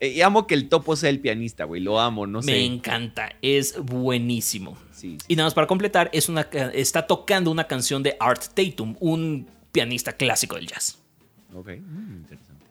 Eh, 0.00 0.08
y 0.08 0.20
amo 0.20 0.46
que 0.46 0.54
el 0.54 0.68
topo 0.68 0.96
sea 0.96 1.10
el 1.10 1.20
pianista, 1.20 1.64
güey, 1.64 1.80
lo 1.80 2.00
amo, 2.00 2.26
no 2.26 2.42
sé. 2.42 2.52
Me 2.52 2.64
encanta. 2.64 3.34
Es 3.42 3.78
buenísimo. 3.78 4.76
Sí, 4.92 5.18
sí. 5.20 5.26
Y 5.28 5.36
nada 5.36 5.46
más 5.46 5.54
para 5.54 5.66
completar, 5.66 6.10
es 6.12 6.28
una, 6.28 6.42
está 6.72 7.06
tocando 7.06 7.50
una 7.50 7.66
canción 7.66 8.02
de 8.02 8.16
Art 8.18 8.42
Tatum, 8.54 8.96
un 9.00 9.46
pianista 9.72 10.12
clásico 10.12 10.56
del 10.56 10.66
jazz. 10.66 10.98
Ok, 11.54 11.68
mm, 11.68 12.16
interesante. 12.16 12.66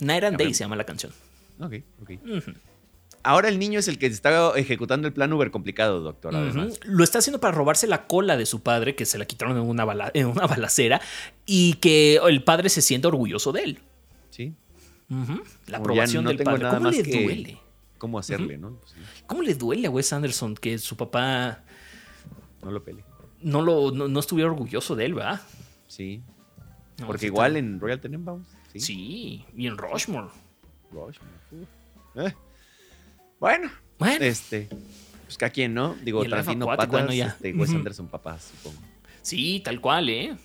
Night 0.00 0.24
and 0.24 0.36
Day 0.36 0.54
se 0.54 0.64
llama 0.64 0.76
la 0.76 0.84
canción. 0.84 1.12
Ok, 1.60 1.74
ok. 2.02 2.10
Ahora 3.26 3.48
el 3.48 3.58
niño 3.58 3.78
es 3.80 3.88
el 3.88 3.98
que 3.98 4.06
está 4.06 4.52
ejecutando 4.56 5.08
el 5.08 5.12
plan 5.12 5.32
Uber 5.32 5.50
complicado, 5.50 6.00
doctor. 6.00 6.32
Lo 6.84 7.04
está 7.04 7.18
haciendo 7.18 7.40
para 7.40 7.54
robarse 7.54 7.86
la 7.86 8.06
cola 8.06 8.36
de 8.36 8.46
su 8.46 8.62
padre, 8.62 8.94
que 8.94 9.04
se 9.04 9.18
la 9.18 9.24
quitaron 9.26 9.56
en 9.56 9.64
una, 9.64 9.84
bala- 9.84 10.10
en 10.14 10.26
una 10.26 10.46
balacera, 10.46 11.00
y 11.44 11.74
que 11.74 12.16
el 12.24 12.44
padre 12.44 12.68
se 12.68 12.82
siente 12.82 13.06
orgulloso 13.08 13.52
de 13.52 13.62
él. 13.62 13.78
Sí. 14.30 14.54
La 15.66 15.78
aprobación 15.78 16.24
no 16.24 16.30
del 16.30 16.38
padre. 16.38 16.62
nada 16.64 16.74
¿Cómo 16.78 16.88
más 16.88 16.96
le 16.96 17.02
que- 17.02 17.22
duele? 17.24 17.58
¿Cómo 17.98 18.18
hacerle, 18.18 18.58
no? 18.58 18.72
Pues 18.76 18.90
sí, 18.92 18.98
¿Cómo 19.26 19.42
le 19.42 19.54
duele 19.54 19.86
a 19.86 19.90
Wes 19.90 20.12
Anderson 20.12 20.54
que 20.54 20.78
su 20.78 20.96
papá 20.96 21.62
no 22.62 22.70
lo 22.70 22.82
pele. 22.84 23.02
no, 23.40 23.62
lo, 23.62 23.90
no, 23.90 24.06
no 24.06 24.20
estuviera 24.20 24.50
orgulloso 24.50 24.94
de 24.94 25.06
él, 25.06 25.14
¿verdad? 25.14 25.40
Sí. 25.88 26.20
No, 27.00 27.06
Porque 27.06 27.26
igual 27.26 27.56
en 27.56 27.80
Royal 27.80 28.00
Tenenbaums. 28.00 28.46
Sí. 28.72 28.80
Sí, 28.80 29.44
y 29.56 29.66
en 29.66 29.78
Rushmore. 29.78 30.28
Rushmore. 30.92 31.30
Eh. 32.16 32.34
Bueno, 33.40 33.70
Bueno, 33.98 34.24
este. 34.24 34.68
Pues 35.24 35.36
cada 35.36 35.50
quien, 35.50 35.74
¿no? 35.74 35.94
Digo, 36.02 36.24
Tarantino 36.24 36.66
patas, 36.66 36.88
bueno, 36.88 37.12
ya. 37.12 37.26
este, 37.26 37.52
Wes. 37.52 37.70
Anderson 37.70 38.08
papás, 38.08 38.52
supongo. 38.56 38.80
Sí, 39.22 39.60
tal 39.64 39.80
cual, 39.80 40.08
¿eh? 40.08 40.36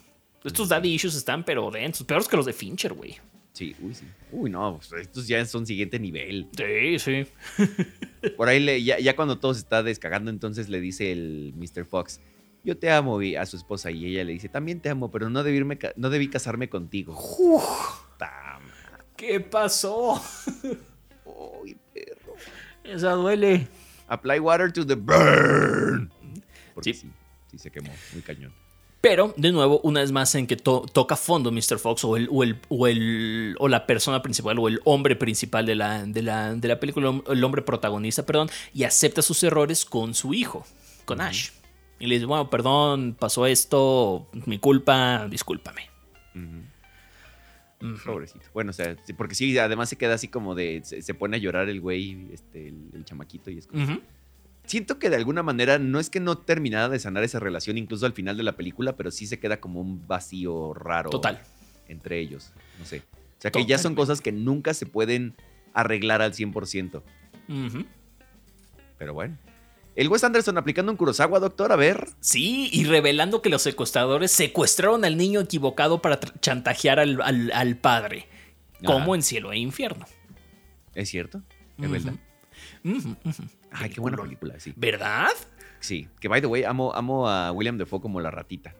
Estos 0.43 0.69
daddy 0.69 0.93
issues 0.95 1.15
están 1.15 1.45
pero 1.45 1.69
densos, 1.69 2.05
peores 2.05 2.27
que 2.27 2.35
los 2.35 2.45
de 2.47 2.53
Fincher, 2.53 2.93
güey. 2.93 3.17
Sí, 3.53 3.75
uy, 3.81 3.93
sí. 3.93 4.05
Uy, 4.31 4.49
no, 4.49 4.77
pues, 4.77 5.01
estos 5.03 5.27
ya 5.27 5.45
son 5.45 5.67
siguiente 5.67 5.99
nivel. 5.99 6.47
Sí, 6.57 6.97
sí. 6.97 7.27
Por 8.37 8.47
ahí, 8.49 8.59
le- 8.59 8.81
ya, 8.83 8.97
ya 8.99 9.15
cuando 9.15 9.37
todo 9.39 9.53
se 9.53 9.59
está 9.59 9.83
descagando, 9.83 10.31
entonces 10.31 10.67
le 10.69 10.79
dice 10.81 11.11
el 11.11 11.53
Mr. 11.57 11.85
Fox, 11.85 12.19
yo 12.63 12.77
te 12.77 12.89
amo 12.89 13.19
a 13.39 13.45
su 13.45 13.57
esposa 13.57 13.91
y 13.91 14.05
ella 14.05 14.23
le 14.23 14.33
dice, 14.33 14.49
también 14.49 14.79
te 14.79 14.89
amo, 14.89 15.11
pero 15.11 15.29
no 15.29 15.43
debí, 15.43 15.57
irme 15.57 15.77
no 15.95 16.09
debí 16.09 16.27
casarme 16.29 16.69
contigo. 16.69 17.13
Ma- 18.19 18.59
¿Qué 19.15 19.39
pasó? 19.41 20.19
Esa 22.83 23.11
duele. 23.11 23.67
Apply 24.07 24.39
water 24.39 24.71
to 24.71 24.85
the 24.85 24.95
burn. 24.95 26.11
Porque 26.73 26.93
Sí. 26.93 27.01
sí, 27.01 27.11
sí, 27.51 27.57
se 27.59 27.71
quemó, 27.71 27.91
muy 28.13 28.21
cañón. 28.21 28.53
Pero, 28.99 29.33
de 29.35 29.51
nuevo, 29.51 29.79
una 29.83 30.01
vez 30.01 30.11
más 30.11 30.35
en 30.35 30.45
que 30.45 30.55
to- 30.57 30.85
toca 30.93 31.15
fondo 31.15 31.51
Mr. 31.51 31.79
Fox 31.79 32.03
o, 32.03 32.17
el, 32.17 32.27
o, 32.31 32.43
el, 32.43 32.59
o, 32.69 32.87
el- 32.87 33.55
o 33.59 33.67
la 33.67 33.87
persona 33.87 34.21
principal 34.21 34.59
o 34.59 34.67
el 34.67 34.79
hombre 34.83 35.15
principal 35.15 35.65
de 35.65 35.73
la, 35.75 36.03
de 36.05 36.21
la, 36.21 36.53
de 36.53 36.67
la 36.67 36.79
película, 36.79 37.19
el 37.27 37.43
hombre 37.43 37.63
protagonista, 37.63 38.25
perdón, 38.25 38.49
y 38.73 38.83
acepta 38.83 39.21
sus 39.23 39.41
errores 39.43 39.85
con 39.85 40.13
su 40.13 40.33
hijo, 40.35 40.65
con 41.05 41.19
Ash. 41.19 41.49
Y 41.99 42.05
le 42.07 42.15
dice, 42.15 42.25
bueno, 42.25 42.49
perdón, 42.51 43.15
pasó 43.17 43.45
esto, 43.47 44.27
mi 44.45 44.59
culpa, 44.59 45.27
discúlpame. 45.29 45.89
Ujú. 47.81 48.03
Pobrecito. 48.05 48.45
Bueno, 48.53 48.69
o 48.71 48.73
sea, 48.73 48.95
porque 49.17 49.35
sí, 49.35 49.57
además 49.57 49.89
se 49.89 49.97
queda 49.97 50.13
así 50.15 50.27
como 50.27 50.55
de, 50.55 50.81
se, 50.83 51.01
se 51.01 51.13
pone 51.13 51.37
a 51.37 51.39
llorar 51.39 51.69
el 51.69 51.81
güey, 51.81 52.27
este, 52.31 52.67
el, 52.67 52.89
el 52.93 53.05
chamaquito 53.05 53.49
y 53.51 53.57
es 53.57 53.67
como... 53.67 53.83
Ujú. 53.83 54.01
Siento 54.65 54.99
que 54.99 55.09
de 55.09 55.15
alguna 55.15 55.43
manera 55.43 55.79
no 55.79 55.99
es 55.99 56.09
que 56.09 56.19
no 56.19 56.37
terminara 56.37 56.87
de 56.87 56.99
sanar 56.99 57.23
esa 57.23 57.39
relación 57.39 57.77
incluso 57.77 58.05
al 58.05 58.13
final 58.13 58.37
de 58.37 58.43
la 58.43 58.53
película, 58.53 58.95
pero 58.95 59.11
sí 59.11 59.25
se 59.25 59.39
queda 59.39 59.59
como 59.59 59.81
un 59.81 60.07
vacío 60.07 60.73
raro. 60.73 61.09
Total. 61.09 61.41
Entre 61.87 62.19
ellos, 62.19 62.53
no 62.79 62.85
sé. 62.85 62.99
O 63.37 63.41
sea 63.41 63.51
que 63.51 63.65
ya 63.65 63.77
son 63.79 63.95
cosas 63.95 64.21
que 64.21 64.31
nunca 64.31 64.73
se 64.73 64.85
pueden 64.85 65.33
arreglar 65.73 66.21
al 66.21 66.33
100%. 66.33 67.01
Ujú. 67.49 67.85
Pero 68.97 69.13
bueno. 69.13 69.35
El 69.95 70.07
Wes 70.07 70.23
Anderson 70.23 70.57
aplicando 70.57 70.91
un 70.91 70.97
Kurosawa, 70.97 71.39
doctor, 71.39 71.71
a 71.71 71.75
ver. 71.75 72.07
Sí, 72.21 72.69
y 72.71 72.85
revelando 72.85 73.41
que 73.41 73.49
los 73.49 73.61
secuestradores 73.61 74.31
secuestraron 74.31 75.03
al 75.03 75.17
niño 75.17 75.41
equivocado 75.41 76.01
para 76.01 76.19
chantajear 76.39 76.99
al, 76.99 77.21
al- 77.21 77.51
al 77.53 77.75
padre, 77.77 78.27
como 78.85 79.15
en 79.15 79.21
cielo 79.21 79.51
e 79.51 79.57
infierno. 79.57 80.05
¿Es 80.95 81.09
cierto? 81.09 81.41
Es 81.77 81.89
verdad. 81.91 82.13
Ay, 83.71 83.89
qué 83.89 84.01
buena 84.01 84.17
película, 84.17 84.59
sí. 84.59 84.73
¿Verdad? 84.75 85.29
Sí. 85.79 86.07
Que 86.19 86.27
by 86.27 86.41
the 86.41 86.47
way, 86.47 86.63
amo, 86.63 86.93
amo 86.93 87.27
a 87.29 87.51
William 87.51 87.77
Defoe 87.77 88.01
como 88.01 88.19
la 88.21 88.31
ratita. 88.31 88.75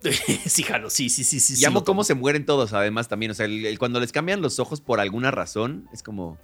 sí, 0.46 0.62
jalo, 0.62 0.90
sí, 0.90 1.08
sí, 1.08 1.24
sí, 1.24 1.40
sí. 1.40 1.54
y 1.60 1.64
amo 1.64 1.82
cómo 1.84 2.04
se 2.04 2.14
mueren 2.14 2.46
todos, 2.46 2.72
además, 2.72 3.08
también. 3.08 3.32
O 3.32 3.34
sea, 3.34 3.46
el- 3.46 3.66
el- 3.66 3.78
cuando 3.78 3.98
les 4.00 4.12
cambian 4.12 4.40
los 4.40 4.58
ojos 4.60 4.80
por 4.80 5.00
alguna 5.00 5.30
razón, 5.30 5.88
es 5.92 6.02
como. 6.02 6.38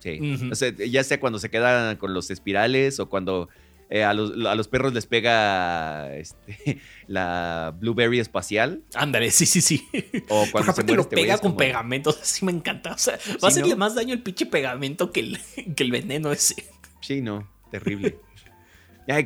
Sí. 0.00 0.34
Ujú. 0.34 0.52
O 0.52 0.54
sea, 0.54 0.70
ya 0.72 1.02
sea 1.04 1.18
cuando 1.20 1.38
se 1.38 1.50
quedan 1.50 1.96
con 1.96 2.14
los 2.14 2.30
espirales 2.30 3.00
o 3.00 3.08
cuando 3.08 3.48
eh, 3.90 4.04
a, 4.04 4.12
los, 4.14 4.32
a 4.46 4.54
los 4.54 4.68
perros 4.68 4.92
les 4.92 5.06
pega 5.06 6.14
este, 6.14 6.78
la 7.06 7.74
blueberry 7.80 8.18
espacial. 8.20 8.82
Ándale, 8.94 9.30
sí, 9.30 9.46
sí, 9.46 9.60
sí. 9.60 9.86
O 10.28 10.44
Porque 10.44 10.50
cuando 10.52 10.64
se 10.64 10.70
aparte 10.70 10.82
muere 10.82 10.96
lo 10.96 11.02
este 11.02 11.16
pega 11.16 11.34
con 11.38 11.50
como- 11.52 11.56
pegamento, 11.56 12.10
así 12.22 12.44
me 12.44 12.52
encanta. 12.52 12.92
O 12.92 12.98
sea, 12.98 13.18
va 13.42 13.48
a 13.48 13.48
hacerle 13.48 13.70
¿no? 13.70 13.76
más 13.78 13.94
daño 13.94 14.12
el 14.14 14.22
pinche 14.22 14.46
pegamento 14.46 15.10
que 15.10 15.20
el, 15.20 15.38
que 15.76 15.82
el 15.84 15.90
veneno 15.90 16.30
ese. 16.32 16.54
Sí, 17.00 17.20
no, 17.22 17.48
terrible. 17.70 18.18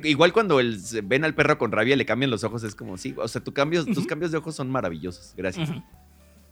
Igual 0.05 0.33
cuando 0.33 0.61
el- 0.61 0.81
se- 0.81 1.01
ven 1.01 1.25
al 1.25 1.35
perro 1.35 1.59
con 1.59 1.73
rabia, 1.73 1.97
le 1.97 2.07
cambian 2.07 2.31
los 2.31 2.45
ojos, 2.45 2.63
es 2.63 2.77
como, 2.77 2.97
sí, 2.97 3.15
o 3.17 3.27
sea, 3.27 3.43
tu 3.43 3.53
cambios, 3.53 3.85
tus 3.85 3.99
Ujú. 3.99 4.07
cambios 4.07 4.31
de 4.31 4.39
ojos 4.39 4.55
son 4.55 4.71
maravillosos, 4.71 5.35
gracias. 5.37 5.69
Ujú. 5.71 5.83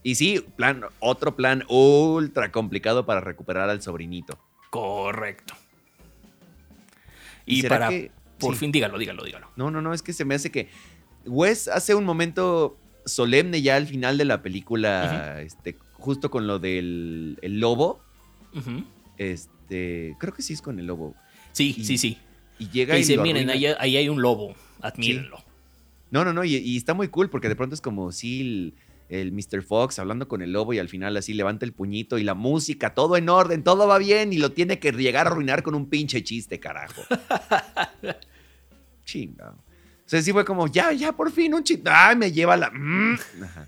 Y 0.03 0.15
sí, 0.15 0.45
plan, 0.57 0.83
otro 0.99 1.37
plan 1.37 1.65
ultra 1.69 2.51
complicado 2.53 3.05
para 3.07 3.21
recuperar 3.21 3.69
al 3.69 3.83
sobrinito. 3.83 4.39
Correcto. 4.71 5.55
¿Y 7.47 7.63
para, 7.65 7.89
que- 7.89 8.11
por 8.39 8.55
sí. 8.55 8.61
fin, 8.61 8.73
dígalo, 8.73 8.99
dígalo, 8.99 9.25
dígalo. 9.25 9.49
No, 9.57 9.71
no, 9.71 9.83
no, 9.83 9.93
es 9.93 10.03
que 10.03 10.13
se 10.13 10.25
me 10.25 10.35
hace 10.35 10.51
que 10.51 10.69
Wes 11.27 11.69
hace 11.69 11.95
un 11.95 12.05
momento 12.05 12.79
solemne 13.05 13.61
ya 13.63 13.77
al 13.77 13.87
final 13.87 14.17
de 14.17 14.25
la 14.25 14.43
película, 14.43 15.41
este, 15.43 15.77
justo 15.95 16.31
con 16.31 16.47
lo 16.47 16.59
del 16.59 17.39
el 17.43 17.61
lobo, 17.61 18.01
este, 19.19 20.17
creo 20.19 20.33
que 20.33 20.43
sí 20.43 20.55
es 20.55 20.63
con 20.63 20.79
el 20.79 20.87
lobo. 20.87 21.15
Sí, 21.53 21.75
Y- 21.77 21.85
sí, 21.85 21.99
sí. 21.99 22.19
Y 22.59 22.69
llega 22.71 22.95
y 22.95 22.99
dice, 22.99 23.17
lo 23.17 23.23
miren, 23.23 23.49
arruina". 23.51 23.71
ahí, 23.71 23.77
ahí 23.79 23.97
hay 23.97 24.09
un 24.09 24.21
lobo, 24.23 24.55
admírenlo. 24.83 25.39
No, 26.11 26.25
no, 26.25 26.33
no, 26.33 26.45
y, 26.45 26.57
y 26.57 26.77
está 26.77 26.93
muy 26.95 27.09
cool 27.09 27.31
porque 27.31 27.49
de 27.49 27.57
pronto 27.57 27.75
es 27.75 27.81
como 27.81 28.13
sí, 28.13 28.41
el, 28.41 28.75
el 29.11 29.33
Mr. 29.33 29.63
Fox 29.63 29.99
hablando 29.99 30.29
con 30.29 30.41
el 30.41 30.53
lobo 30.53 30.73
y 30.73 30.79
al 30.79 30.89
final 30.89 31.17
así 31.17 31.35
levanta 31.35 31.67
el 31.67 31.73
puñito 31.73 32.17
y 32.17 32.23
la 32.23 32.35
música, 32.35 32.95
todo 32.95 33.17
en 33.17 33.29
orden, 33.29 33.63
todo 33.65 33.87
va 33.89 33.99
bien 33.99 34.33
y 34.33 34.39
lo 34.39 34.53
tiene 34.53 34.79
que 34.79 34.93
llegar 34.93 35.27
a 35.27 35.31
arruinar 35.31 35.63
con 35.63 35.75
un 35.75 35.91
pinche 35.91 36.23
chiste, 36.23 36.59
carajo. 36.61 37.03
Chinga. 39.05 39.51
O 39.51 40.09
sea, 40.11 40.23
sí 40.23 40.33
fue 40.33 40.45
como, 40.45 40.67
ya, 40.67 40.93
ya, 40.93 41.13
por 41.13 41.31
fin, 41.31 41.55
un 41.55 41.63
chiste. 41.63 41.89
¡Ay, 41.93 42.17
me 42.17 42.33
lleva 42.33 42.57
la. 42.57 42.71
mm". 42.71 43.19
Ajá. 43.45 43.67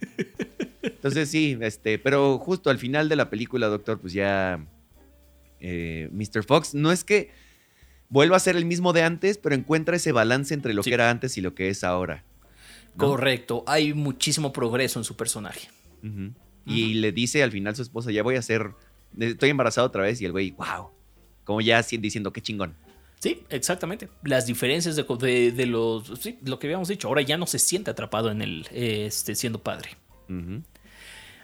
Entonces 0.83 1.29
sí, 1.31 1.57
este, 1.61 1.99
pero 1.99 2.39
justo 2.39 2.71
al 2.71 2.79
final 2.79 3.09
de 3.09 3.17
la 3.17 3.31
película, 3.31 3.69
doctor, 3.69 4.01
pues 4.01 4.13
ya. 4.13 4.65
eh, 5.61 6.09
Mr. 6.13 6.43
Fox, 6.45 6.75
no 6.75 6.91
es 6.91 7.05
que 7.05 7.31
vuelva 8.09 8.37
a 8.37 8.41
ser 8.41 8.57
el 8.57 8.65
mismo 8.65 8.93
de 8.93 9.03
antes, 9.03 9.39
pero 9.39 9.55
encuentra 9.55 9.97
ese 9.97 10.11
balance 10.13 10.53
entre 10.55 10.75
lo 10.75 10.83
Sí. 10.83 10.91
que 10.91 10.95
era 10.95 11.11
antes 11.11 11.39
y 11.39 11.41
lo 11.41 11.55
que 11.55 11.69
es 11.69 11.85
ahora. 11.85 12.25
¿No? 12.97 13.07
Correcto. 13.09 13.65
Hay 13.67 13.95
muchísimo 13.95 14.53
progreso 14.53 14.99
en 15.01 15.05
su 15.05 15.17
personaje. 15.17 15.69
Y 16.67 16.95
le 16.95 17.13
dice 17.13 17.43
al 17.43 17.51
final 17.53 17.75
su 17.77 17.83
esposa, 17.83 18.11
ya 18.11 18.23
voy 18.23 18.37
a 18.37 18.43
ser, 18.43 18.71
estoy 19.19 19.51
embarazada 19.51 19.87
otra 19.87 20.03
vez, 20.03 20.21
y 20.21 20.25
el 20.25 20.33
güey, 20.33 20.53
wow, 20.53 20.91
como 21.45 21.61
ya 21.61 21.83
diciendo, 21.83 22.33
qué 22.33 22.41
chingón. 22.41 22.75
Sí, 23.21 23.45
exactamente. 23.51 24.09
Las 24.25 24.47
diferencias 24.47 24.97
de, 24.97 25.05
de- 25.05 25.53
de 25.53 25.67
los. 25.67 26.11
Sí, 26.21 26.39
lo 26.45 26.59
que 26.59 26.67
habíamos 26.67 26.89
dicho. 26.89 27.07
Ahora 27.07 27.23
ya 27.23 27.37
no 27.37 27.47
se 27.47 27.61
siente 27.61 27.91
atrapado 27.91 28.31
en 28.33 28.43
el. 28.43 28.67
este, 28.73 29.37
siendo 29.37 29.61
padre. 29.63 29.91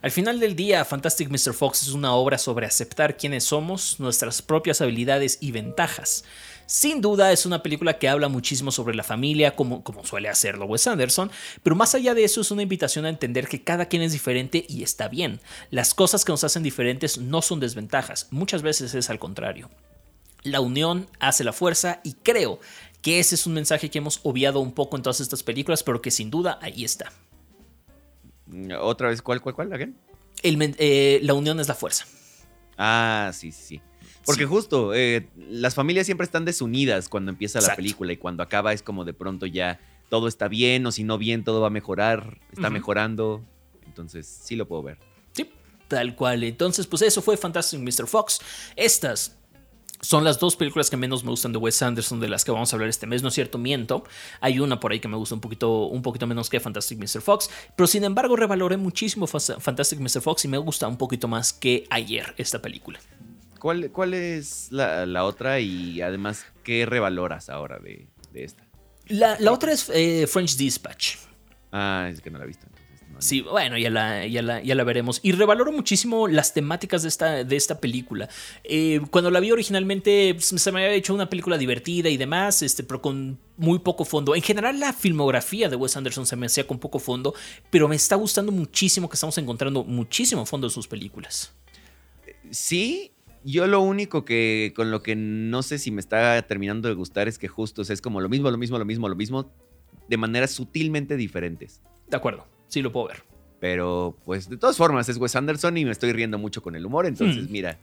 Al 0.00 0.10
final 0.10 0.38
del 0.40 0.54
día, 0.56 0.84
Fantastic 0.84 1.28
Mr. 1.28 1.54
Fox 1.54 1.82
es 1.82 1.90
una 1.90 2.12
obra 2.14 2.38
sobre 2.38 2.66
aceptar 2.66 3.16
quiénes 3.16 3.44
somos, 3.44 3.98
nuestras 4.00 4.42
propias 4.42 4.80
habilidades 4.80 5.38
y 5.40 5.50
ventajas. 5.52 6.24
Sin 6.68 7.00
duda 7.00 7.32
es 7.32 7.46
una 7.46 7.62
película 7.62 7.98
que 7.98 8.10
habla 8.10 8.28
muchísimo 8.28 8.70
sobre 8.70 8.94
la 8.94 9.02
familia, 9.02 9.56
como, 9.56 9.82
como 9.82 10.04
suele 10.04 10.28
hacerlo 10.28 10.66
Wes 10.66 10.86
Anderson, 10.86 11.30
pero 11.62 11.74
más 11.74 11.94
allá 11.94 12.12
de 12.12 12.24
eso 12.24 12.42
es 12.42 12.50
una 12.50 12.60
invitación 12.60 13.06
a 13.06 13.08
entender 13.08 13.48
que 13.48 13.64
cada 13.64 13.86
quien 13.86 14.02
es 14.02 14.12
diferente 14.12 14.66
y 14.68 14.82
está 14.82 15.08
bien. 15.08 15.40
Las 15.70 15.94
cosas 15.94 16.26
que 16.26 16.32
nos 16.32 16.44
hacen 16.44 16.62
diferentes 16.62 17.16
no 17.16 17.40
son 17.40 17.58
desventajas, 17.58 18.28
muchas 18.30 18.60
veces 18.60 18.92
es 18.92 19.08
al 19.08 19.18
contrario. 19.18 19.70
La 20.42 20.60
unión 20.60 21.08
hace 21.20 21.42
la 21.42 21.54
fuerza 21.54 22.02
y 22.04 22.12
creo 22.12 22.60
que 23.00 23.18
ese 23.18 23.36
es 23.36 23.46
un 23.46 23.54
mensaje 23.54 23.88
que 23.88 23.96
hemos 23.96 24.20
obviado 24.22 24.60
un 24.60 24.72
poco 24.72 24.98
en 24.98 25.02
todas 25.02 25.20
estas 25.20 25.42
películas, 25.42 25.82
pero 25.82 26.02
que 26.02 26.10
sin 26.10 26.30
duda 26.30 26.58
ahí 26.60 26.84
está. 26.84 27.10
Otra 28.78 29.08
vez, 29.08 29.22
¿cuál, 29.22 29.40
cuál, 29.40 29.54
cuál? 29.54 29.72
again? 29.72 29.96
El 30.42 30.74
eh, 30.78 31.18
la 31.22 31.32
unión 31.32 31.60
es 31.60 31.68
la 31.68 31.74
fuerza. 31.74 32.04
Ah, 32.76 33.30
sí, 33.32 33.52
sí, 33.52 33.62
sí. 33.62 33.80
Porque 34.28 34.42
Sí. 34.42 34.48
justo, 34.48 34.92
eh, 34.92 35.26
las 35.50 35.74
familias 35.74 36.04
siempre 36.04 36.26
están 36.26 36.44
desunidas 36.44 37.08
cuando 37.08 37.30
empieza 37.30 37.62
la 37.62 37.74
película 37.74 38.12
y 38.12 38.18
cuando 38.18 38.42
acaba 38.42 38.74
es 38.74 38.82
como 38.82 39.06
de 39.06 39.14
pronto 39.14 39.46
ya 39.46 39.80
todo 40.10 40.28
está 40.28 40.48
bien 40.48 40.84
o 40.84 40.92
si 40.92 41.02
no 41.02 41.16
bien 41.16 41.44
todo 41.44 41.62
va 41.62 41.68
a 41.68 41.70
mejorar, 41.70 42.38
está 42.52 42.68
mejorando. 42.68 43.42
Entonces 43.86 44.26
sí 44.26 44.54
lo 44.54 44.68
puedo 44.68 44.82
ver. 44.82 44.98
Sí, 45.32 45.50
tal 45.88 46.14
cual. 46.14 46.44
Entonces, 46.44 46.86
pues 46.86 47.00
eso 47.00 47.22
fue 47.22 47.38
Fantastic 47.38 47.80
Mr. 47.80 48.06
Fox. 48.06 48.40
Estas 48.76 49.34
son 50.02 50.24
las 50.24 50.38
dos 50.38 50.56
películas 50.56 50.90
que 50.90 50.98
menos 50.98 51.24
me 51.24 51.30
gustan 51.30 51.52
de 51.52 51.58
Wes 51.58 51.80
Anderson, 51.80 52.20
de 52.20 52.28
las 52.28 52.44
que 52.44 52.50
vamos 52.52 52.70
a 52.70 52.76
hablar 52.76 52.90
este 52.90 53.06
mes. 53.06 53.22
No 53.22 53.28
es 53.28 53.34
cierto, 53.34 53.56
miento. 53.56 54.04
Hay 54.42 54.60
una 54.60 54.78
por 54.78 54.92
ahí 54.92 55.00
que 55.00 55.08
me 55.08 55.16
gusta 55.16 55.34
un 55.36 55.40
poquito, 55.40 55.86
un 55.86 56.02
poquito 56.02 56.26
menos 56.26 56.50
que 56.50 56.60
Fantastic 56.60 56.98
Mr. 56.98 57.22
Fox. 57.22 57.48
Pero 57.74 57.86
sin 57.86 58.04
embargo, 58.04 58.36
revaloré 58.36 58.76
muchísimo 58.76 59.26
Fantastic 59.26 59.98
Mr. 59.98 60.20
Fox 60.20 60.44
y 60.44 60.48
me 60.48 60.58
gusta 60.58 60.86
un 60.86 60.98
poquito 60.98 61.28
más 61.28 61.54
que 61.54 61.86
ayer 61.88 62.34
esta 62.36 62.60
película. 62.60 63.00
¿Cuál, 63.58 63.90
cuál 63.90 64.14
es 64.14 64.68
la, 64.70 65.06
la 65.06 65.24
otra 65.24 65.60
y 65.60 66.00
además 66.00 66.46
qué 66.64 66.86
revaloras 66.86 67.48
ahora 67.48 67.78
de, 67.78 68.08
de 68.32 68.44
esta? 68.44 68.64
La, 69.08 69.38
la 69.40 69.52
otra 69.52 69.72
es 69.72 69.90
eh, 69.92 70.26
French 70.26 70.56
Dispatch. 70.56 71.16
Ah, 71.72 72.08
es 72.10 72.20
que 72.20 72.30
no 72.30 72.38
la 72.38 72.44
he 72.44 72.46
visto. 72.46 72.66
Entonces 72.66 73.08
no, 73.08 73.20
Sí, 73.20 73.40
bueno, 73.40 73.78
ya 73.78 73.90
la, 73.90 74.26
ya 74.26 74.42
la, 74.42 74.62
ya 74.62 74.74
la 74.74 74.84
veremos. 74.84 75.20
Y 75.22 75.32
revaloro 75.32 75.72
muchísimo 75.72 76.28
las 76.28 76.52
temáticas 76.52 77.02
de 77.02 77.08
esta, 77.08 77.44
de 77.44 77.56
esta 77.56 77.80
película. 77.80 78.28
Eh, 78.64 79.00
cuando 79.10 79.30
la 79.30 79.40
vi 79.40 79.50
originalmente, 79.50 80.34
pues, 80.34 80.46
se 80.46 80.72
me 80.72 80.84
había 80.84 80.96
hecho 80.96 81.14
una 81.14 81.28
película 81.28 81.56
divertida 81.58 82.08
y 82.10 82.16
demás, 82.16 82.62
este, 82.62 82.84
pero 82.84 83.00
con 83.00 83.38
muy 83.56 83.78
poco 83.80 84.04
fondo. 84.04 84.34
En 84.34 84.42
general, 84.42 84.78
la 84.78 84.92
filmografía 84.92 85.68
de 85.68 85.76
Wes 85.76 85.96
Anderson 85.96 86.26
se 86.26 86.36
me 86.36 86.46
hacía 86.46 86.66
con 86.66 86.78
poco 86.78 86.98
fondo, 86.98 87.34
pero 87.70 87.88
me 87.88 87.96
está 87.96 88.14
gustando 88.14 88.52
muchísimo 88.52 89.08
que 89.08 89.14
estamos 89.14 89.36
encontrando 89.38 89.84
muchísimo 89.84 90.44
fondo 90.46 90.66
en 90.66 90.70
sus 90.70 90.86
películas. 90.86 91.54
Sí, 92.50 93.12
Yo 93.50 93.66
lo 93.66 93.80
único 93.80 94.24
que 94.26 94.72
con 94.76 94.90
lo 94.90 95.02
que 95.02 95.16
no 95.16 95.62
sé 95.62 95.78
si 95.78 95.90
me 95.90 96.00
está 96.00 96.42
terminando 96.42 96.88
de 96.88 96.94
gustar 96.94 97.28
es 97.28 97.38
que 97.38 97.48
justo 97.48 97.80
es 97.80 98.00
como 98.02 98.20
lo 98.20 98.28
mismo, 98.28 98.50
lo 98.50 98.58
mismo, 98.58 98.78
lo 98.78 98.84
mismo, 98.84 99.08
lo 99.08 99.16
mismo, 99.16 99.50
de 100.06 100.16
maneras 100.18 100.50
sutilmente 100.50 101.16
diferentes. 101.16 101.80
De 102.08 102.16
acuerdo, 102.16 102.46
sí 102.66 102.82
lo 102.82 102.92
puedo 102.92 103.08
ver. 103.08 103.22
Pero 103.58 104.18
pues 104.26 104.50
de 104.50 104.56
todas 104.58 104.76
formas 104.76 105.08
es 105.08 105.16
Wes 105.16 105.34
Anderson 105.34 105.76
y 105.78 105.84
me 105.86 105.92
estoy 105.92 106.12
riendo 106.12 106.36
mucho 106.38 106.62
con 106.62 106.76
el 106.76 106.84
humor, 106.84 107.06
entonces 107.06 107.48
Hmm. 107.48 107.52
mira, 107.52 107.78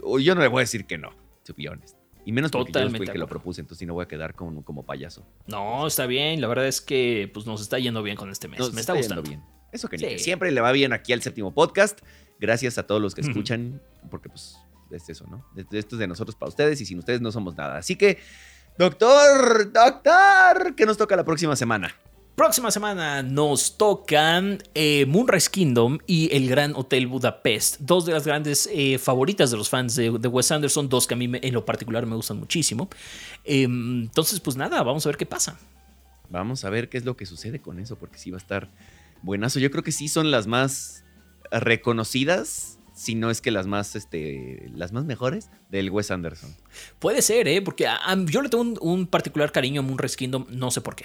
o 0.00 0.18
yo 0.20 0.34
no 0.36 0.40
le 0.42 0.48
voy 0.48 0.60
a 0.60 0.64
decir 0.64 0.84
que 0.86 0.96
no, 0.96 1.10
to 1.44 1.54
be 1.56 1.68
honest. 1.68 1.96
Y 2.24 2.30
menos 2.30 2.52
porque 2.52 2.70
yo 2.72 2.88
fui 2.88 3.00
el 3.00 3.10
que 3.10 3.18
lo 3.18 3.26
propuse, 3.26 3.60
entonces 3.60 3.86
no 3.88 3.94
voy 3.94 4.04
a 4.04 4.08
quedar 4.08 4.34
como, 4.34 4.64
como 4.64 4.84
payaso. 4.84 5.26
No, 5.48 5.88
está 5.88 6.06
bien. 6.06 6.40
La 6.40 6.46
verdad 6.46 6.68
es 6.68 6.80
que 6.80 7.28
pues, 7.34 7.46
nos 7.46 7.60
está 7.60 7.80
yendo 7.80 8.00
bien 8.04 8.16
con 8.16 8.30
este 8.30 8.46
mes. 8.46 8.60
Nos 8.60 8.72
Me 8.72 8.80
está, 8.80 8.92
gustando. 8.92 9.24
bien. 9.24 9.42
Eso 9.72 9.88
que 9.88 9.96
ni 9.96 10.04
que 10.04 10.18
siempre 10.20 10.52
le 10.52 10.60
va 10.60 10.70
bien 10.70 10.92
aquí 10.92 11.12
al 11.12 11.20
séptimo 11.20 11.52
podcast. 11.52 11.98
Gracias 12.42 12.76
a 12.76 12.82
todos 12.82 13.00
los 13.00 13.14
que 13.14 13.20
escuchan, 13.22 13.80
porque 14.10 14.28
pues 14.28 14.56
es 14.90 15.08
eso, 15.08 15.24
¿no? 15.30 15.46
Esto 15.56 15.94
es 15.94 15.98
de 16.00 16.08
nosotros 16.08 16.34
para 16.34 16.48
ustedes 16.50 16.80
y 16.80 16.84
sin 16.86 16.98
ustedes 16.98 17.20
no 17.20 17.30
somos 17.30 17.56
nada. 17.56 17.78
Así 17.78 17.94
que, 17.96 18.18
doctor, 18.78 19.72
doctor, 19.72 20.74
¿qué 20.74 20.84
nos 20.86 20.96
toca 20.96 21.14
la 21.16 21.24
próxima 21.24 21.54
semana? 21.56 21.94
Próxima 22.34 22.70
semana 22.70 23.22
nos 23.22 23.76
tocan 23.76 24.58
eh, 24.74 25.04
Moonrise 25.06 25.50
Kingdom 25.50 25.98
y 26.06 26.34
El 26.34 26.48
Gran 26.48 26.74
Hotel 26.74 27.06
Budapest. 27.06 27.76
Dos 27.80 28.06
de 28.06 28.12
las 28.12 28.26
grandes 28.26 28.68
eh, 28.72 28.98
favoritas 28.98 29.50
de 29.50 29.56
los 29.58 29.68
fans 29.68 29.94
de, 29.94 30.10
de 30.18 30.28
Wes 30.28 30.50
Anderson. 30.50 30.88
Dos 30.88 31.06
que 31.06 31.14
a 31.14 31.16
mí 31.16 31.28
me- 31.28 31.40
en 31.42 31.52
lo 31.54 31.64
particular 31.64 32.06
me 32.06 32.16
gustan 32.16 32.38
muchísimo. 32.38 32.88
Em, 33.44 34.02
entonces, 34.04 34.40
pues 34.40 34.56
nada, 34.56 34.82
vamos 34.82 35.04
a 35.06 35.10
ver 35.10 35.16
qué 35.18 35.26
pasa. 35.26 35.58
Vamos 36.30 36.64
a 36.64 36.70
ver 36.70 36.88
qué 36.88 36.96
es 36.98 37.04
lo 37.04 37.16
que 37.16 37.26
sucede 37.26 37.60
con 37.60 37.78
eso, 37.78 37.96
porque 37.96 38.18
sí 38.18 38.30
va 38.30 38.38
a 38.38 38.40
estar 38.40 38.68
buenazo. 39.20 39.58
Yo 39.60 39.70
creo 39.70 39.84
que 39.84 39.92
sí 39.92 40.08
son 40.08 40.30
las 40.30 40.46
más 40.46 41.01
reconocidas, 41.60 42.78
si 42.94 43.14
no 43.14 43.30
es 43.30 43.40
que 43.40 43.50
las 43.50 43.66
más, 43.66 43.96
este, 43.96 44.70
las 44.74 44.92
más 44.92 45.04
mejores 45.04 45.50
del 45.70 45.90
Wes 45.90 46.10
Anderson. 46.10 46.54
Puede 46.98 47.22
ser, 47.22 47.48
¿eh? 47.48 47.62
Porque 47.62 47.86
a- 47.86 47.96
a- 47.96 48.16
yo 48.24 48.42
le 48.42 48.48
tengo 48.48 48.62
un, 48.62 48.78
un 48.80 49.06
particular 49.06 49.50
cariño 49.52 49.80
a 49.80 49.84
Moonrise 49.84 50.16
Kingdom, 50.16 50.46
no 50.50 50.70
sé 50.70 50.80
por 50.80 50.94
qué. 50.96 51.04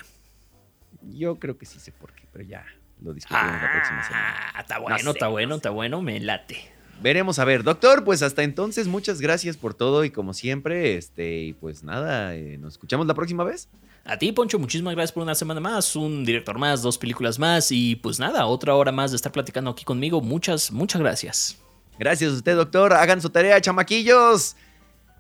Yo 1.04 1.38
creo 1.40 1.58
que 1.58 1.66
sí 1.66 1.80
sé 1.80 1.92
por 1.92 2.14
qué, 2.14 2.24
pero 2.32 2.44
ya 2.44 2.66
lo 3.02 3.14
discutiremos 3.14 3.62
la 3.62 3.72
próxima 3.72 4.04
semana. 4.04 4.36
Ah, 4.54 4.62
está 4.62 4.80
bueno, 4.80 4.98
sé, 4.98 5.10
está 5.12 5.28
bueno, 5.28 5.50
no 5.50 5.56
está 5.56 5.70
bueno, 5.70 6.02
me 6.02 6.20
late. 6.20 6.72
Veremos 7.02 7.38
a 7.38 7.46
ver, 7.46 7.64
doctor, 7.64 8.04
pues 8.04 8.24
hasta 8.24 8.44
entonces 8.44 8.88
muchas 8.88 9.22
gracias 9.22 9.56
por 9.56 9.74
todo 9.74 10.04
y 10.04 10.10
como 10.10 10.34
siempre, 10.34 10.98
este, 10.98 11.40
y 11.42 11.54
pues 11.54 11.84
nada, 11.84 12.36
eh, 12.36 12.58
nos 12.58 12.74
escuchamos 12.74 13.06
la 13.06 13.14
próxima 13.14 13.44
vez. 13.44 13.70
A 14.04 14.18
ti, 14.18 14.32
Poncho, 14.32 14.58
muchísimas 14.58 14.96
gracias 14.96 15.12
por 15.12 15.24
una 15.24 15.36
semana 15.36 15.60
más, 15.60 15.96
un 15.96 16.26
director 16.26 16.58
más, 16.58 16.82
dos 16.82 16.98
películas 16.98 17.38
más 17.38 17.72
y 17.72 17.98
pues 17.98 18.20
nada, 18.20 18.46
otra 18.48 18.74
hora 18.74 18.92
más 18.92 19.12
de 19.12 19.18
estar 19.18 19.32
platicando 19.32 19.70
aquí 19.70 19.84
conmigo. 19.84 20.22
Muchas, 20.22 20.72
muchas 20.72 21.02
gracias. 21.02 21.58
Gracias 22.00 22.32
a 22.32 22.36
usted, 22.36 22.56
doctor. 22.56 22.94
Hagan 22.94 23.22
su 23.22 23.30
tarea, 23.30 23.60
chamaquillos. 23.60 24.56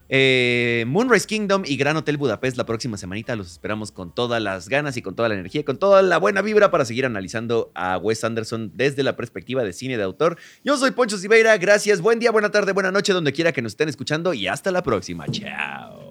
Eh, 0.09 0.85
Moonrise 0.87 1.27
Kingdom 1.27 1.63
y 1.65 1.77
Gran 1.77 1.97
Hotel 1.97 2.17
Budapest 2.17 2.57
la 2.57 2.65
próxima 2.65 2.97
semanita. 2.97 3.35
Los 3.35 3.51
esperamos 3.51 3.91
con 3.91 4.13
todas 4.13 4.41
las 4.41 4.69
ganas 4.69 4.97
y 4.97 5.01
con 5.01 5.15
toda 5.15 5.29
la 5.29 5.35
energía, 5.35 5.65
con 5.65 5.77
toda 5.77 6.01
la 6.01 6.17
buena 6.17 6.41
vibra 6.41 6.71
para 6.71 6.85
seguir 6.85 7.05
analizando 7.05 7.71
a 7.75 7.97
Wes 7.97 8.23
Anderson 8.23 8.71
desde 8.75 9.03
la 9.03 9.15
perspectiva 9.15 9.63
de 9.63 9.73
cine 9.73 9.97
de 9.97 10.03
autor. 10.03 10.37
Yo 10.63 10.77
soy 10.77 10.91
Poncho 10.91 11.17
Siveira. 11.17 11.57
Gracias. 11.57 12.01
Buen 12.01 12.19
día, 12.19 12.31
buena 12.31 12.51
tarde, 12.51 12.71
buena 12.71 12.91
noche, 12.91 13.13
donde 13.13 13.33
quiera 13.33 13.51
que 13.51 13.61
nos 13.61 13.73
estén 13.73 13.89
escuchando 13.89 14.33
y 14.33 14.47
hasta 14.47 14.71
la 14.71 14.83
próxima. 14.83 15.25
Chao. 15.27 16.06